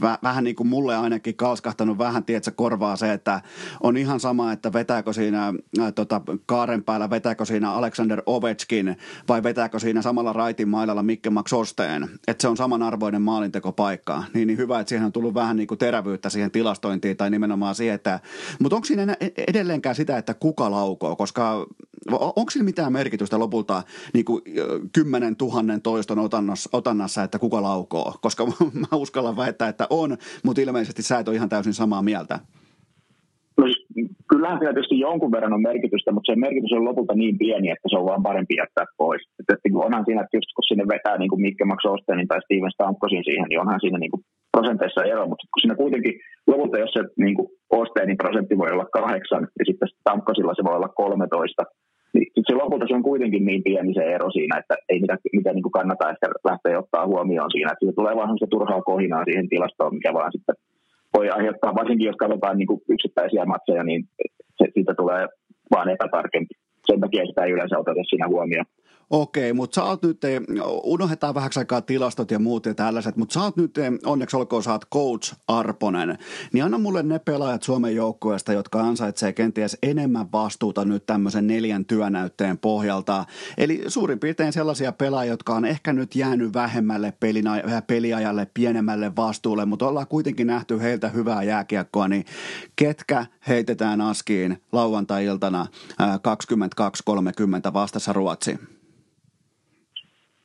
väh, 0.00 0.18
vähän 0.22 0.44
niin 0.44 0.56
kuin 0.56 0.66
mulle 0.66 0.96
ainakin 0.96 1.36
kalskahtanut 1.36 1.98
vähän, 1.98 2.24
tietsä, 2.24 2.50
korvaa 2.50 2.96
se, 2.96 3.12
että 3.12 3.40
on 3.82 3.96
ihan 3.96 4.20
sama, 4.20 4.52
että 4.52 4.72
vetääkö 4.72 5.12
siinä 5.12 5.54
äh, 5.80 5.92
tota, 5.94 6.20
kaaren 6.46 6.84
päällä, 6.84 7.10
vetääkö 7.10 7.44
siinä 7.44 7.72
Alexander 7.72 8.22
Ovechkin 8.26 8.96
vai 9.28 9.42
vetääkö 9.42 9.78
siinä 9.78 10.02
samalla 10.02 10.32
raitin 10.32 10.68
mailalla 10.68 11.02
Mikke 11.02 11.30
Max 11.30 11.52
Osteen, 11.52 12.08
että 12.26 12.42
se 12.42 12.48
on 12.48 12.56
samanarvoinen 12.56 13.22
maalintekopaikka. 13.22 14.22
Niin, 14.34 14.46
niin 14.46 14.58
hyvä, 14.58 14.80
että 14.80 14.88
siihen 14.88 15.06
on 15.06 15.12
tullut 15.12 15.34
vähän 15.34 15.56
niin 15.56 15.66
kuin 15.66 15.78
terävyyttä 15.78 16.30
siihen 16.30 16.50
tilastointiin 16.50 17.16
tai 17.16 17.30
nimenomaan 17.30 17.74
siihen, 17.74 17.94
että 17.94 18.20
mutta 18.60 18.76
onko 18.76 18.86
siinä 18.86 19.16
edelleenkään 19.48 19.94
sitä, 19.94 20.18
että 20.18 20.34
kuka 20.34 20.70
laukoo, 20.70 21.16
koska 21.26 21.66
onko 22.10 22.50
siinä 22.50 22.64
mitään 22.64 22.92
merkitystä 22.92 23.38
lopulta 23.38 23.82
niin 24.14 24.24
kuin 24.24 24.42
kymmenen 24.92 25.36
tuhannen 25.36 25.82
toiston 25.82 26.18
otannassa, 26.72 27.22
että 27.22 27.38
kuka 27.38 27.62
laukoo? 27.62 28.18
Koska 28.20 28.46
mä 28.90 28.96
uskallan 28.96 29.36
väittää, 29.36 29.68
että 29.68 29.86
on, 29.90 30.18
mutta 30.42 30.62
ilmeisesti 30.62 31.02
sä 31.02 31.18
et 31.18 31.28
ole 31.28 31.36
ihan 31.36 31.48
täysin 31.48 31.74
samaa 31.74 32.02
mieltä. 32.02 32.40
Kyllähän 34.46 34.62
siinä 34.62 34.74
tietysti 34.74 35.04
jonkun 35.08 35.34
verran 35.36 35.56
on 35.56 35.68
merkitystä, 35.70 36.10
mutta 36.12 36.28
se 36.28 36.44
merkitys 36.46 36.72
on 36.76 36.88
lopulta 36.90 37.14
niin 37.14 37.36
pieni, 37.42 37.68
että 37.70 37.88
se 37.88 37.96
on 37.98 38.08
vaan 38.10 38.26
parempi 38.28 38.54
jättää 38.62 38.86
pois. 39.02 39.22
Että, 39.40 39.52
että 39.54 39.64
niin 39.64 39.86
onhan 39.86 40.04
siinä, 40.04 40.20
että 40.22 40.36
just 40.38 40.50
kun 40.54 40.68
sinne 40.68 40.84
vetää 40.94 41.16
niin 41.18 41.30
kuin 41.32 41.42
Mikke 41.44 41.64
Max 41.64 41.80
Ostenin 41.94 42.28
tai 42.28 42.40
Steven 42.44 42.74
Stamkosin 42.74 43.24
siihen, 43.28 43.46
niin 43.48 43.62
onhan 43.62 43.82
siinä 43.82 43.98
niin 44.00 44.14
kuin 44.14 44.22
prosenteissa 44.54 45.02
ero, 45.12 45.24
mutta 45.30 45.44
kun 45.50 45.60
siinä 45.60 45.82
kuitenkin 45.82 46.14
lopulta, 46.50 46.82
jos 46.84 46.92
se 46.96 47.02
niin 47.24 47.36
kuin 47.38 47.48
Osteenin 47.80 48.22
prosentti 48.22 48.54
voi 48.62 48.70
olla 48.74 48.94
kahdeksan 48.98 49.42
ja 49.58 49.64
sitten 49.68 49.88
Stamkosilla 50.00 50.54
se 50.58 50.66
voi 50.66 50.76
olla 50.78 50.96
13, 50.96 51.62
niin 52.14 52.26
se 52.48 52.54
lopulta 52.62 52.86
se 52.88 52.98
on 52.98 53.08
kuitenkin 53.10 53.44
niin 53.48 53.62
pieni 53.66 53.92
se 53.94 54.04
ero 54.16 54.28
siinä, 54.30 54.54
että 54.60 54.74
ei 54.90 54.98
mitä, 55.04 55.16
mitä 55.38 55.50
niin 55.52 55.66
kuin 55.66 55.76
kannata 55.78 56.10
ehkä 56.12 56.26
lähteä 56.50 56.80
ottaa 56.82 57.08
huomioon 57.10 57.50
siinä, 57.52 57.70
että 57.70 57.82
siitä 57.82 57.98
tulee 57.98 58.14
vaan 58.16 58.38
se 58.42 58.46
turhaa 58.50 58.82
kohinaa 58.90 59.24
siihen 59.24 59.48
tilastoon, 59.52 59.94
mikä 59.94 60.10
vaan 60.18 60.32
sitten 60.36 60.56
voi 61.16 61.30
aiheuttaa, 61.30 61.74
varsinkin 61.80 62.06
jos 62.06 62.16
katsotaan 62.16 62.58
niin 62.58 62.66
kuin 62.66 62.80
yksittäisiä 62.88 63.44
matseja, 63.44 63.82
niin 63.84 64.00
se, 64.58 64.64
siitä 64.74 64.94
tulee 64.94 65.22
vaan 65.70 65.88
epätarkempi. 65.88 66.54
Sen 66.86 67.00
takia 67.00 67.26
sitä 67.26 67.44
ei 67.44 67.52
yleensä 67.52 67.78
oteta 67.78 68.02
siinä 68.08 68.28
huomioon. 68.28 68.66
Okei, 69.10 69.52
mutta 69.52 69.74
sä 69.74 69.84
oot 69.84 70.02
nyt, 70.02 70.24
eh, 70.24 70.40
unohdetaan 70.84 71.34
vähäksi 71.34 71.58
aikaa 71.58 71.80
tilastot 71.80 72.30
ja 72.30 72.38
muut 72.38 72.66
ja 72.66 72.74
tällaiset, 72.74 73.16
mutta 73.16 73.32
sä 73.32 73.42
oot 73.42 73.56
nyt, 73.56 73.78
eh, 73.78 73.92
onneksi 74.04 74.36
olkoon, 74.36 74.62
sä 74.62 74.72
oot 74.72 74.84
coach 74.94 75.34
Arponen, 75.48 76.18
niin 76.52 76.64
anna 76.64 76.78
mulle 76.78 77.02
ne 77.02 77.18
pelaajat 77.18 77.62
Suomen 77.62 77.94
joukkueesta, 77.94 78.52
jotka 78.52 78.80
ansaitsee 78.80 79.32
kenties 79.32 79.78
enemmän 79.82 80.32
vastuuta 80.32 80.84
nyt 80.84 81.06
tämmöisen 81.06 81.46
neljän 81.46 81.84
työnäytteen 81.84 82.58
pohjalta. 82.58 83.24
Eli 83.58 83.84
suurin 83.88 84.18
piirtein 84.18 84.52
sellaisia 84.52 84.92
pelaajia, 84.92 85.32
jotka 85.32 85.54
on 85.54 85.64
ehkä 85.64 85.92
nyt 85.92 86.14
jäänyt 86.14 86.54
vähemmälle 86.54 87.14
peliajalle, 87.86 88.46
pienemmälle 88.54 89.16
vastuulle, 89.16 89.64
mutta 89.64 89.88
ollaan 89.88 90.08
kuitenkin 90.08 90.46
nähty 90.46 90.80
heiltä 90.80 91.08
hyvää 91.08 91.42
jääkiekkoa, 91.42 92.08
niin 92.08 92.24
ketkä 92.76 93.26
heitetään 93.48 94.00
askiin 94.00 94.62
lauantai-iltana 94.72 95.66
22.30 96.00 97.72
vastassa 97.72 98.12
Ruotsiin? 98.12 98.75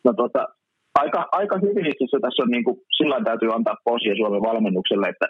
No 0.04 0.14
tota, 0.14 0.48
aika, 0.96 1.28
aika 1.32 1.56
hyvin 1.58 1.86
itse 1.86 2.04
asiassa 2.04 2.20
tässä 2.22 2.44
on 2.44 2.50
niin 2.50 2.64
kuin, 2.64 2.78
sillä 2.98 3.24
täytyy 3.24 3.50
antaa 3.54 3.84
posia 3.84 4.16
Suomen 4.16 4.42
valmennukselle, 4.42 5.08
että 5.10 5.28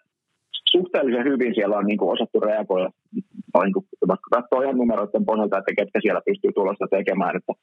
suhteellisen 0.71 1.25
hyvin 1.25 1.55
siellä 1.55 1.77
on 1.77 1.86
niin 1.86 1.97
kuin 1.97 2.12
osattu 2.13 2.39
reagoida, 2.39 2.89
niin 3.63 3.73
kuin, 3.73 3.86
vaikka 4.07 4.27
katsoo 4.36 4.62
ihan 4.62 4.77
numeroiden 4.77 5.25
pohjalta, 5.25 5.57
että 5.57 5.73
ketkä 5.77 5.99
siellä 6.01 6.21
pystyy 6.25 6.51
tulosta 6.53 6.86
tekemään. 6.97 7.36
Että 7.38 7.53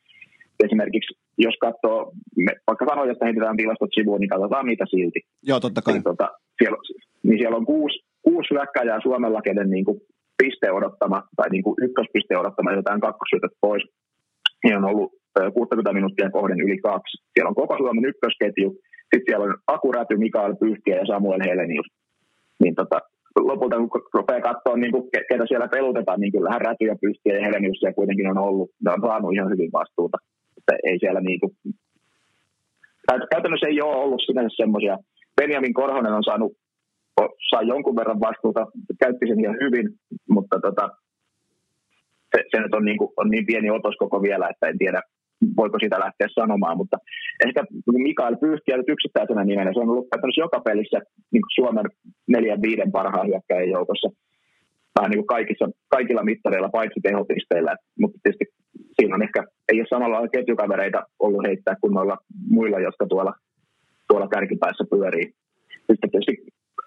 esimerkiksi 0.65 1.15
jos 1.39 1.57
katsoo, 1.61 2.13
me, 2.37 2.53
vaikka 2.67 2.87
sanoit, 2.89 3.11
että 3.11 3.25
heitetään 3.25 3.57
tilastot 3.57 3.91
sivuun, 3.95 4.21
niin 4.21 4.29
katsotaan 4.35 4.67
niitä 4.67 4.85
silti. 4.91 5.21
Joo, 5.43 5.61
totta 5.61 5.83
kai. 5.83 5.95
Niin, 5.95 6.03
tota, 6.03 6.29
siellä, 6.59 6.79
niin 7.23 7.39
siellä 7.39 7.57
on 7.57 7.67
kuusi, 7.67 7.99
kuusi 8.23 8.55
hyökkäjää 8.55 9.01
Suomella, 9.03 9.43
kenen 9.43 9.71
niin 9.71 9.85
kuin 9.85 10.01
piste 10.43 10.73
odottama, 10.73 11.23
tai 11.37 11.49
niin 11.51 11.63
kuin 11.63 11.77
ykköspiste 11.85 12.39
odottama, 12.39 12.71
jätetään 12.71 13.01
kakkosyötöt 13.01 13.53
pois. 13.61 13.83
Niin 14.65 14.77
on 14.77 14.85
ollut 14.85 15.13
60 15.55 15.93
minuuttia 15.93 16.31
kohden 16.31 16.61
yli 16.61 16.79
kaksi. 16.79 17.17
Siellä 17.33 17.49
on 17.49 17.61
koko 17.63 17.77
Suomen 17.77 18.05
ykkösketju, 18.05 18.69
sitten 19.01 19.27
siellä 19.27 19.45
on 19.45 19.55
Akuräty, 19.67 20.17
Mikael 20.17 20.55
Pyyhkiä 20.61 20.97
ja 20.97 21.07
Samuel 21.07 21.43
Helenius. 21.49 21.87
Niin 22.63 22.75
tota, 22.75 22.99
lopulta 23.51 23.77
kun 23.77 24.03
rupeaa 24.15 24.41
katsoa, 24.41 24.77
niin 24.77 24.93
kuin, 24.93 25.05
ketä 25.29 25.45
siellä 25.49 25.69
pelutetaan, 25.69 26.21
niin 26.21 26.33
kyllähän 26.33 26.61
Räty 26.61 26.85
ja 26.85 26.97
Pyyhkiä 27.01 27.35
ja 27.37 27.45
Helenius 27.47 27.79
siellä 27.79 27.95
kuitenkin 27.95 28.31
on 28.31 28.39
ollut. 28.39 28.71
Ne 28.85 28.93
on 28.93 29.01
saanut 29.07 29.35
ihan 29.35 29.51
hyvin 29.51 29.71
vastuuta. 29.73 30.19
Että 30.59 30.73
ei 30.85 30.99
siellä 30.99 31.21
niin 31.21 31.41
kuin, 31.41 31.53
käytännössä 33.33 33.67
ei 33.67 33.81
ole 33.81 33.97
ollut 33.97 34.23
sinänsä 34.27 34.55
semmoisia. 34.57 34.99
Benjamin 35.41 35.75
Korhonen 35.75 36.13
on 36.13 36.25
saanut 36.25 36.53
saa 37.51 37.63
jonkun 37.63 37.97
verran 37.97 38.21
vastuuta, 38.21 38.67
käytti 39.01 39.27
sen 39.29 39.41
ihan 39.41 39.57
hyvin, 39.61 39.87
mutta 40.29 40.61
tota, 40.61 40.89
se, 42.37 42.45
se 42.51 42.61
nyt 42.61 42.75
on 42.75 42.85
niin, 42.85 42.99
kuin, 42.99 43.11
on 43.17 43.31
niin 43.31 43.47
pieni 43.47 43.71
otos 43.71 43.97
koko 43.99 44.23
vielä, 44.23 44.49
että 44.49 44.69
en 44.69 44.79
tiedä, 44.79 45.01
voiko 45.57 45.79
sitä 45.83 46.01
lähteä 46.01 46.29
sanomaan, 46.35 46.77
mutta 46.77 46.97
ehkä 47.47 47.65
Mikael 47.93 48.37
Pyyhtiä 48.37 48.77
nyt 48.77 48.89
yksittäisenä 48.89 49.45
nimenä, 49.45 49.73
se 49.73 49.81
on 49.81 49.91
ollut 49.91 50.09
käytännössä 50.11 50.41
joka 50.41 50.61
pelissä 50.61 50.99
niin 51.33 51.43
kuin 51.43 51.55
Suomen 51.59 51.87
neljän 52.29 52.63
viiden 52.63 52.93
parhaan 52.93 53.29
hyökkäjän 53.29 53.71
joukossa 53.71 54.09
vähän 54.99 55.11
niin 55.11 55.19
kuin 55.19 55.35
kaikissa, 55.37 55.67
kaikilla 55.89 56.25
mittareilla, 56.25 56.77
paitsi 56.79 57.01
tehopisteillä, 57.03 57.77
mutta 58.01 58.19
tietysti 58.23 58.45
siinä 58.97 59.15
on 59.15 59.23
ehkä, 59.23 59.41
ei 59.73 59.81
ole 59.81 59.87
samalla 59.91 60.29
ketjukavereita 60.29 61.03
ollut 61.19 61.47
heittää 61.47 61.77
kuin 61.81 61.95
noilla 61.95 62.17
muilla, 62.51 62.81
jotka 62.81 63.07
tuolla, 63.07 63.33
tuolla 64.09 64.29
kärkipäässä 64.29 64.85
pyörii. 64.91 65.27
Sitten 65.91 66.11
tietysti 66.11 66.37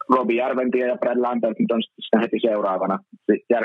Robi 0.09 0.35
Järventie 0.35 0.87
ja 0.87 0.97
Brad 0.97 1.17
Lambert 1.17 1.57
on 1.71 1.81
sitten 1.83 2.21
heti 2.21 2.37
seuraavana. 2.41 2.99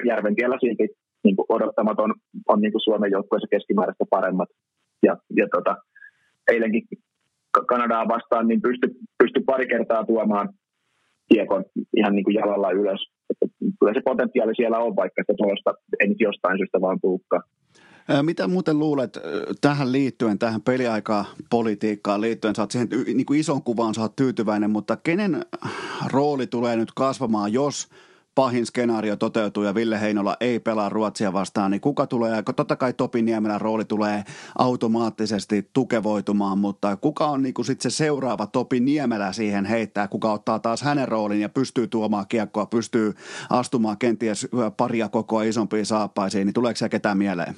Järventiellä 0.05 0.57
silti 0.61 0.89
niin 1.25 1.37
kuin 1.37 1.47
odottamaton 1.49 2.15
on 2.49 2.61
niin 2.61 2.73
kuin 2.73 2.87
Suomen 2.87 3.11
joukkueessa 3.11 3.49
keskimääräistä 3.51 4.05
paremmat 4.11 4.49
ja, 5.03 5.17
ja 5.37 5.47
tota, 5.55 5.77
eilenkin 6.49 6.83
Kanadaa 7.69 8.09
vastaan 8.09 8.49
niin 8.49 8.63
pysty, 8.63 8.89
pysty 9.19 9.41
pari 9.47 9.67
kertaa 9.67 10.05
tuomaan 10.05 10.49
kiekon 11.33 11.65
ihan 11.97 12.15
niin 12.15 12.25
kuin 12.25 12.35
jalalla 12.35 12.71
ylös. 12.71 13.11
Että 13.31 13.47
kyllä 13.81 13.95
se 13.95 14.01
potentiaali 14.05 14.55
siellä 14.57 14.79
on, 14.79 14.97
vaikka 14.97 15.23
sitä 15.23 15.35
tuosta 15.37 15.75
ei 16.01 16.09
nyt 16.09 16.21
jostain 16.21 16.59
syystä 16.59 16.81
vaan 16.81 17.01
tuukkaa. 17.01 17.41
Mitä 18.23 18.49
muuten 18.49 18.79
luulet 18.79 19.19
tähän 19.61 19.93
liittyen, 19.93 20.39
tähän 20.39 20.63
peliaikaa 20.63 21.25
politiikkaan 21.51 22.21
liittyen, 22.21 22.55
oot 22.59 22.71
siihen 22.71 22.89
niin 23.07 23.27
kuin 23.27 23.41
ison 23.41 23.63
kuvaan, 23.63 23.95
oot 23.99 24.17
tyytyväinen, 24.17 24.71
mutta 24.71 24.97
kenen 24.97 25.41
rooli 26.13 26.47
tulee 26.47 26.77
nyt 26.77 26.93
kasvamaan, 26.95 27.53
jos 27.53 27.89
pahin 28.37 28.67
skenaario 28.67 29.17
toteutuu 29.17 29.63
ja 29.63 29.75
Ville 29.75 30.01
Heinola 30.01 30.37
ei 30.41 30.61
pelaa 30.61 30.89
Ruotsia 30.89 31.33
vastaan, 31.33 31.71
niin 31.71 31.81
kuka 31.81 32.07
tulee, 32.07 32.43
totta 32.57 32.77
kai 32.77 32.93
Topi 32.93 33.23
Niemelän 33.23 33.61
rooli 33.61 33.85
tulee 33.85 34.23
automaattisesti 34.59 35.71
tukevoitumaan, 35.73 36.59
mutta 36.59 36.97
kuka 36.97 37.27
on 37.27 37.43
niin 37.43 37.55
sitten 37.63 37.91
se 37.91 37.97
seuraava 37.97 38.47
Topi 38.47 38.81
Niemelä 38.81 39.33
siihen 39.33 39.65
heittää, 39.65 40.09
kuka 40.09 40.33
ottaa 40.33 40.59
taas 40.59 40.83
hänen 40.83 41.09
roolin 41.09 41.41
ja 41.41 41.49
pystyy 41.49 41.87
tuomaan 41.87 42.25
kiekkoa, 42.29 42.67
pystyy 42.67 43.13
astumaan 43.51 43.99
kenties 43.99 44.49
paria 44.77 45.09
kokoa 45.09 45.43
isompiin 45.43 45.87
saappaisiin, 45.87 46.47
niin 46.47 46.55
tuleeko 46.55 46.77
se 46.77 46.89
ketään 46.89 47.19
mieleen? 47.19 47.55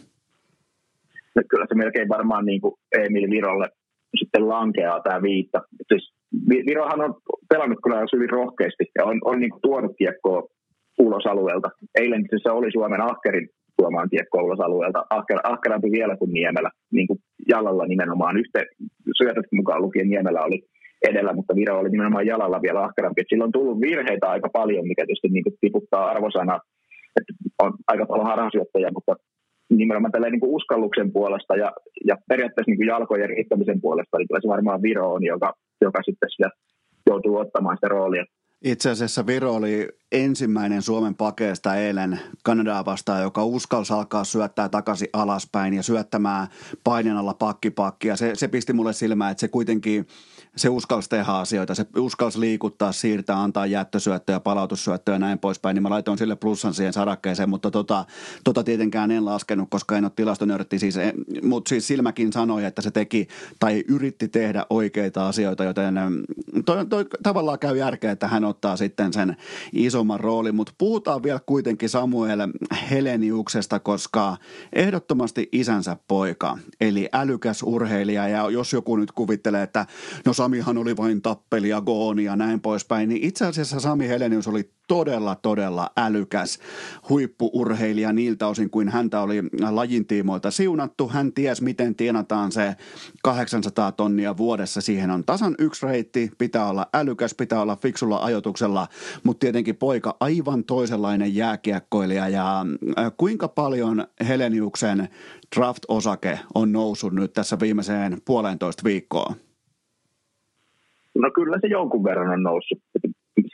No, 1.34 1.42
kyllä 1.50 1.66
se 1.68 1.74
melkein 1.74 2.08
varmaan 2.08 2.44
niin 2.46 2.60
kuin 2.60 2.74
Emil 2.98 3.30
Virolle 3.30 3.68
sitten 4.18 4.48
lankeaa 4.48 5.00
tämä 5.00 5.22
viitta. 5.22 5.62
Siis 5.88 6.12
Virohan 6.48 7.00
on 7.00 7.14
pelannut 7.48 7.78
kyllä 7.84 8.04
hyvin 8.12 8.30
rohkeasti 8.30 8.84
ja 8.98 9.04
on, 9.04 9.18
on 9.24 9.40
niin 9.40 9.50
kuin 9.50 9.62
tuonut 9.62 9.96
kiekkoa 9.98 10.57
ulos 10.98 11.26
alueelta. 11.26 11.68
Eilen 12.00 12.24
se 12.42 12.50
oli 12.50 12.72
Suomen 12.72 13.00
ahkerin 13.00 13.48
tuomaan 13.76 14.10
kiekkoa 14.10 14.42
ulos 14.42 14.60
alueelta. 14.60 15.04
Ahker, 15.10 15.38
ahkerampi 15.44 15.90
vielä 15.90 16.16
kuin 16.16 16.32
Niemelä, 16.32 16.70
niin 16.92 17.06
kuin 17.06 17.18
jalalla 17.48 17.86
nimenomaan. 17.86 18.36
Yhteen 18.36 18.66
syötöt 19.18 19.46
mukaan 19.52 19.82
lukien 19.82 20.08
Niemelä 20.08 20.40
oli 20.42 20.58
edellä, 21.10 21.32
mutta 21.32 21.56
Viro 21.56 21.78
oli 21.78 21.90
nimenomaan 21.90 22.26
jalalla 22.26 22.62
vielä 22.62 22.80
ahkerampi. 22.80 23.20
Et 23.20 23.26
silloin 23.28 23.48
on 23.48 23.52
tullut 23.52 23.80
virheitä 23.80 24.26
aika 24.30 24.48
paljon, 24.52 24.88
mikä 24.88 25.02
tietysti 25.06 25.28
niin 25.28 25.44
kuin 25.44 25.56
tiputtaa 25.60 26.10
arvosana. 26.10 26.60
Että 27.16 27.32
on 27.62 27.72
aika 27.88 28.06
paljon 28.06 28.26
harhasyöttäjä, 28.26 28.90
mutta 28.94 29.14
nimenomaan 29.70 30.12
tällä 30.12 30.30
niin 30.30 30.56
uskalluksen 30.58 31.12
puolesta 31.12 31.56
ja, 31.56 31.72
ja 32.06 32.16
periaatteessa 32.28 32.70
niin 32.70 32.76
kuin 32.76 32.92
jalkojen 32.94 33.28
riittämisen 33.28 33.80
puolesta, 33.80 34.18
niin 34.18 34.28
kyllä 34.28 34.40
se 34.40 34.48
varmaan 34.48 34.82
Viro 34.82 35.12
on, 35.12 35.24
joka, 35.24 35.52
joka 35.80 36.00
sitten 36.04 36.30
sitä 36.30 36.48
joutuu 37.10 37.36
ottamaan 37.36 37.76
sitä 37.76 37.88
roolia. 37.88 38.24
Itse 38.64 38.90
asiassa 38.90 39.26
Viro 39.26 39.54
oli 39.54 39.88
ensimmäinen 40.12 40.82
Suomen 40.82 41.14
pakeesta 41.14 41.74
eilen 41.74 42.20
Kanadaa 42.42 42.84
vastaan, 42.84 43.22
joka 43.22 43.44
uskalsi 43.44 43.92
alkaa 43.92 44.24
syöttää 44.24 44.68
takaisin 44.68 45.08
alaspäin 45.12 45.74
ja 45.74 45.82
syöttämään 45.82 46.48
painen 46.84 47.16
alla 47.16 47.34
pakkipakkia. 47.34 48.16
Se, 48.16 48.34
se 48.34 48.48
pisti 48.48 48.72
mulle 48.72 48.92
silmään, 48.92 49.30
että 49.30 49.40
se 49.40 49.48
kuitenkin– 49.48 50.06
se 50.56 50.68
uskalsi 50.68 51.08
tehdä 51.08 51.32
asioita, 51.32 51.74
se 51.74 51.86
uskalsi 51.96 52.40
liikuttaa, 52.40 52.92
siirtää, 52.92 53.42
antaa 53.42 53.66
jättösyöttöjä, 53.66 54.40
palautussyöttöjä 54.40 55.14
ja 55.14 55.18
näin 55.18 55.38
poispäin, 55.38 55.74
niin 55.74 55.82
mä 55.82 55.90
laitoin 55.90 56.18
sille 56.18 56.36
plussan 56.36 56.74
siihen 56.74 56.92
sarakkeeseen, 56.92 57.50
mutta 57.50 57.70
tota, 57.70 58.04
tota 58.44 58.64
tietenkään 58.64 59.10
en 59.10 59.24
laskenut, 59.24 59.68
koska 59.70 59.96
en 59.96 60.04
ole 60.04 60.12
tilastonörtti, 60.16 60.78
siis, 60.78 60.94
mutta 61.42 61.68
siis 61.68 61.86
silmäkin 61.86 62.32
sanoi, 62.32 62.64
että 62.64 62.82
se 62.82 62.90
teki 62.90 63.28
tai 63.60 63.84
yritti 63.88 64.28
tehdä 64.28 64.66
oikeita 64.70 65.28
asioita, 65.28 65.64
joten 65.64 65.94
toi, 66.66 66.86
toi, 66.86 67.06
tavallaan 67.22 67.58
käy 67.58 67.76
järkeä, 67.76 68.12
että 68.12 68.28
hän 68.28 68.44
ottaa 68.44 68.76
sitten 68.76 69.12
sen 69.12 69.36
isomman 69.72 70.20
roolin, 70.20 70.54
mutta 70.54 70.72
puhutaan 70.78 71.22
vielä 71.22 71.40
kuitenkin 71.46 71.88
Samuel 71.88 72.40
Heleniuksesta, 72.90 73.80
koska 73.80 74.36
ehdottomasti 74.72 75.48
isänsä 75.52 75.96
poika, 76.08 76.58
eli 76.80 77.08
älykäs 77.12 77.62
urheilija. 77.62 78.28
Ja 78.28 78.50
jos 78.50 78.72
joku 78.72 78.96
nyt 78.96 79.12
kuvittelee, 79.12 79.62
että 79.62 79.86
no 80.26 80.32
Samihan 80.38 80.78
oli 80.78 80.96
vain 80.96 81.22
tappeli 81.22 81.68
ja 81.68 81.80
gooni 81.80 82.24
ja 82.24 82.36
näin 82.36 82.60
poispäin, 82.60 83.08
niin 83.08 83.24
itse 83.24 83.46
asiassa 83.46 83.80
Sami 83.80 84.08
Helenius 84.08 84.48
oli 84.48 84.70
todella, 84.88 85.34
todella 85.34 85.90
älykäs 85.96 86.58
huippuurheilija 87.08 88.12
niiltä 88.12 88.46
osin, 88.46 88.70
kuin 88.70 88.88
häntä 88.88 89.20
oli 89.20 89.42
lajin 89.70 90.06
tiimoilta 90.06 90.50
siunattu. 90.50 91.08
Hän 91.08 91.32
ties, 91.32 91.62
miten 91.62 91.94
tienataan 91.94 92.52
se 92.52 92.76
800 93.22 93.92
tonnia 93.92 94.36
vuodessa. 94.36 94.80
Siihen 94.80 95.10
on 95.10 95.24
tasan 95.24 95.54
yksi 95.58 95.86
reitti, 95.86 96.30
pitää 96.38 96.68
olla 96.68 96.86
älykäs, 96.94 97.34
pitää 97.34 97.62
olla 97.62 97.76
fiksulla 97.76 98.18
ajotuksella, 98.18 98.88
mutta 99.22 99.40
tietenkin 99.40 99.76
poika 99.76 100.16
aivan 100.20 100.64
toisenlainen 100.64 101.34
jääkiekkoilija. 101.34 102.28
Ja 102.28 102.66
äh, 102.98 103.12
kuinka 103.16 103.48
paljon 103.48 104.06
Heleniuksen 104.28 105.08
draft-osake 105.56 106.38
on 106.54 106.72
noussut 106.72 107.12
nyt 107.12 107.32
tässä 107.32 107.60
viimeiseen 107.60 108.18
puolentoista 108.24 108.84
viikkoon? 108.84 109.47
No 111.14 111.30
kyllä 111.34 111.58
se 111.60 111.66
jonkun 111.66 112.04
verran 112.04 112.30
on 112.30 112.42
noussut. 112.42 112.78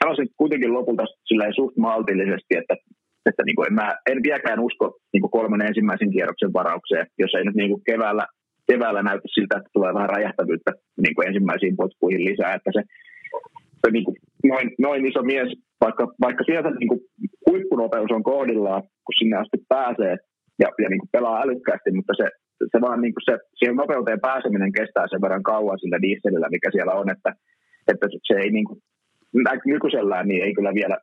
Sanoisin 0.03 0.27
kuitenkin 0.37 0.73
lopulta 0.73 1.03
sillä 1.25 1.45
suht 1.55 1.77
maltillisesti, 1.77 2.53
että, 2.61 2.75
että 3.29 3.43
niin 3.45 3.55
kuin 3.55 3.67
en, 3.67 3.73
mä, 3.73 3.95
en 4.11 4.19
vieläkään 4.23 4.59
usko 4.59 4.97
niin 5.13 5.21
kuin 5.21 5.31
kolmen 5.31 5.61
ensimmäisen 5.61 6.11
kierroksen 6.11 6.53
varaukseen, 6.53 7.07
jos 7.17 7.33
ei 7.33 7.43
nyt 7.45 7.55
niin 7.55 7.71
kuin 7.71 7.81
keväällä, 7.85 8.25
keväällä 8.71 9.03
näytä 9.03 9.27
siltä, 9.33 9.57
että 9.57 9.69
tulee 9.73 9.93
vähän 9.93 10.09
räjähtävyyttä 10.09 10.71
niin 11.03 11.15
kuin 11.15 11.27
ensimmäisiin 11.27 11.75
potkuihin 11.75 12.25
lisää. 12.25 12.53
Että 12.53 12.71
se, 12.73 12.81
se 13.81 13.91
niin 13.91 14.05
kuin 14.05 14.17
noin, 14.51 14.67
noin 14.79 15.05
iso 15.05 15.21
mies, 15.23 15.49
vaikka, 15.81 16.03
vaikka 16.21 16.43
sieltä 16.43 16.69
niin 16.71 16.91
kuin 16.91 17.01
huippunopeus 17.49 18.11
on 18.11 18.23
kohdillaan, 18.23 18.81
kun 18.81 19.17
sinne 19.19 19.37
asti 19.37 19.57
pääsee 19.69 20.17
ja, 20.61 20.67
ja 20.83 20.89
niin 20.89 20.99
kuin 20.99 21.09
pelaa 21.11 21.41
älykkäästi, 21.41 21.91
mutta 21.91 22.13
se, 22.17 22.25
se 22.71 22.81
vaan 22.81 23.01
niin 23.01 23.13
kuin 23.13 23.25
se, 23.25 23.37
siihen 23.55 23.75
nopeuteen 23.75 24.19
pääseminen 24.19 24.71
kestää 24.71 25.05
sen 25.09 25.21
verran 25.21 25.43
kauan 25.43 25.79
sillä 25.79 26.01
dieselillä, 26.01 26.47
mikä 26.51 26.69
siellä 26.71 26.93
on, 26.93 27.11
että, 27.11 27.31
että 27.87 28.07
se 28.23 28.33
ei 28.33 28.49
niin 28.51 28.65
kuin, 28.65 28.79
nykyisellään 29.65 30.27
niin 30.27 30.43
ei 30.43 30.53
kyllä 30.53 30.73
vielä, 30.73 30.97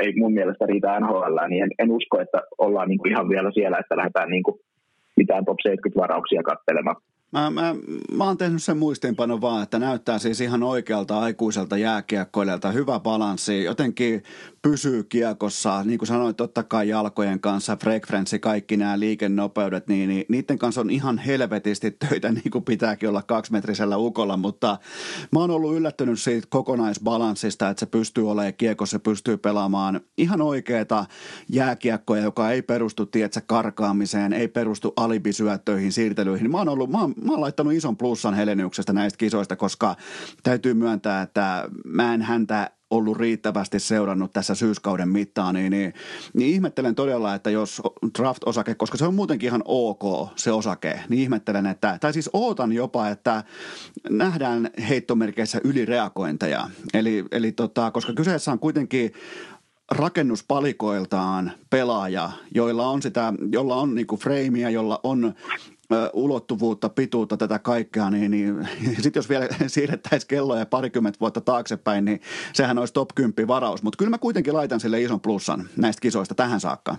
ei 0.00 0.12
mun 0.16 0.32
mielestä 0.32 0.66
riitä 0.66 1.00
NHL, 1.00 1.38
niin 1.48 1.62
en, 1.62 1.70
en 1.78 1.90
usko, 1.90 2.20
että 2.20 2.40
ollaan 2.58 2.88
niin 2.88 2.98
kuin 2.98 3.12
ihan 3.12 3.28
vielä 3.28 3.50
siellä, 3.54 3.78
että 3.78 3.96
lähdetään 3.96 4.30
niin 4.30 4.42
kuin 4.42 4.60
mitään 5.16 5.44
top 5.44 5.60
70 5.62 6.00
varauksia 6.02 6.42
katselemaan. 6.42 6.96
Mä, 7.32 7.50
mä, 7.50 7.74
mä 8.12 8.24
oon 8.24 8.38
tehnyt 8.38 8.62
sen 8.62 8.76
muistiinpanon 8.78 9.40
vaan, 9.40 9.62
että 9.62 9.78
näyttää 9.78 10.18
siis 10.18 10.40
ihan 10.40 10.62
oikealta 10.62 11.20
aikuiselta 11.20 11.76
jääkiekkoilijalta. 11.76 12.70
Hyvä 12.70 13.00
balanssi, 13.00 13.64
jotenkin 13.64 14.22
pysyy 14.62 15.04
kiekossa. 15.04 15.84
Niin 15.84 15.98
kuin 15.98 16.06
sanoin, 16.06 16.34
totta 16.34 16.62
kai 16.62 16.88
jalkojen 16.88 17.40
kanssa, 17.40 17.76
frekvenssi, 17.76 18.38
kaikki 18.38 18.76
nämä 18.76 18.98
liikennopeudet, 18.98 19.88
niin, 19.88 20.08
niin 20.08 20.24
niiden 20.28 20.58
kanssa 20.58 20.80
on 20.80 20.90
ihan 20.90 21.18
helvetisti 21.18 21.90
töitä, 21.90 22.32
niin 22.32 22.50
kuin 22.50 22.64
pitääkin 22.64 23.08
olla 23.08 23.22
kaksimetrisellä 23.22 23.96
ukolla. 23.96 24.36
Mutta 24.36 24.78
mä 25.32 25.38
oon 25.38 25.50
ollut 25.50 25.76
yllättynyt 25.76 26.20
siitä 26.20 26.46
kokonaisbalanssista, 26.50 27.68
että 27.68 27.80
se 27.80 27.86
pystyy 27.86 28.30
olemaan 28.30 28.54
kiekossa, 28.54 28.98
pystyy 28.98 29.36
pelaamaan 29.36 30.00
ihan 30.18 30.42
oikeeta 30.42 31.04
jääkiekkoja, 31.48 32.22
joka 32.22 32.50
ei 32.50 32.62
perustu, 32.62 33.06
tietsä, 33.06 33.40
karkaamiseen, 33.40 34.32
ei 34.32 34.48
perustu 34.48 34.92
alibisyöttöihin, 34.96 35.92
siirtelyihin. 35.92 36.50
Mä 36.50 36.58
oon 36.58 36.68
ollut, 36.68 36.90
mä 36.90 37.00
oon 37.00 37.14
mä 37.24 37.32
oon 37.32 37.40
laittanut 37.40 37.72
ison 37.72 37.96
plussan 37.96 38.34
Heleniuksesta 38.34 38.92
näistä 38.92 39.16
kisoista, 39.16 39.56
koska 39.56 39.96
täytyy 40.42 40.74
myöntää, 40.74 41.22
että 41.22 41.68
mä 41.84 42.14
en 42.14 42.22
häntä 42.22 42.70
ollut 42.90 43.16
riittävästi 43.16 43.80
seurannut 43.80 44.32
tässä 44.32 44.54
syyskauden 44.54 45.08
mittaan, 45.08 45.54
niin, 45.54 45.70
niin, 45.70 45.94
niin 46.34 46.54
ihmettelen 46.54 46.94
todella, 46.94 47.34
että 47.34 47.50
jos 47.50 47.82
draft-osake, 48.18 48.74
koska 48.74 48.98
se 48.98 49.04
on 49.04 49.14
muutenkin 49.14 49.46
ihan 49.46 49.62
ok 49.64 50.28
se 50.36 50.52
osake, 50.52 51.00
niin 51.08 51.22
ihmettelen, 51.22 51.66
että, 51.66 51.98
tai 52.00 52.12
siis 52.12 52.30
ootan 52.32 52.72
jopa, 52.72 53.08
että 53.08 53.44
nähdään 54.10 54.70
heittomerkeissä 54.88 55.60
ylireagointeja. 55.64 56.70
Eli, 56.94 57.24
eli 57.30 57.52
tota, 57.52 57.90
koska 57.90 58.12
kyseessä 58.12 58.52
on 58.52 58.58
kuitenkin 58.58 59.12
rakennuspalikoiltaan 59.90 61.52
pelaaja, 61.70 62.30
joilla 62.54 62.88
on 62.88 63.02
sitä, 63.02 63.32
jolla 63.52 63.76
on 63.76 63.94
niinku 63.94 64.16
freimiä, 64.16 64.70
jolla 64.70 65.00
on 65.02 65.34
ulottuvuutta, 66.12 66.88
pituutta, 66.88 67.36
tätä 67.36 67.58
kaikkea, 67.58 68.10
niin, 68.10 68.30
niin 68.30 68.54
sitten 69.02 69.18
jos 69.18 69.28
vielä 69.28 69.46
siirrettäisiin 69.66 70.28
kelloja 70.28 70.66
parikymmentä 70.66 71.20
vuotta 71.20 71.40
taaksepäin, 71.40 72.04
niin 72.04 72.20
sehän 72.52 72.78
olisi 72.78 72.94
top 72.94 73.08
10 73.14 73.48
varaus. 73.48 73.82
Mutta 73.82 73.96
kyllä 73.98 74.10
mä 74.10 74.18
kuitenkin 74.18 74.54
laitan 74.54 74.80
sille 74.80 75.00
ison 75.00 75.20
plussan 75.20 75.60
näistä 75.76 76.00
kisoista 76.00 76.34
tähän 76.34 76.60
saakka. 76.60 76.96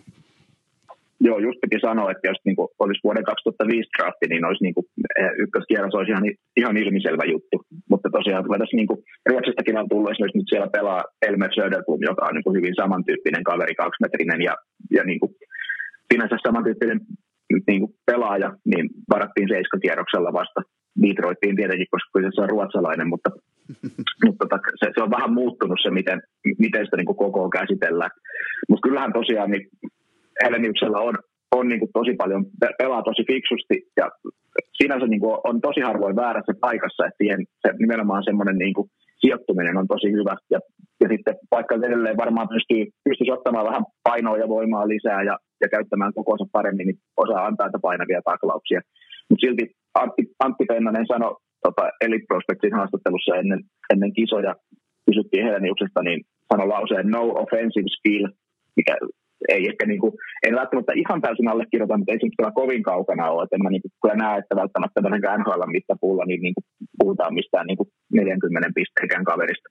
Joo, 1.21 1.39
just 1.39 1.59
piti 1.61 1.79
sanoa, 1.81 2.11
että 2.11 2.27
jos 2.27 2.37
niin 2.45 2.55
kuin, 2.55 2.67
olisi 2.79 3.03
vuoden 3.03 3.23
2005 3.23 3.89
drafti, 3.97 4.25
niin 4.27 4.45
olisi 4.45 4.63
niin 4.63 4.73
kuin, 4.73 4.85
eh, 5.19 5.31
ykköskierros 5.43 5.95
olisi 5.95 6.11
ihan, 6.11 6.23
ihan 6.61 6.77
ilmiselvä 6.77 7.25
juttu. 7.33 7.55
Mutta 7.89 8.09
tosiaan 8.17 8.43
kyllä 8.43 8.57
tässä 8.57 8.77
niin 8.77 8.87
kuin, 8.87 8.99
Ruotsistakin 9.29 9.77
on 9.77 9.89
tullut 9.89 10.11
esimerkiksi 10.11 10.37
nyt 10.37 10.49
siellä 10.49 10.75
pelaa 10.77 11.03
Elmer 11.27 11.53
Söderblom, 11.53 12.01
joka 12.09 12.25
on 12.25 12.33
niin 12.35 12.43
kuin, 12.43 12.57
hyvin 12.57 12.75
samantyyppinen 12.81 13.43
kaveri, 13.43 13.75
kaksimetrinen 13.75 14.41
ja, 14.41 14.55
ja 14.97 15.03
niin 15.03 15.19
kuin, 15.19 15.31
sinänsä 16.13 16.35
samantyyppinen 16.47 16.99
niin 17.67 17.81
kuin 17.81 17.93
pelaaja, 18.05 18.49
niin 18.65 18.89
varattiin 19.13 19.49
seiskakierroksella 19.49 20.33
vasta. 20.33 20.61
Detroittiin 21.01 21.55
tietenkin, 21.55 21.87
koska 21.91 22.29
se 22.35 22.41
on 22.41 22.49
ruotsalainen, 22.49 23.09
mutta, 23.09 23.29
mutta 24.25 24.45
tota, 24.45 24.57
se, 24.79 24.91
se, 24.95 25.03
on 25.03 25.11
vähän 25.11 25.33
muuttunut 25.33 25.79
se, 25.83 25.89
miten, 25.91 26.21
miten 26.59 26.85
sitä 26.85 26.97
niin 26.97 27.05
kuin 27.05 27.17
koko 27.17 27.49
käsitellään. 27.49 28.11
Mutta 28.69 28.85
kyllähän 28.87 29.13
tosiaan 29.13 29.51
niin 29.51 29.67
Heleniuksella 30.43 30.99
on, 30.99 31.15
on 31.51 31.67
niin 31.67 31.79
kuin 31.79 31.91
tosi 31.93 32.13
paljon, 32.17 32.45
pelaa 32.77 33.03
tosi 33.03 33.23
fiksusti 33.27 33.75
ja 33.97 34.09
sinänsä 34.81 35.07
niin 35.07 35.19
kuin 35.19 35.37
on 35.43 35.61
tosi 35.61 35.81
harvoin 35.81 36.15
väärässä 36.15 36.53
paikassa, 36.61 37.05
että 37.05 37.17
siihen 37.17 37.39
se, 37.61 37.73
nimenomaan 37.79 38.23
semmoinen 38.23 38.57
niin 38.57 38.73
kuin 38.73 38.89
sijoittuminen 39.19 39.77
on 39.77 39.87
tosi 39.87 40.11
hyvä. 40.11 40.35
Ja, 40.49 40.59
ja 41.01 41.07
sitten 41.09 41.35
vaikka 41.51 41.75
edelleen 41.75 42.17
varmaan 42.17 42.47
pystyy, 42.53 42.85
pystyisi 43.03 43.31
ottamaan 43.31 43.65
vähän 43.65 43.83
painoa 44.03 44.37
ja 44.37 44.47
voimaa 44.47 44.87
lisää 44.87 45.23
ja 45.23 45.37
ja 45.61 45.67
käyttämään 45.69 46.13
kokoonsa 46.13 46.45
paremmin, 46.51 46.87
niin 46.87 46.99
osaa 47.17 47.45
antaa 47.45 47.65
näitä 47.65 47.79
painavia 47.81 48.21
taklauksia. 48.31 48.81
Mutta 49.29 49.45
silti 49.45 49.65
Antti, 49.93 50.23
Antti 50.39 50.65
Pennanen 50.65 51.07
sanoi 51.07 51.35
tota, 51.65 51.83
Elite 52.01 52.25
Prospectin 52.27 52.73
haastattelussa 52.73 53.35
ennen, 53.35 53.61
ennen 53.93 54.13
kisoja, 54.13 54.55
kysyttiin 55.05 55.45
Heleniuksesta, 55.45 56.01
niin 56.03 56.19
sanoi 56.53 56.67
lauseen 56.67 57.07
no 57.09 57.21
offensive 57.43 57.89
skill, 57.97 58.27
mikä 58.75 58.97
ei 59.47 59.67
ehkä 59.67 59.85
niin 59.85 59.99
kuin, 59.99 60.13
en 60.47 60.55
välttämättä 60.55 60.93
ihan 60.95 61.21
täysin 61.21 61.47
allekirjoita, 61.47 61.97
mutta 61.97 62.11
ei 62.11 62.19
se 62.19 62.27
kyllä 62.37 62.51
kovin 62.51 62.83
kaukana 62.83 63.29
ole. 63.29 63.43
Että 63.43 63.55
en 63.55 63.63
mä 63.63 63.69
niin 63.69 63.81
kuin, 63.81 63.91
kyllä 64.01 64.15
näe, 64.15 64.37
että 64.39 64.55
välttämättä 64.55 65.01
tämmöisen 65.01 65.39
NHL 65.39 65.63
mittapuulla 65.65 66.25
niin, 66.25 66.41
niin 66.41 66.53
kuin, 66.53 66.63
puhutaan 66.99 67.33
mistään 67.33 67.67
niin 67.67 67.77
kuin 67.77 67.89
40 68.13 68.69
pisteen 68.75 69.23
kaverista. 69.23 69.69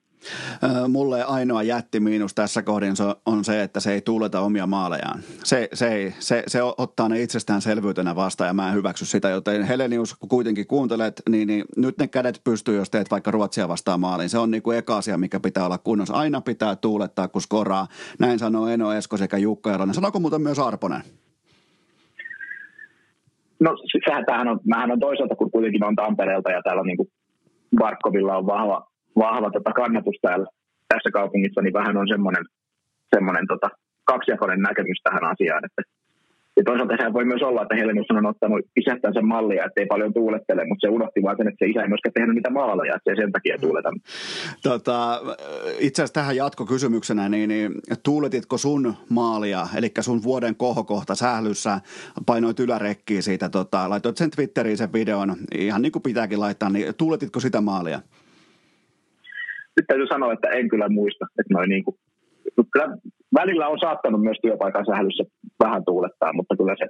Mulle 0.87 1.23
ainoa 1.23 1.63
jättimiinus 1.63 2.33
tässä 2.33 2.61
kohdin 2.61 2.93
on 3.25 3.43
se, 3.43 3.63
että 3.63 3.79
se 3.79 3.93
ei 3.93 4.01
tuuleta 4.01 4.39
omia 4.39 4.67
maalejaan. 4.67 5.19
Se, 5.43 5.69
se, 5.73 5.87
ei, 5.87 6.13
se, 6.19 6.43
se 6.47 6.59
ottaa 6.63 7.09
ne 7.09 7.21
itsestäänselvyytenä 7.21 8.15
vastaan 8.15 8.47
ja 8.47 8.53
mä 8.53 8.69
en 8.69 8.75
hyväksy 8.75 9.05
sitä, 9.05 9.29
joten 9.29 9.63
Helenius, 9.63 10.15
kun 10.15 10.29
kuitenkin 10.29 10.67
kuuntelet, 10.67 11.21
niin, 11.29 11.47
niin 11.47 11.65
nyt 11.77 11.97
ne 11.97 12.07
kädet 12.07 12.41
pystyy, 12.43 12.75
jos 12.75 12.89
teet 12.89 13.11
vaikka 13.11 13.31
Ruotsia 13.31 13.67
vastaan 13.67 13.99
maaliin. 13.99 14.29
Se 14.29 14.37
on 14.37 14.51
niin 14.51 14.63
kuin 14.63 14.77
eka 14.77 14.97
asia, 14.97 15.17
mikä 15.17 15.39
pitää 15.39 15.65
olla 15.65 15.77
kunnossa. 15.77 16.13
Aina 16.13 16.41
pitää 16.41 16.75
tuulettaa, 16.75 17.27
kun 17.27 17.41
skoraa. 17.41 17.87
Näin 18.19 18.39
sanoo 18.39 18.67
Eno 18.67 18.93
Esko 18.93 19.17
sekä 19.17 19.37
Jukka 19.37 19.58
Eronen. 19.65 19.95
Sanoiko 19.95 20.19
muuten 20.19 20.41
myös 20.41 20.59
Arponen? 20.59 21.01
No 23.59 23.75
sehän 24.05 24.25
tämähän 24.25 24.47
on, 24.47 24.59
mähän 24.67 24.91
on 24.91 24.99
toisaalta, 24.99 25.35
kun 25.35 25.51
kuitenkin 25.51 25.83
on 25.83 25.95
Tampereelta 25.95 26.51
ja 26.51 26.61
täällä 26.63 26.79
on 26.79 26.87
niin 26.87 26.97
kuin 26.97 27.09
Barkovilla 27.77 28.37
on 28.37 28.45
vahva, 28.45 28.87
vahva 29.15 29.51
tota 29.51 29.71
kannatus 29.73 30.17
täällä 30.21 30.47
tässä 30.87 31.09
kaupungissa, 31.13 31.61
niin 31.61 31.73
vähän 31.73 31.97
on 31.97 32.07
semmoinen, 32.07 32.45
semmoinen 33.15 33.47
tota, 33.47 33.69
kaksijakoinen 34.03 34.61
näkemys 34.61 34.99
tähän 35.03 35.23
asiaan, 35.23 35.65
että 35.65 35.81
ja 36.59 36.63
toisaalta 36.65 36.97
sehän 36.97 37.13
voi 37.13 37.25
myös 37.25 37.41
olla, 37.41 37.61
että 37.61 37.75
Helenius 37.75 38.11
on 38.11 38.25
ottanut 38.25 38.61
isästään 38.75 39.13
sen 39.13 39.27
mallia, 39.27 39.65
että 39.65 39.81
ei 39.81 39.85
paljon 39.85 40.13
tuulettele, 40.13 40.65
mutta 40.65 40.87
se 40.87 40.93
unohti 40.93 41.23
vaan 41.23 41.37
sen, 41.37 41.47
että 41.47 41.65
se 41.65 41.69
isä 41.71 41.81
ei 41.81 41.87
myöskään 41.87 42.13
tehnyt 42.13 42.35
niitä 42.35 42.49
maaleja, 42.49 42.95
että 42.95 43.11
se 43.11 43.21
sen 43.21 43.31
takia 43.31 43.57
tuuleta. 43.61 43.89
Tota, 44.63 45.21
itse 45.79 46.01
asiassa 46.01 46.13
tähän 46.13 46.35
jatkokysymyksenä, 46.35 47.29
niin, 47.29 47.49
niin 47.49 47.71
tuuletitko 48.03 48.57
sun 48.57 48.93
maalia, 49.09 49.67
eli 49.77 49.91
sun 49.99 50.23
vuoden 50.23 50.55
kohokohta 50.55 51.15
sählyssä, 51.15 51.81
painoit 52.25 52.59
ylärekkiä 52.59 53.21
siitä, 53.21 53.49
tota, 53.49 53.89
laitoit 53.89 54.17
sen 54.17 54.31
Twitteriin 54.31 54.77
sen 54.77 54.93
videon, 54.93 55.35
ihan 55.57 55.81
niin 55.81 55.91
kuin 55.91 56.03
pitääkin 56.03 56.39
laittaa, 56.39 56.69
niin 56.69 56.95
tuuletitko 56.97 57.39
sitä 57.39 57.61
maalia? 57.61 57.99
Nyt 59.77 59.87
täytyy 59.87 60.07
sanoa, 60.07 60.33
että 60.33 60.47
en 60.47 60.69
kyllä 60.69 60.89
muista, 60.89 61.25
että 61.39 61.53
noin 61.53 61.69
niin 61.69 61.83
kuin 61.83 61.97
kyllä 62.73 62.97
välillä 63.33 63.67
on 63.67 63.79
saattanut 63.79 64.21
myös 64.21 64.37
työpaikan 64.41 64.85
sählyssä 64.85 65.23
vähän 65.63 65.85
tuulettaa, 65.85 66.33
mutta 66.33 66.57
kyllä 66.57 66.75
se, 66.79 66.87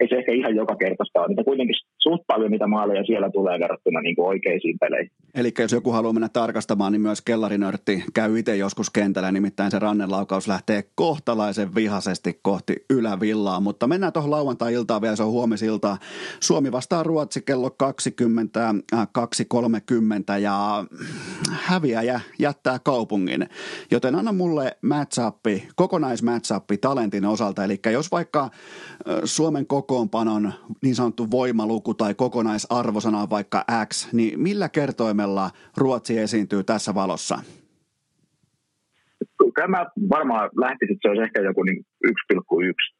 ei 0.00 0.08
se 0.08 0.16
ehkä 0.16 0.32
ihan 0.32 0.56
joka 0.56 0.76
kertaista 0.76 1.20
ole. 1.20 1.28
Niitä 1.28 1.44
kuitenkin 1.44 1.76
suht 1.98 2.22
paljon 2.26 2.50
niitä 2.50 2.66
maaleja 2.66 3.04
siellä 3.04 3.30
tulee 3.30 3.60
verrattuna 3.60 4.00
niin 4.00 4.16
kuin 4.16 4.28
oikeisiin 4.28 4.78
peleihin. 4.80 5.10
Eli 5.34 5.54
jos 5.58 5.72
joku 5.72 5.92
haluaa 5.92 6.12
mennä 6.12 6.28
tarkastamaan, 6.28 6.92
niin 6.92 7.00
myös 7.00 7.20
kellarinörtti 7.20 8.04
käy 8.14 8.38
itse 8.38 8.56
joskus 8.56 8.90
kentällä, 8.90 9.32
nimittäin 9.32 9.70
se 9.70 9.78
rannenlaukaus 9.78 10.48
lähtee 10.48 10.84
kohtalaisen 10.94 11.74
vihaisesti 11.74 12.40
kohti 12.42 12.76
ylävillaa. 12.90 13.60
Mutta 13.60 13.86
mennään 13.86 14.12
tuohon 14.12 14.30
lauantai-iltaan 14.30 15.02
vielä, 15.02 15.16
se 15.16 15.22
on 15.22 15.30
huomisilta. 15.30 15.96
Suomi 16.40 16.72
vastaa 16.72 17.02
Ruotsi 17.02 17.42
kello 17.42 17.70
20, 17.70 18.74
2.30 18.94 20.38
ja 20.40 20.84
häviäjä 21.50 22.20
jättää 22.38 22.78
kaupungin. 22.78 23.48
Joten 23.90 24.14
anna 24.14 24.32
mulle 24.32 24.76
matchappi, 24.82 25.68
kokonaismatchappi 25.76 26.78
talentin 26.78 27.24
osalta. 27.24 27.64
Eli 27.64 27.80
jos 27.92 28.10
vaikka 28.10 28.50
Suomen 29.24 29.66
kokoonpanon 29.66 30.52
niin 30.82 30.94
sanottu 30.94 31.30
voimaluku 31.30 31.94
tai 31.94 32.14
kokonaisarvosana 32.14 33.22
on 33.22 33.30
vaikka 33.30 33.64
X, 33.84 34.12
niin 34.12 34.40
millä 34.40 34.68
kertoimella 34.68 35.17
Ruotsi 35.76 36.18
esiintyy 36.18 36.64
tässä 36.64 36.94
valossa? 36.94 37.38
Kyllä 39.54 39.68
mä 39.68 39.86
varmaan 40.10 40.50
lähtisin, 40.60 40.94
että 40.94 41.08
se 41.08 41.10
olisi 41.10 41.22
ehkä 41.22 41.40
joku 41.40 41.62
niin 41.62 41.84
1,1. 42.06 42.12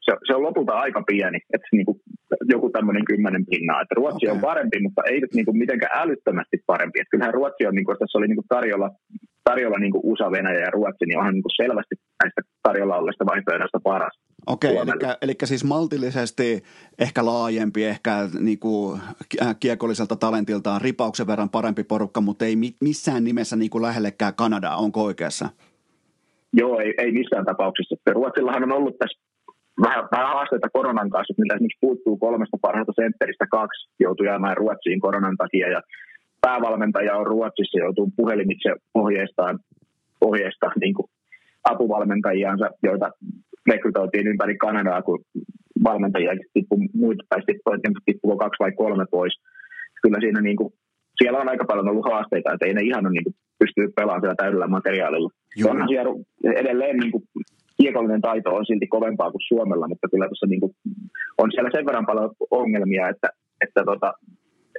Se, 0.00 0.12
se 0.26 0.34
on 0.34 0.42
lopulta 0.42 0.72
aika 0.72 1.02
pieni, 1.06 1.38
että 1.54 1.68
niin 1.72 1.86
kuin 1.86 2.00
joku 2.44 2.70
tämmöinen 2.70 3.04
kymmenen 3.04 3.46
pinnaa. 3.50 3.80
Että 3.80 3.94
Ruotsi 3.94 4.26
okay. 4.26 4.34
on 4.34 4.40
parempi, 4.40 4.80
mutta 4.82 5.02
ei 5.10 5.20
nyt 5.20 5.34
niin 5.34 5.44
kuin 5.44 5.58
mitenkään 5.58 6.00
älyttömästi 6.02 6.56
parempi. 6.66 7.00
Että 7.00 7.10
kyllähän 7.10 7.34
Ruotsi 7.34 7.66
on, 7.66 7.74
niin 7.74 7.84
kuin, 7.84 7.98
tässä 7.98 8.18
oli 8.18 8.26
niin 8.28 8.36
kuin 8.36 8.48
tarjolla, 8.48 8.90
tarjolla 9.44 9.78
niin 9.78 9.92
kuin 9.92 10.02
USA, 10.04 10.30
Venäjä 10.30 10.60
ja 10.60 10.70
Ruotsi, 10.70 11.04
niin 11.06 11.18
onhan 11.18 11.34
niin 11.34 11.42
kuin 11.42 11.56
selvästi 11.62 11.94
näistä 12.22 12.40
tarjolla 12.62 12.96
olleista 12.96 13.26
vaihtoehdoista 13.26 13.80
paras. 13.82 14.27
Okei, 14.46 14.72
okay, 14.72 14.82
eli, 14.82 15.14
eli 15.22 15.34
siis 15.44 15.64
maltillisesti 15.64 16.64
ehkä 16.98 17.26
laajempi, 17.26 17.84
ehkä 17.84 18.28
niin 18.40 18.58
kuin 18.58 19.00
kiekolliselta 19.60 20.16
talentiltaan 20.16 20.80
ripauksen 20.80 21.26
verran 21.26 21.50
parempi 21.50 21.84
porukka, 21.84 22.20
mutta 22.20 22.44
ei 22.44 22.56
missään 22.80 23.24
nimessä 23.24 23.56
niin 23.56 23.70
kuin 23.70 23.82
lähellekään 23.82 24.34
Kanadaa, 24.34 24.76
onko 24.76 25.04
oikeassa? 25.04 25.48
Joo, 26.52 26.80
ei, 26.80 26.94
ei 26.98 27.12
missään 27.12 27.44
tapauksessa. 27.44 27.96
Ruotsillahan 28.10 28.62
on 28.62 28.72
ollut 28.72 28.98
tässä 28.98 29.18
vähän, 29.82 30.08
vähän 30.12 30.28
haasteita 30.28 30.68
koronan 30.72 31.10
kanssa, 31.10 31.34
millä 31.38 31.54
esimerkiksi 31.54 31.78
puuttuu 31.80 32.16
kolmesta 32.16 32.56
parhaasta 32.62 32.92
sentteristä 32.96 33.46
kaksi, 33.50 33.88
joutuu 34.00 34.26
jäämään 34.26 34.56
Ruotsiin 34.56 35.00
koronan 35.00 35.36
takia 35.36 35.68
ja 35.68 35.82
päävalmentaja 36.40 37.16
on 37.16 37.26
Ruotsissa, 37.26 37.78
joutuu 37.78 38.12
puhelimitse 38.16 38.70
ohjeistaan, 38.94 39.58
ohjeistaan 40.20 40.72
niin 40.80 40.94
kuin 40.94 41.10
apuvalmentajiansa, 41.64 42.70
joita 42.82 43.10
rekrytoitiin 43.70 44.26
ympäri 44.26 44.56
Kanadaa, 44.56 45.02
kun 45.02 45.18
valmentajia 45.84 46.32
tippui 46.54 46.78
muita 46.94 47.24
tai 47.28 47.40
tippuko 48.06 48.36
kaksi 48.36 48.60
vai 48.60 48.72
kolme 48.72 49.04
pois. 49.10 49.34
Kyllä 50.02 50.18
siinä 50.20 50.40
niin 50.40 50.56
kuin, 50.56 50.72
siellä 51.18 51.38
on 51.38 51.48
aika 51.48 51.64
paljon 51.64 51.88
ollut 51.88 52.10
haasteita, 52.12 52.52
että 52.52 52.66
ei 52.66 52.74
ne 52.74 52.82
ihan 52.82 53.06
ole 53.06 53.12
niin 53.12 53.24
kuin, 53.24 53.34
pystynyt 53.58 53.94
pelaamaan 53.94 54.20
siellä 54.20 54.42
täydellä 54.42 54.66
materiaalilla. 54.66 55.30
Joo. 55.56 55.70
Onhan 55.70 55.88
siellä 55.88 56.12
edelleen 56.62 56.96
niin 56.96 57.12
kuin, 57.12 57.24
kiekollinen 57.80 58.20
taito 58.20 58.50
on 58.54 58.66
silti 58.66 58.86
kovempaa 58.86 59.30
kuin 59.30 59.48
Suomella, 59.48 59.88
mutta 59.88 60.08
kyllä 60.10 60.26
tuossa 60.28 60.46
niin 60.46 60.60
kuin, 60.60 60.72
on 61.38 61.48
siellä 61.52 61.70
sen 61.72 61.86
verran 61.86 62.06
paljon 62.06 62.30
ongelmia, 62.50 63.08
että, 63.08 63.28
että 63.64 63.84
tota, 63.84 64.12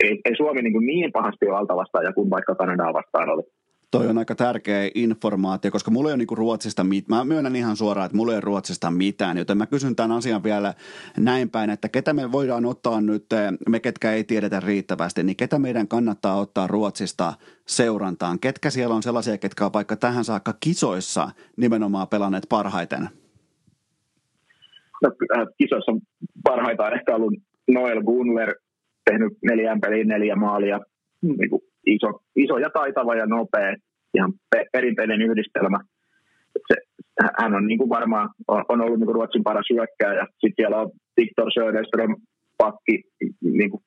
ei, 0.04 0.22
ei 0.26 0.36
Suomi 0.38 0.62
niin, 0.62 0.74
kuin 0.74 0.86
niin 0.86 1.12
pahasti 1.12 1.48
ole 1.48 1.58
altavastaaja 1.58 2.14
kuin 2.14 2.30
vaikka 2.30 2.56
Kanadaa 2.56 2.94
vastaan 2.94 3.30
oli. 3.30 3.44
Toi 3.92 4.08
on 4.08 4.18
aika 4.18 4.36
tärkeä 4.36 4.90
informaatio, 4.96 5.72
koska 5.72 5.92
mulla 5.92 6.10
ei 6.10 6.12
ole 6.12 6.18
niinku 6.18 6.36
Ruotsista 6.36 6.84
mitään. 6.84 7.20
Mä 7.20 7.34
myönnän 7.34 7.56
ihan 7.56 7.76
suoraan, 7.76 8.06
että 8.06 8.18
mulla 8.18 8.32
ei 8.32 8.36
ole 8.36 8.42
Ruotsista 8.42 8.92
mitään, 8.92 9.38
joten 9.38 9.58
mä 9.58 9.66
kysyn 9.66 9.96
tämän 9.96 10.12
asian 10.12 10.44
vielä 10.44 10.74
näin 11.18 11.50
päin, 11.50 11.70
että 11.70 11.90
ketä 11.90 12.14
me 12.14 12.32
voidaan 12.32 12.66
ottaa 12.66 13.02
nyt, 13.02 13.26
me 13.70 13.80
ketkä 13.80 14.12
ei 14.12 14.24
tiedetä 14.24 14.60
riittävästi, 14.60 15.24
niin 15.24 15.36
ketä 15.36 15.60
meidän 15.60 15.88
kannattaa 15.88 16.40
ottaa 16.40 16.68
Ruotsista 16.68 17.34
seurantaan? 17.68 18.40
Ketkä 18.40 18.70
siellä 18.70 18.96
on 18.96 19.04
sellaisia, 19.04 19.38
ketkä 19.38 19.66
on 19.66 19.74
vaikka 19.74 19.96
tähän 19.96 20.24
saakka 20.24 20.54
kisoissa 20.60 21.30
nimenomaan 21.58 22.08
pelanneet 22.08 22.46
parhaiten? 22.50 23.10
No, 25.02 25.12
äh, 25.38 25.48
kisoissa 25.58 25.92
parhaita 26.44 26.84
on 26.84 26.94
ehkä 26.94 27.16
ollut 27.16 27.34
Noel 27.68 28.02
Gunler, 28.04 28.56
tehnyt 29.10 29.34
neljän 29.44 29.82
peliin 29.82 30.08
neljä 30.08 30.36
maalia, 30.36 30.80
niin 31.22 31.50
kuin 31.50 31.62
iso, 31.86 32.22
iso 32.36 32.58
ja 32.58 32.70
taitava 32.70 33.16
ja 33.16 33.26
nopea, 33.26 33.76
ihan 34.14 34.34
pe- 34.52 34.66
perinteinen 34.72 35.22
yhdistelmä. 35.22 35.80
Se, 36.68 36.76
hän 37.40 37.56
on 37.56 37.68
niin 37.68 37.78
kuin 37.78 37.90
varmaan 37.90 38.30
on, 38.48 38.66
on 38.70 38.82
ollut 38.82 39.00
niin 39.00 39.06
kuin 39.06 39.16
Ruotsin 39.16 39.44
paras 39.44 39.66
hyökkääjä. 39.74 40.26
Sitten 40.32 40.54
siellä 40.56 40.78
on 40.78 40.92
Viktor 41.18 41.52
Söderström, 41.52 42.16
pakki, 42.58 43.04
niin 43.42 43.70
kuin 43.70 43.84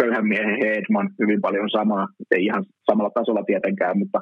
köyhän 0.00 0.26
miehen 0.26 0.58
Hedman, 0.64 1.10
hyvin 1.18 1.40
paljon 1.40 1.70
samaa. 1.70 2.06
Ei 2.30 2.44
ihan 2.44 2.64
samalla 2.90 3.10
tasolla 3.14 3.44
tietenkään, 3.46 3.98
mutta, 3.98 4.20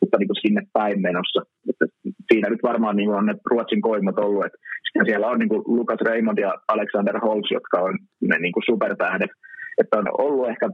mutta 0.00 0.18
niin 0.18 0.28
kuin 0.28 0.42
sinne 0.42 0.62
päin 0.72 1.00
menossa. 1.00 1.42
Että 1.70 1.86
siinä 2.32 2.48
nyt 2.48 2.62
varmaan 2.62 2.96
niin 2.96 3.10
on 3.10 3.26
ne 3.26 3.34
Ruotsin 3.50 3.80
koimat 3.80 4.18
ollut. 4.18 4.44
Että 4.46 4.58
siellä 5.04 5.26
on 5.26 5.38
niin 5.38 5.48
kuin 5.48 5.62
Lukas 5.66 6.00
Raymond 6.08 6.38
ja 6.38 6.54
Alexander 6.68 7.18
Holtz, 7.18 7.50
jotka 7.50 7.80
on 7.80 7.98
ne 8.20 8.38
niin 8.38 8.52
kuin 8.52 8.64
supertähdet. 8.66 9.30
Että 9.78 9.98
on 9.98 10.06
ollut 10.18 10.48
ehkä 10.48 10.70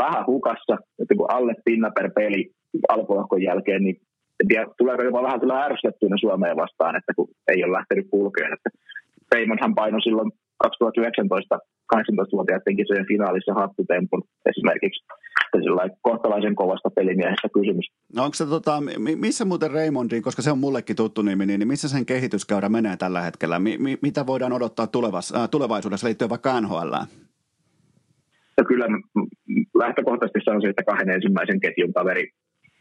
vähän 0.00 0.26
hukassa, 0.26 0.74
että 0.98 1.14
kun 1.16 1.30
alle 1.30 1.54
pinna 1.64 1.90
per 1.90 2.10
peli 2.14 2.50
alkulohkon 2.88 3.42
jälkeen, 3.42 3.82
niin 3.84 3.96
en 4.40 4.48
tiedä, 4.48 4.66
tuleeko 4.78 5.02
jopa 5.02 5.22
vähän 5.22 5.40
kyllä 5.40 5.64
ärsytettynä 5.64 6.16
Suomeen 6.20 6.56
vastaan, 6.56 6.96
että 6.96 7.12
kun 7.16 7.28
ei 7.48 7.64
ole 7.64 7.72
lähtenyt 7.72 8.06
kulkeen. 8.10 8.52
Että 8.52 8.70
Peimonhan 9.30 9.74
paino 9.74 10.00
silloin 10.00 10.32
2019 10.58 11.58
18-vuotiaiden 11.94 12.76
kisojen 12.76 13.06
finaalissa 13.08 13.54
hattutempun 13.54 14.22
esimerkiksi. 14.46 15.04
Kohtalaisen 16.02 16.54
kovasta 16.54 16.90
pelimiehestä 16.90 17.48
kysymys. 17.54 17.86
No 18.14 18.24
onko 18.24 18.34
se 18.34 18.46
tota, 18.46 18.82
missä 19.16 19.44
muuten 19.44 19.70
Raymondi, 19.70 20.20
koska 20.20 20.42
se 20.42 20.50
on 20.50 20.58
mullekin 20.58 20.96
tuttu 20.96 21.22
nimi, 21.22 21.46
niin 21.46 21.68
missä 21.68 21.88
sen 21.88 22.06
kehityskäyrä 22.06 22.68
menee 22.68 22.96
tällä 22.96 23.20
hetkellä? 23.20 23.58
Mi, 23.58 23.76
mi, 23.78 23.98
mitä 24.02 24.26
voidaan 24.26 24.52
odottaa 24.52 24.86
tulevas, 24.86 25.34
äh, 25.34 25.48
tulevaisuudessa 25.50 26.06
liittyen 26.06 26.30
vaikka 26.30 26.60
NHL? 26.60 26.92
Ja 28.56 28.64
kyllä 28.64 28.86
lähtökohtaisesti 29.78 30.40
se 30.44 30.50
on 30.50 30.62
siitä 30.62 30.82
kahden 30.82 31.10
ensimmäisen 31.10 31.60
ketjun 31.60 31.92
kaveri 31.92 32.30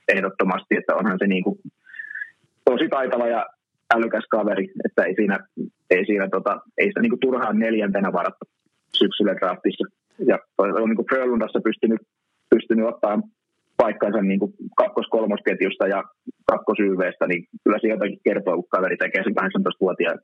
ehdottomasti, 0.08 0.76
että 0.78 0.96
onhan 0.96 1.18
se 1.20 1.28
niin 1.28 1.44
kuin 1.44 1.60
tosi 2.66 2.88
taitava 2.90 3.28
ja 3.28 3.46
älykäs 3.96 4.26
kaveri, 4.30 4.68
että 4.86 5.04
ei 5.04 5.16
siinä, 5.16 5.40
ei 5.90 6.06
siinä 6.06 6.30
tota, 6.30 6.62
ei 6.78 6.88
sitä 6.88 7.02
niin 7.02 7.20
turhaan 7.22 7.60
neljäntenä 7.60 8.14
varattu 8.14 8.46
syksyllä 8.98 9.36
draftissa. 9.36 9.86
Ja 10.28 10.40
on 10.60 10.90
niin 10.90 11.08
Frölundassa 11.10 11.60
pystynyt, 11.64 12.02
pystynyt 12.50 12.88
ottaa 12.88 13.20
paikkansa 13.78 14.22
niin 14.22 14.40
kakkos-kolmosketjusta 14.78 15.88
ja 15.88 16.04
kakkosyyveestä, 16.46 17.28
niin 17.28 17.48
kyllä 17.64 17.78
se 17.82 17.88
jotakin 17.88 18.20
kertoo, 18.24 18.56
kun 18.56 18.70
kaveri 18.70 18.98
tekee 18.98 19.24
sen 19.24 19.36
18-vuotiaan. 19.42 20.20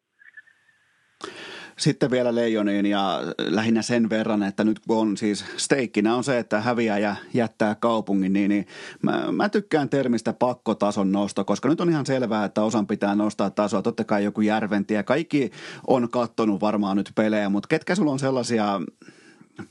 Sitten 1.78 2.12
vielä 2.12 2.36
Leijoniin 2.36 2.86
ja 2.86 3.20
lähinnä 3.38 3.82
sen 3.82 4.10
verran, 4.10 4.44
että 4.44 4.64
nyt 4.64 4.80
kun 4.88 4.98
on 4.98 5.18
siis 5.18 5.46
steikkinä 5.58 6.16
on 6.16 6.24
se, 6.24 6.40
että 6.40 6.62
häviää 6.62 7.00
ja 7.00 7.16
jättää 7.34 7.76
kaupungin, 7.76 8.34
niin, 8.34 8.50
niin 8.50 8.68
mä, 9.02 9.32
mä 9.32 9.50
tykkään 9.50 9.90
termistä 9.90 10.34
pakkotason 10.34 11.12
nosto, 11.12 11.46
koska 11.46 11.70
nyt 11.70 11.82
on 11.82 11.90
ihan 11.90 12.06
selvää, 12.06 12.46
että 12.46 12.64
osan 12.64 12.88
pitää 12.88 13.16
nostaa 13.16 13.50
tasoa. 13.50 13.82
Totta 13.82 14.04
kai 14.04 14.24
joku 14.24 14.42
Järventie, 14.42 15.04
kaikki 15.04 15.52
on 15.88 16.10
kattonut 16.10 16.62
varmaan 16.62 16.98
nyt 16.98 17.12
pelejä, 17.16 17.50
mutta 17.50 17.68
ketkä 17.68 17.96
sulla 17.96 18.12
on 18.12 18.20
sellaisia 18.20 18.82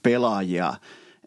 pelaajia, 0.03 0.75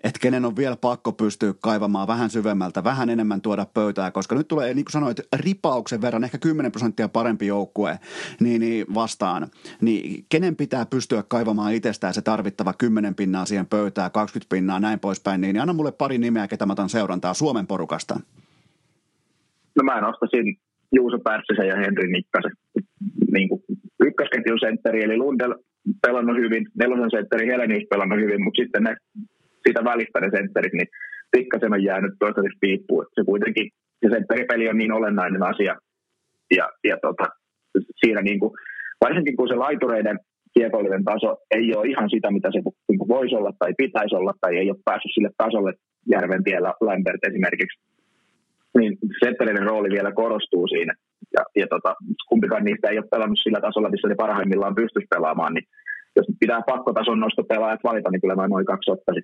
että 0.04 0.20
kenen 0.20 0.46
on 0.46 0.56
vielä 0.56 0.78
pakko 0.82 1.12
pystyä 1.12 1.54
kaivamaan 1.62 2.08
vähän 2.08 2.30
syvemmältä, 2.30 2.84
vähän 2.84 3.10
enemmän 3.10 3.42
tuoda 3.42 3.66
pöytää, 3.74 4.12
koska 4.12 4.36
nyt 4.36 4.48
tulee, 4.48 4.74
niin 4.74 4.86
kuin 4.86 4.92
sanoit, 4.92 5.18
ripauksen 5.36 6.02
verran, 6.02 6.24
ehkä 6.24 6.38
10 6.38 6.72
prosenttia 6.72 7.10
parempi 7.10 7.48
joukkue 7.48 8.00
niin, 8.40 8.62
niin 8.62 8.86
vastaan, 8.94 9.48
niin 9.82 10.26
kenen 10.30 10.56
pitää 10.56 10.86
pystyä 10.86 11.24
kaivamaan 11.28 11.74
itsestään 11.74 12.14
se 12.14 12.22
tarvittava 12.22 12.74
10 12.74 13.16
pinnaa 13.16 13.46
siihen 13.46 13.66
pöytään, 13.66 14.12
20 14.12 14.56
pinnaa, 14.56 14.80
näin 14.80 15.00
poispäin, 15.00 15.42
niin, 15.42 15.54
niin 15.54 15.62
anna 15.62 15.74
mulle 15.74 15.92
pari 15.92 16.18
nimeä, 16.18 16.48
ketä 16.48 16.66
mä 16.66 16.74
otan 16.74 16.90
seurantaa 16.90 17.34
Suomen 17.34 17.68
porukasta. 17.68 18.20
No 19.76 19.84
mä 19.84 20.02
nostaisin 20.02 20.58
Juuso 20.92 21.20
Pärssisen 21.20 21.68
ja 21.68 21.76
Henri 21.76 22.12
Nikkasen. 22.12 22.52
Niin 23.32 23.50
kuin 23.50 23.64
ykkösketjun 24.04 24.60
sentteri, 24.60 25.04
eli 25.04 25.18
Lundell 25.18 25.54
pelannut 26.02 26.38
hyvin, 26.38 26.68
nelosen 26.80 27.12
sentteri 27.12 27.48
Helenius 27.48 27.84
pelannut 27.90 28.20
hyvin, 28.20 28.44
mutta 28.44 28.62
sitten 28.64 28.84
ne 28.84 28.96
siitä 29.64 29.84
välistä 29.84 30.20
ne 30.20 30.30
sentterit, 30.36 30.74
niin 30.74 30.88
pikkasen 31.32 31.74
on 31.74 31.84
jäänyt 31.84 32.14
toistaiseksi 32.20 32.58
piippuun. 32.62 33.06
Se 33.14 33.22
kuitenkin, 33.26 33.70
se 34.06 34.08
sentteripeli 34.14 34.70
on 34.70 34.78
niin 34.78 34.98
olennainen 35.00 35.44
asia. 35.44 35.76
Ja, 36.58 36.70
ja 36.84 36.98
tota, 37.02 37.26
siinä 38.02 38.22
niin 38.22 38.40
kuin, 38.40 38.52
varsinkin 39.06 39.36
kun 39.38 39.48
se 39.48 39.56
laitureiden 39.56 40.20
kiekollinen 40.54 41.04
taso 41.04 41.38
ei 41.52 41.76
ole 41.76 41.88
ihan 41.88 42.10
sitä, 42.10 42.32
mitä 42.32 42.50
se 42.52 42.60
niin 42.90 43.00
kuin 43.00 43.14
voisi 43.16 43.36
olla 43.36 43.52
tai 43.60 43.74
pitäisi 43.78 44.16
olla, 44.16 44.34
tai 44.42 44.58
ei 44.58 44.70
ole 44.70 44.86
päässyt 44.86 45.12
sille 45.14 45.32
tasolle 45.38 45.74
Järventiellä 46.16 46.74
Lambert 46.82 47.24
esimerkiksi, 47.30 47.80
niin 48.78 48.98
sentterinen 49.24 49.68
rooli 49.70 49.90
vielä 49.90 50.12
korostuu 50.12 50.68
siinä. 50.68 50.94
Ja, 51.36 51.44
ja 51.62 51.68
tota, 51.68 51.96
kumpikaan 52.30 52.64
niistä 52.64 52.90
ei 52.90 52.98
ole 52.98 53.08
pelannut 53.12 53.40
sillä 53.44 53.62
tasolla, 53.62 53.90
missä 53.90 54.08
ne 54.08 54.16
parhaimmillaan 54.16 54.76
pystyisi 54.76 55.08
pelaamaan, 55.16 55.54
niin 55.54 55.68
jos 56.16 56.26
pitää 56.40 56.62
pakkotason 56.62 57.20
nostopelaajat 57.20 57.80
valita, 57.84 58.12
niin 58.12 58.22
kyllä 58.22 58.36
mä 58.36 58.48
noin 58.48 58.66
kaksi 58.66 58.92
ottaisin. 58.92 59.24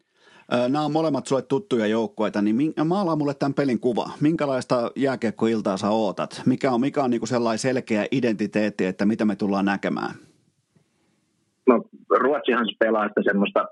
Nämä 0.70 0.86
on 0.86 0.92
molemmat 0.92 1.28
sulle 1.28 1.42
tuttuja 1.42 1.88
joukkueita, 1.88 2.42
niin 2.42 2.74
maalaa 2.86 3.16
mulle 3.16 3.34
tämän 3.34 3.54
pelin 3.54 3.80
kuva. 3.80 4.10
Minkälaista 4.22 4.92
jääkiekkoiltaa 4.96 5.78
sä 5.78 5.90
ootat? 5.90 6.42
Mikä 6.46 6.72
on, 6.72 6.82
mikä 6.82 7.04
on 7.04 7.10
niin 7.12 7.28
sellainen 7.28 7.60
selkeä 7.60 8.06
identiteetti, 8.12 8.86
että 8.86 9.06
mitä 9.06 9.26
me 9.26 9.36
tullaan 9.36 9.66
näkemään? 9.66 10.12
No 11.68 11.84
Ruotsihan 12.20 12.66
se 12.66 12.76
pelaa, 12.80 13.06
että 13.06 13.22
semmoista, 13.24 13.66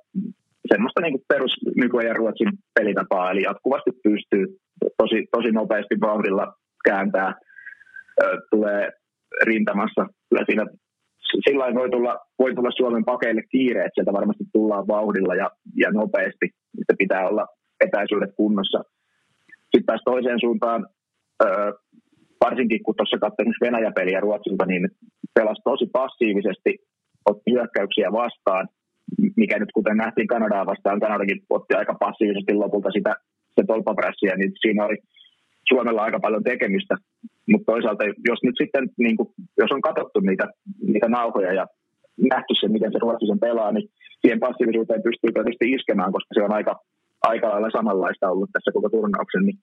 semmoista 0.68 1.02
niin 1.02 1.20
perus 1.28 1.52
nykyajan 1.76 2.16
Ruotsin 2.16 2.52
pelitapaa, 2.80 3.32
eli 3.32 3.42
jatkuvasti 3.42 3.92
pystyy 4.04 4.60
tosi, 4.98 5.28
tosi 5.32 5.52
nopeasti 5.52 5.96
vauhdilla 6.02 6.54
kääntää, 6.86 7.36
tulee 8.52 8.92
rintamassa. 9.46 10.06
Kyllä 10.30 10.46
siinä 10.46 10.66
sillä 11.48 11.76
voi 11.76 11.90
tulla, 11.90 12.20
voi 12.40 12.56
tulla 12.56 12.72
Suomen 12.72 13.06
pakeille 13.06 13.42
kiire, 13.52 13.80
että 13.80 13.92
sieltä 13.94 14.14
varmasti 14.14 14.44
tullaan 14.54 14.88
vauhdilla 14.88 15.36
ja, 15.36 15.52
ja 15.76 15.92
nopeasti, 15.92 16.46
että 16.82 16.94
pitää 16.98 17.28
olla 17.30 17.48
etäisyydet 17.86 18.36
kunnossa. 18.36 18.84
Sitten 19.52 19.86
taas 19.86 20.02
toiseen 20.06 20.40
suuntaan, 20.40 20.88
öö, 21.44 21.72
varsinkin 22.46 22.84
kun 22.84 22.96
tuossa 22.98 23.18
katsoin 23.18 23.54
Venäjä-peliä 23.62 24.20
Ruotsilta, 24.20 24.66
niin 24.66 24.90
pelasi 25.34 25.62
tosi 25.64 25.86
passiivisesti, 25.94 26.72
otti 27.26 27.52
hyökkäyksiä 27.52 28.12
vastaan, 28.12 28.68
mikä 29.36 29.60
nyt 29.60 29.72
kuten 29.74 29.98
nähtiin 29.98 30.28
Kanadaa 30.28 30.66
vastaan, 30.66 31.00
Kanadakin 31.00 31.40
otti 31.50 31.74
aika 31.76 31.96
passiivisesti 32.00 32.54
lopulta 32.54 32.92
sitä 32.92 33.16
se 33.56 33.64
tolpaprässiä, 33.68 34.36
niin 34.36 34.52
siinä 34.62 34.86
oli 34.86 34.98
Suomella 35.68 36.02
aika 36.02 36.20
paljon 36.20 36.44
tekemistä. 36.44 36.96
Mutta 37.50 37.72
toisaalta, 37.72 38.04
jos 38.30 38.40
nyt 38.44 38.56
sitten, 38.62 38.90
niin 38.98 39.18
kuin, 39.18 39.30
jos 39.58 39.72
on 39.72 39.82
katsottu 39.82 40.20
niitä, 40.20 40.46
niitä 40.88 41.08
nauhoja 41.10 41.54
ja 41.54 41.68
nähty 42.32 42.54
se, 42.60 42.68
miten 42.68 42.92
se 42.92 43.00
Ruotsi 43.02 43.28
sen 43.28 43.40
pelaa, 43.40 43.72
niin 43.72 43.90
siihen 44.22 44.40
passiivisuuteen 44.40 45.04
pystyy 45.04 45.32
tietysti 45.32 45.72
iskemään, 45.72 46.12
koska 46.12 46.32
se 46.34 46.44
on 46.44 46.54
aika, 46.54 46.74
aika 47.22 47.50
lailla 47.50 47.70
samanlaista 47.72 48.32
ollut 48.32 48.50
tässä 48.54 48.72
koko 48.74 48.90
turnauksen, 48.90 49.44
niin 49.46 49.58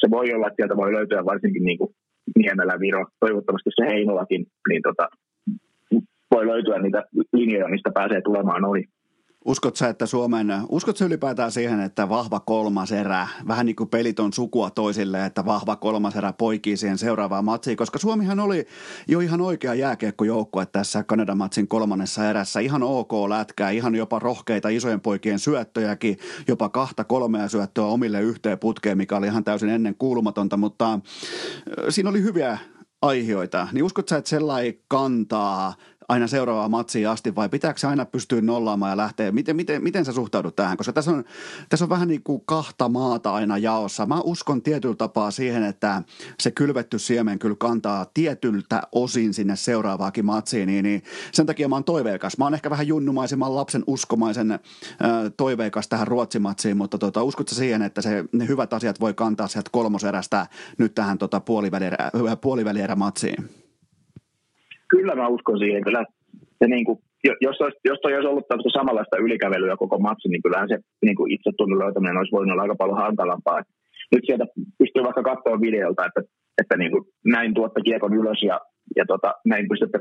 se 0.00 0.10
voi 0.10 0.32
olla, 0.34 0.46
että 0.46 0.56
sieltä 0.56 0.76
voi 0.76 0.92
löytyä 0.92 1.24
varsinkin 1.24 1.64
niin 1.64 1.78
kuin 1.78 1.94
Niemelä, 2.38 2.80
Viro, 2.80 3.06
toivottavasti 3.20 3.70
se 3.76 3.86
Heinolakin, 3.86 4.46
niin 4.68 4.82
tota, 4.82 5.08
voi 6.30 6.46
löytyä 6.46 6.78
niitä 6.78 7.04
linjoja, 7.32 7.68
mistä 7.68 7.90
pääsee 7.94 8.20
tulemaan 8.20 8.64
ohi. 8.64 8.84
Uskot 9.46 9.76
sä, 9.76 9.88
että 9.88 10.06
Suomen, 10.06 10.52
uskot 10.68 10.96
sä 10.96 11.04
ylipäätään 11.04 11.52
siihen, 11.52 11.80
että 11.80 12.08
vahva 12.08 12.40
kolmas 12.40 12.92
erä, 12.92 13.28
vähän 13.48 13.66
niin 13.66 13.76
kuin 13.76 13.88
pelit 13.88 14.20
on 14.20 14.32
sukua 14.32 14.70
toisille, 14.70 15.26
että 15.26 15.44
vahva 15.44 15.76
kolmas 15.76 16.16
erä 16.16 16.32
poikii 16.32 16.76
siihen 16.76 16.98
seuraavaan 16.98 17.44
matsiin, 17.44 17.76
koska 17.76 17.98
Suomihan 17.98 18.40
oli 18.40 18.66
jo 19.08 19.20
ihan 19.20 19.40
oikea 19.40 19.74
jääkiekkojoukkue 19.74 20.66
tässä 20.66 21.02
Kanadan 21.02 21.38
matsin 21.38 21.68
kolmannessa 21.68 22.30
erässä, 22.30 22.60
ihan 22.60 22.82
ok 22.82 23.12
lätkää, 23.28 23.70
ihan 23.70 23.94
jopa 23.94 24.18
rohkeita 24.18 24.68
isojen 24.68 25.00
poikien 25.00 25.38
syöttöjäkin, 25.38 26.18
jopa 26.48 26.68
kahta 26.68 27.04
kolmea 27.04 27.48
syöttöä 27.48 27.84
omille 27.84 28.20
yhteen 28.20 28.58
putkeen, 28.58 28.98
mikä 28.98 29.16
oli 29.16 29.26
ihan 29.26 29.44
täysin 29.44 29.68
ennen 29.68 29.94
kuulumatonta, 29.98 30.56
mutta 30.56 31.00
siinä 31.88 32.10
oli 32.10 32.22
hyviä 32.22 32.58
aihioita, 33.02 33.68
niin 33.72 33.84
uskot 33.84 34.08
sä, 34.08 34.16
että 34.16 34.30
sellainen 34.30 34.74
kantaa 34.88 35.74
aina 36.08 36.26
seuraavaan 36.26 36.70
matsiin 36.70 37.08
asti 37.08 37.34
vai 37.34 37.48
pitääkö 37.48 37.80
se 37.80 37.86
aina 37.86 38.04
pystyä 38.04 38.40
nollaamaan 38.40 38.90
ja 38.90 38.96
lähteä? 38.96 39.32
Miten, 39.32 39.56
miten, 39.56 39.82
miten 39.82 40.04
sä 40.04 40.12
suhtaudut 40.12 40.56
tähän? 40.56 40.76
Koska 40.76 40.92
tässä 40.92 41.10
on, 41.10 41.24
tässä 41.68 41.84
on 41.84 41.88
vähän 41.88 42.08
niin 42.08 42.22
kuin 42.22 42.42
kahta 42.46 42.88
maata 42.88 43.34
aina 43.34 43.58
jaossa. 43.58 44.06
Mä 44.06 44.20
uskon 44.20 44.62
tietyllä 44.62 44.94
tapaa 44.94 45.30
siihen, 45.30 45.62
että 45.62 46.02
se 46.40 46.50
kylvetty 46.50 46.98
siemen 46.98 47.38
kyllä 47.38 47.56
kantaa 47.58 48.06
tietyltä 48.14 48.82
osin 48.92 49.34
sinne 49.34 49.56
seuraavaakin 49.56 50.24
matsiin, 50.24 50.66
niin, 50.66 50.82
niin 50.82 51.02
sen 51.32 51.46
takia 51.46 51.68
mä 51.68 51.76
oon 51.76 51.84
toiveikas. 51.84 52.38
Mä 52.38 52.44
oon 52.44 52.54
ehkä 52.54 52.70
vähän 52.70 52.86
junnumaisemman 52.86 53.56
lapsen 53.56 53.84
uskomaisen 53.86 54.52
äh, 54.52 54.60
toiveikas 55.36 55.88
tähän 55.88 56.06
Ruotsimatsiin, 56.06 56.76
mutta 56.76 56.98
tota, 56.98 57.22
uskotko 57.22 57.54
siihen, 57.54 57.82
että 57.82 58.02
se, 58.02 58.24
ne 58.32 58.48
hyvät 58.48 58.72
asiat 58.72 59.00
voi 59.00 59.14
kantaa 59.14 59.48
sieltä 59.48 59.70
kolmoserästä 59.72 60.46
nyt 60.78 60.94
tähän 60.94 61.18
tota, 61.18 61.40
puolivälierä, 61.40 62.10
puolivälierämatsiin? 62.40 63.65
Kyllä 64.88 65.14
mä 65.14 65.28
uskon 65.28 65.58
siihen. 65.58 65.84
Kyllä 65.84 66.04
se 66.58 66.66
niin 66.66 66.84
kuin, 66.84 66.98
jos, 67.40 67.60
olisi, 67.60 67.78
jos 67.84 67.98
toi 68.02 68.14
olisi 68.14 68.28
ollut 68.28 68.48
tällaista 68.48 68.78
samanlaista 68.78 69.22
ylikävelyä 69.26 69.76
koko 69.76 69.98
matsi, 69.98 70.28
niin 70.28 70.42
kyllähän 70.42 70.68
se 70.68 70.78
niin 71.02 71.16
kuin 71.16 71.32
itse 71.32 71.50
tunnin 71.56 71.78
löytäminen 71.78 72.16
olisi 72.16 72.36
voinut 72.36 72.52
olla 72.52 72.62
aika 72.62 72.80
paljon 72.82 73.04
hankalampaa. 73.04 73.62
Nyt 74.12 74.24
sieltä 74.26 74.46
pystyy 74.78 75.02
vaikka 75.04 75.22
katsoa 75.22 75.60
videolta, 75.60 76.06
että, 76.06 76.20
että 76.60 76.76
niin 76.76 76.92
kuin 76.92 77.04
näin 77.24 77.54
tuotta 77.54 77.80
kiekon 77.80 78.14
ylös 78.14 78.42
ja, 78.42 78.60
ja 78.96 79.04
tota, 79.06 79.34
näin 79.44 79.68
pystytte 79.68 79.98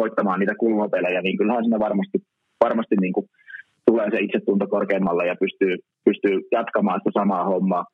voittamaan 0.00 0.40
niitä 0.40 0.54
kulmapelejä, 0.54 1.20
niin 1.22 1.38
kyllähän 1.38 1.64
siinä 1.64 1.78
varmasti, 1.78 2.18
varmasti 2.64 2.96
niin 3.00 3.12
kuin 3.12 3.26
tulee 3.86 4.10
se 4.10 4.18
itsetunto 4.20 4.66
korkeammalle 4.66 5.26
ja 5.26 5.36
pystyy, 5.40 5.76
pystyy 6.04 6.34
jatkamaan 6.52 7.00
sitä 7.00 7.20
samaa 7.20 7.44
hommaa. 7.44 7.84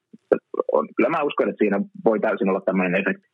On, 0.73 0.89
kyllä 0.97 1.11
mä 1.11 1.23
uskon, 1.29 1.49
että 1.49 1.63
siinä 1.63 1.81
voi 2.05 2.21
täysin 2.21 2.49
olla 2.49 2.61
tämmöinen 2.67 3.01
efekti. 3.01 3.27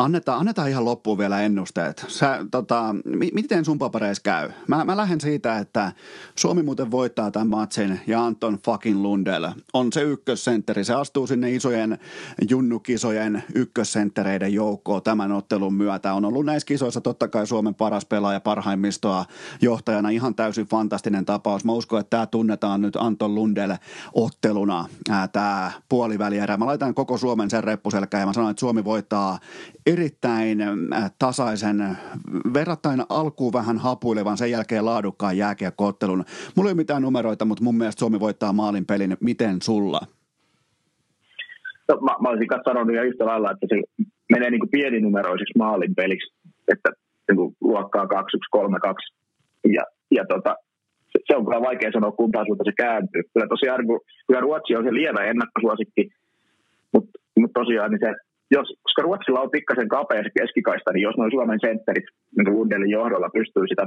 Annetaan, 0.00 0.38
annetaan 0.40 0.68
ihan 0.68 0.84
loppuun 0.84 1.18
vielä 1.18 1.40
ennusteet. 1.40 2.04
Sä, 2.08 2.46
tota, 2.50 2.92
m- 2.92 3.34
miten 3.34 3.64
sun 3.64 3.78
papereissa 3.78 4.22
käy? 4.22 4.50
Mä, 4.68 4.84
mä 4.84 4.96
lähden 4.96 5.20
siitä, 5.20 5.58
että 5.58 5.92
Suomi 6.36 6.62
muuten 6.62 6.90
voittaa 6.90 7.30
tämän 7.30 7.48
matsin 7.48 8.00
ja 8.06 8.24
Anton 8.24 8.58
fucking 8.64 9.00
Lundell 9.00 9.46
on 9.72 9.92
se 9.92 10.02
ykkössentteri. 10.02 10.84
Se 10.84 10.94
astuu 10.94 11.26
sinne 11.26 11.50
isojen 11.54 11.98
junnukisojen 12.50 13.42
ykkössenttereiden 13.54 14.54
joukkoon 14.54 15.02
tämän 15.02 15.32
ottelun 15.32 15.74
myötä. 15.74 16.14
On 16.14 16.24
ollut 16.24 16.46
näissä 16.46 16.66
kisoissa 16.66 17.00
totta 17.00 17.28
kai 17.28 17.46
Suomen 17.46 17.74
paras 17.74 18.04
pelaaja 18.04 18.40
parhaimmistoa 18.40 19.24
johtajana. 19.62 20.10
Ihan 20.10 20.34
täysin 20.34 20.66
fantastinen 20.66 21.24
tapaus. 21.24 21.64
Mä 21.64 21.72
uskon, 21.72 22.00
että 22.00 22.10
tämä 22.10 22.26
tunnetaan 22.26 22.80
nyt 22.80 22.96
Anton 22.96 23.34
Lundell 23.34 23.72
otteluna, 24.12 24.84
tämä 25.32 25.72
puolivälierä. 25.88 26.56
Mä 26.56 26.66
laitan 26.66 26.94
koko 26.94 27.18
Suomen 27.18 27.50
sen 27.50 27.64
reppuselkään 27.64 28.20
ja 28.22 28.26
mä 28.26 28.32
sanon, 28.32 28.50
että 28.50 28.60
Suomi 28.60 28.84
voittaa 28.84 29.38
erittäin 29.92 30.60
äh, 30.60 31.12
tasaisen, 31.18 31.96
verrattain 32.54 33.02
alkuun 33.08 33.52
vähän 33.52 33.78
hapuilevan, 33.78 34.36
sen 34.36 34.50
jälkeen 34.50 34.84
laadukkaan 34.84 35.36
jääkiekkoottelun. 35.36 36.24
Mulla 36.56 36.70
ei 36.70 36.72
ole 36.72 36.82
mitään 36.82 37.02
numeroita, 37.02 37.44
mutta 37.44 37.64
mun 37.64 37.78
mielestä 37.78 38.00
Suomi 38.00 38.20
voittaa 38.20 38.52
maalin 38.52 38.86
pelin. 38.86 39.16
Miten 39.20 39.62
sulla? 39.62 40.00
No, 41.88 41.98
mä, 42.00 42.12
mä 42.22 42.28
olisin 42.28 42.48
sanonut 42.64 42.96
jo 42.96 43.02
yhtä 43.02 43.26
lailla, 43.26 43.50
että 43.50 43.66
se 43.68 44.04
menee 44.32 44.50
niin 44.50 44.60
kuin 44.60 45.52
maalin 45.58 45.94
peliksi, 45.94 46.34
että 46.72 46.90
niin 47.28 47.36
kuin 47.36 47.56
luokkaa 47.60 48.04
2-1, 48.04 48.06
3-2. 48.56 49.72
Ja, 49.72 49.82
ja 50.10 50.24
tota, 50.28 50.56
se, 51.12 51.18
se, 51.26 51.36
on 51.36 51.44
kyllä 51.44 51.60
vaikea 51.60 51.92
sanoa, 51.92 52.12
kumpaan 52.12 52.46
suuntaan 52.46 52.70
se 52.70 52.82
kääntyy. 52.82 53.22
Kyllä 53.32 53.46
tosiaan, 53.48 53.80
kyllä 54.26 54.40
Ruotsi 54.40 54.76
on 54.76 54.84
se 54.84 54.94
lievä 54.94 55.24
ennakkosuosikki, 55.24 56.08
mutta 56.92 57.10
mut 57.38 57.52
tosiaan 57.54 57.90
niin 57.90 58.00
se, 58.00 58.29
jos, 58.50 58.68
koska 58.82 59.02
Ruotsilla 59.02 59.40
on 59.40 59.50
pikkasen 59.50 59.88
kapea 59.88 60.22
se 60.22 60.30
keskikaista, 60.38 60.92
niin 60.92 61.02
jos 61.08 61.16
noin 61.16 61.30
Suomen 61.30 61.60
sentterit 61.60 62.04
niin 62.36 62.54
Lundelin 62.56 62.90
johdolla 62.90 63.36
pystyy 63.38 63.64
sitä, 63.68 63.84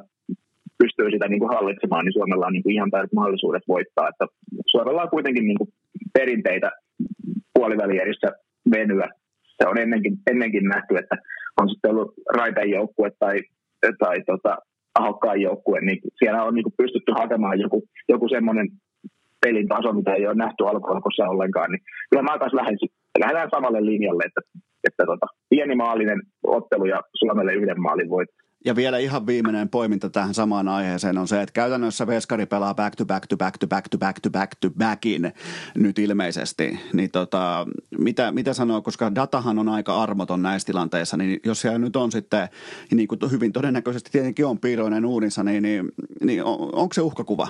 pystyy 0.82 1.08
sitä 1.12 1.28
niin 1.28 1.40
kuin 1.40 1.54
hallitsemaan, 1.56 2.06
niin 2.06 2.18
Suomella 2.18 2.48
on 2.48 2.54
niin 2.54 2.64
kuin 2.64 2.76
ihan 2.76 2.92
täydet 2.92 3.14
mahdollisuudet 3.14 3.64
voittaa. 3.68 4.10
Että 4.10 4.26
Suomella 4.72 5.04
on 5.04 5.16
kuitenkin 5.16 5.46
niin 5.46 5.58
kuin 5.58 5.70
perinteitä 6.14 6.72
puolivälierissä 7.54 8.28
venyä. 8.76 9.08
Se 9.58 9.68
on 9.68 9.78
ennenkin, 9.78 10.14
ennenkin 10.32 10.66
nähty, 10.74 10.98
että 10.98 11.16
on 11.62 11.70
sitten 11.70 11.92
ollut 11.92 12.14
Raiteen 12.36 12.70
joukkue 12.70 13.12
tai, 13.20 13.36
tai 14.00 14.16
tota, 14.26 14.58
Ahokkaan 15.00 15.42
joukkue, 15.42 15.80
niin 15.82 16.00
siellä 16.20 16.44
on 16.44 16.54
niin 16.56 16.64
kuin 16.64 16.74
pystytty 16.78 17.12
hakemaan 17.12 17.60
joku, 17.60 17.84
joku 18.10 18.28
semmoinen 18.30 18.68
pelin 19.46 19.68
taso, 19.68 19.94
mitä 19.94 20.14
ei 20.14 20.28
ole 20.28 20.36
nähty 20.36 20.68
alkualkossa 20.68 21.28
ollenkaan, 21.28 21.72
niin 21.72 21.82
kyllä 22.10 22.24
mä 22.24 22.40
taas 22.40 22.54
lähden, 22.54 22.78
lähdetään 23.20 23.50
samalle 23.50 23.86
linjalle, 23.86 24.24
että, 24.26 24.42
että 24.84 25.06
tota, 25.06 25.26
pieni 25.50 25.76
maallinen 25.76 26.22
ottelu 26.44 26.86
ja 26.86 27.02
Suomelle 27.14 27.54
yhden 27.54 27.82
maalin 27.82 28.10
voit. 28.10 28.30
Ja 28.66 28.76
vielä 28.76 28.98
ihan 28.98 29.28
viimeinen 29.28 29.70
poiminta 29.70 30.10
tähän 30.10 30.34
samaan 30.34 30.68
aiheeseen 30.68 31.18
on 31.18 31.28
se, 31.28 31.42
että 31.42 31.54
käytännössä 31.54 32.08
Veskari 32.08 32.46
pelaa 32.46 32.74
back 32.74 32.96
to 32.96 33.06
back 33.06 33.28
to 33.28 33.38
back 33.38 33.58
to 33.58 33.68
back 33.68 33.90
to 33.90 33.98
back 33.98 34.20
to 34.20 34.30
back 34.30 34.52
to 34.62 34.70
backin 34.78 35.32
nyt 35.76 36.00
ilmeisesti. 36.00 36.80
Niin 36.94 37.12
tota, 37.12 37.66
mitä, 38.00 38.32
mitä 38.32 38.54
sanoo, 38.54 38.82
koska 38.82 39.16
datahan 39.16 39.60
on 39.60 39.70
aika 39.70 40.02
armoton 40.02 40.42
näissä 40.42 40.66
tilanteissa, 40.66 41.18
niin 41.18 41.40
jos 41.46 41.62
siellä 41.62 41.80
nyt 41.80 41.96
on 41.96 42.12
sitten, 42.12 42.48
niin 42.92 43.08
kuin 43.08 43.20
hyvin 43.32 43.52
todennäköisesti 43.52 44.12
tietenkin 44.12 44.46
on 44.46 44.60
piiroinen 44.60 45.06
uudinsa, 45.06 45.44
niin, 45.44 45.64
niin, 45.64 45.92
niin 46.24 46.44
on, 46.44 46.60
onko 46.62 46.94
se 46.94 47.02
uhkakuva? 47.02 47.48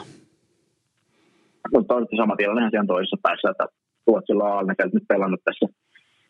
Mutta 1.73 1.95
on 1.95 2.07
sama 2.17 2.35
tilanne 2.35 2.69
siellä 2.69 2.87
toisessa 2.87 3.17
päässä, 3.23 3.49
että 3.49 3.67
Ruotsilla 4.07 4.43
on 4.43 4.57
Alnefelt 4.59 4.93
nyt 4.93 5.07
pelannut 5.07 5.41
tässä, 5.43 5.65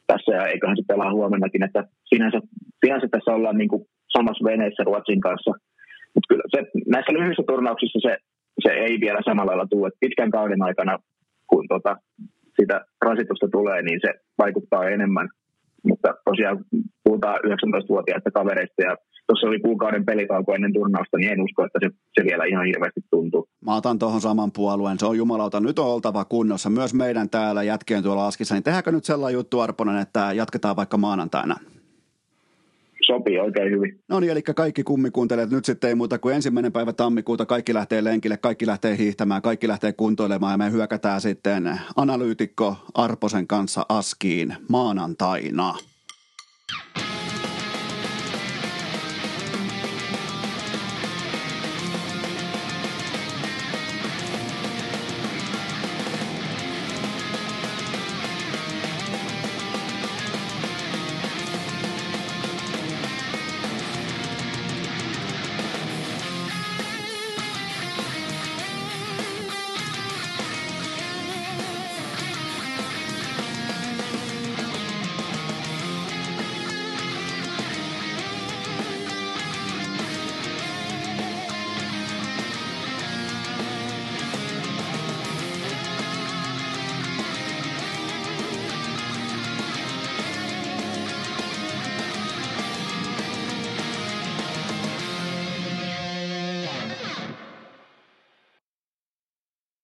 tässä 0.07 0.31
ja 0.31 0.47
eiköhän 0.47 0.77
se 0.77 0.83
pelaa 0.87 1.13
huomennakin, 1.13 1.63
että 1.63 1.83
sinänsä, 2.05 2.39
sinänsä 2.85 3.07
tässä 3.11 3.31
ollaan 3.31 3.57
niin 3.57 3.69
kuin 3.69 3.85
samassa 4.09 4.43
veneessä 4.43 4.83
Ruotsin 4.83 5.21
kanssa. 5.21 5.51
Mutta 6.13 6.27
kyllä 6.29 6.43
se, 6.55 6.59
näissä 6.87 7.13
lyhyissä 7.13 7.43
turnauksissa 7.47 7.99
se, 8.01 8.17
se 8.63 8.69
ei 8.73 8.99
vielä 8.99 9.19
samalla 9.25 9.49
lailla 9.49 9.67
tule. 9.69 9.89
Pitkän 9.99 10.31
kauden 10.31 10.63
aikana, 10.63 10.97
kun 11.47 11.65
tota, 11.67 11.97
sitä 12.59 12.85
rasitusta 13.05 13.47
tulee, 13.51 13.81
niin 13.81 13.99
se 14.05 14.13
vaikuttaa 14.37 14.89
enemmän. 14.89 15.29
Mutta 15.83 16.09
tosiaan 16.25 16.65
puhutaan 17.03 17.35
19-vuotiaista 17.35 18.31
kavereista 18.31 18.81
ja 18.81 18.95
tuossa 19.27 19.47
oli 19.47 19.59
kuukauden 19.59 20.05
pelitauko 20.05 20.53
ennen 20.53 20.73
turnausta, 20.73 21.17
niin 21.17 21.31
en 21.31 21.41
usko, 21.41 21.65
että 21.65 21.79
se, 21.83 21.89
se 22.19 22.25
vielä 22.29 22.45
ihan 22.45 22.65
hirveästi 22.65 23.01
tuntuu. 23.09 23.47
Mä 23.65 23.75
otan 23.75 23.99
tuohon 23.99 24.21
saman 24.21 24.51
puolueen, 24.51 24.99
se 24.99 25.05
on 25.05 25.17
jumalauta, 25.17 25.59
nyt 25.59 25.79
on 25.79 25.87
oltava 25.87 26.25
kunnossa, 26.25 26.69
myös 26.69 26.93
meidän 26.93 27.29
täällä 27.29 27.63
jätkien 27.63 28.03
tuolla 28.03 28.27
Askissa, 28.27 28.55
niin 28.55 28.63
tehdäänkö 28.63 28.91
nyt 28.91 29.05
sellainen 29.05 29.37
juttu 29.37 29.59
Arponen, 29.59 29.97
että 29.97 30.33
jatketaan 30.33 30.75
vaikka 30.75 30.97
maanantaina? 30.97 31.55
Sopii 33.05 33.39
oikein 33.39 33.71
hyvin. 33.71 33.99
No 34.09 34.19
niin, 34.19 34.31
eli 34.31 34.41
kaikki 34.41 34.83
kummikuuntelijat, 34.83 35.49
nyt 35.49 35.65
sitten 35.65 35.87
ei 35.87 35.95
muuta 35.95 36.19
kuin 36.19 36.35
ensimmäinen 36.35 36.71
päivä 36.71 36.93
tammikuuta, 36.93 37.45
kaikki 37.45 37.73
lähtee 37.73 38.03
lenkille, 38.03 38.37
kaikki 38.37 38.67
lähtee 38.67 38.97
hiihtämään, 38.97 39.41
kaikki 39.41 39.67
lähtee 39.67 39.93
kuntoilemaan 39.93 40.53
ja 40.53 40.57
me 40.57 40.71
hyökätään 40.71 41.21
sitten 41.21 41.79
analyytikko 41.95 42.75
Arposen 42.93 43.47
kanssa 43.47 43.85
Askiin 43.89 44.55
maanantaina. 44.69 45.73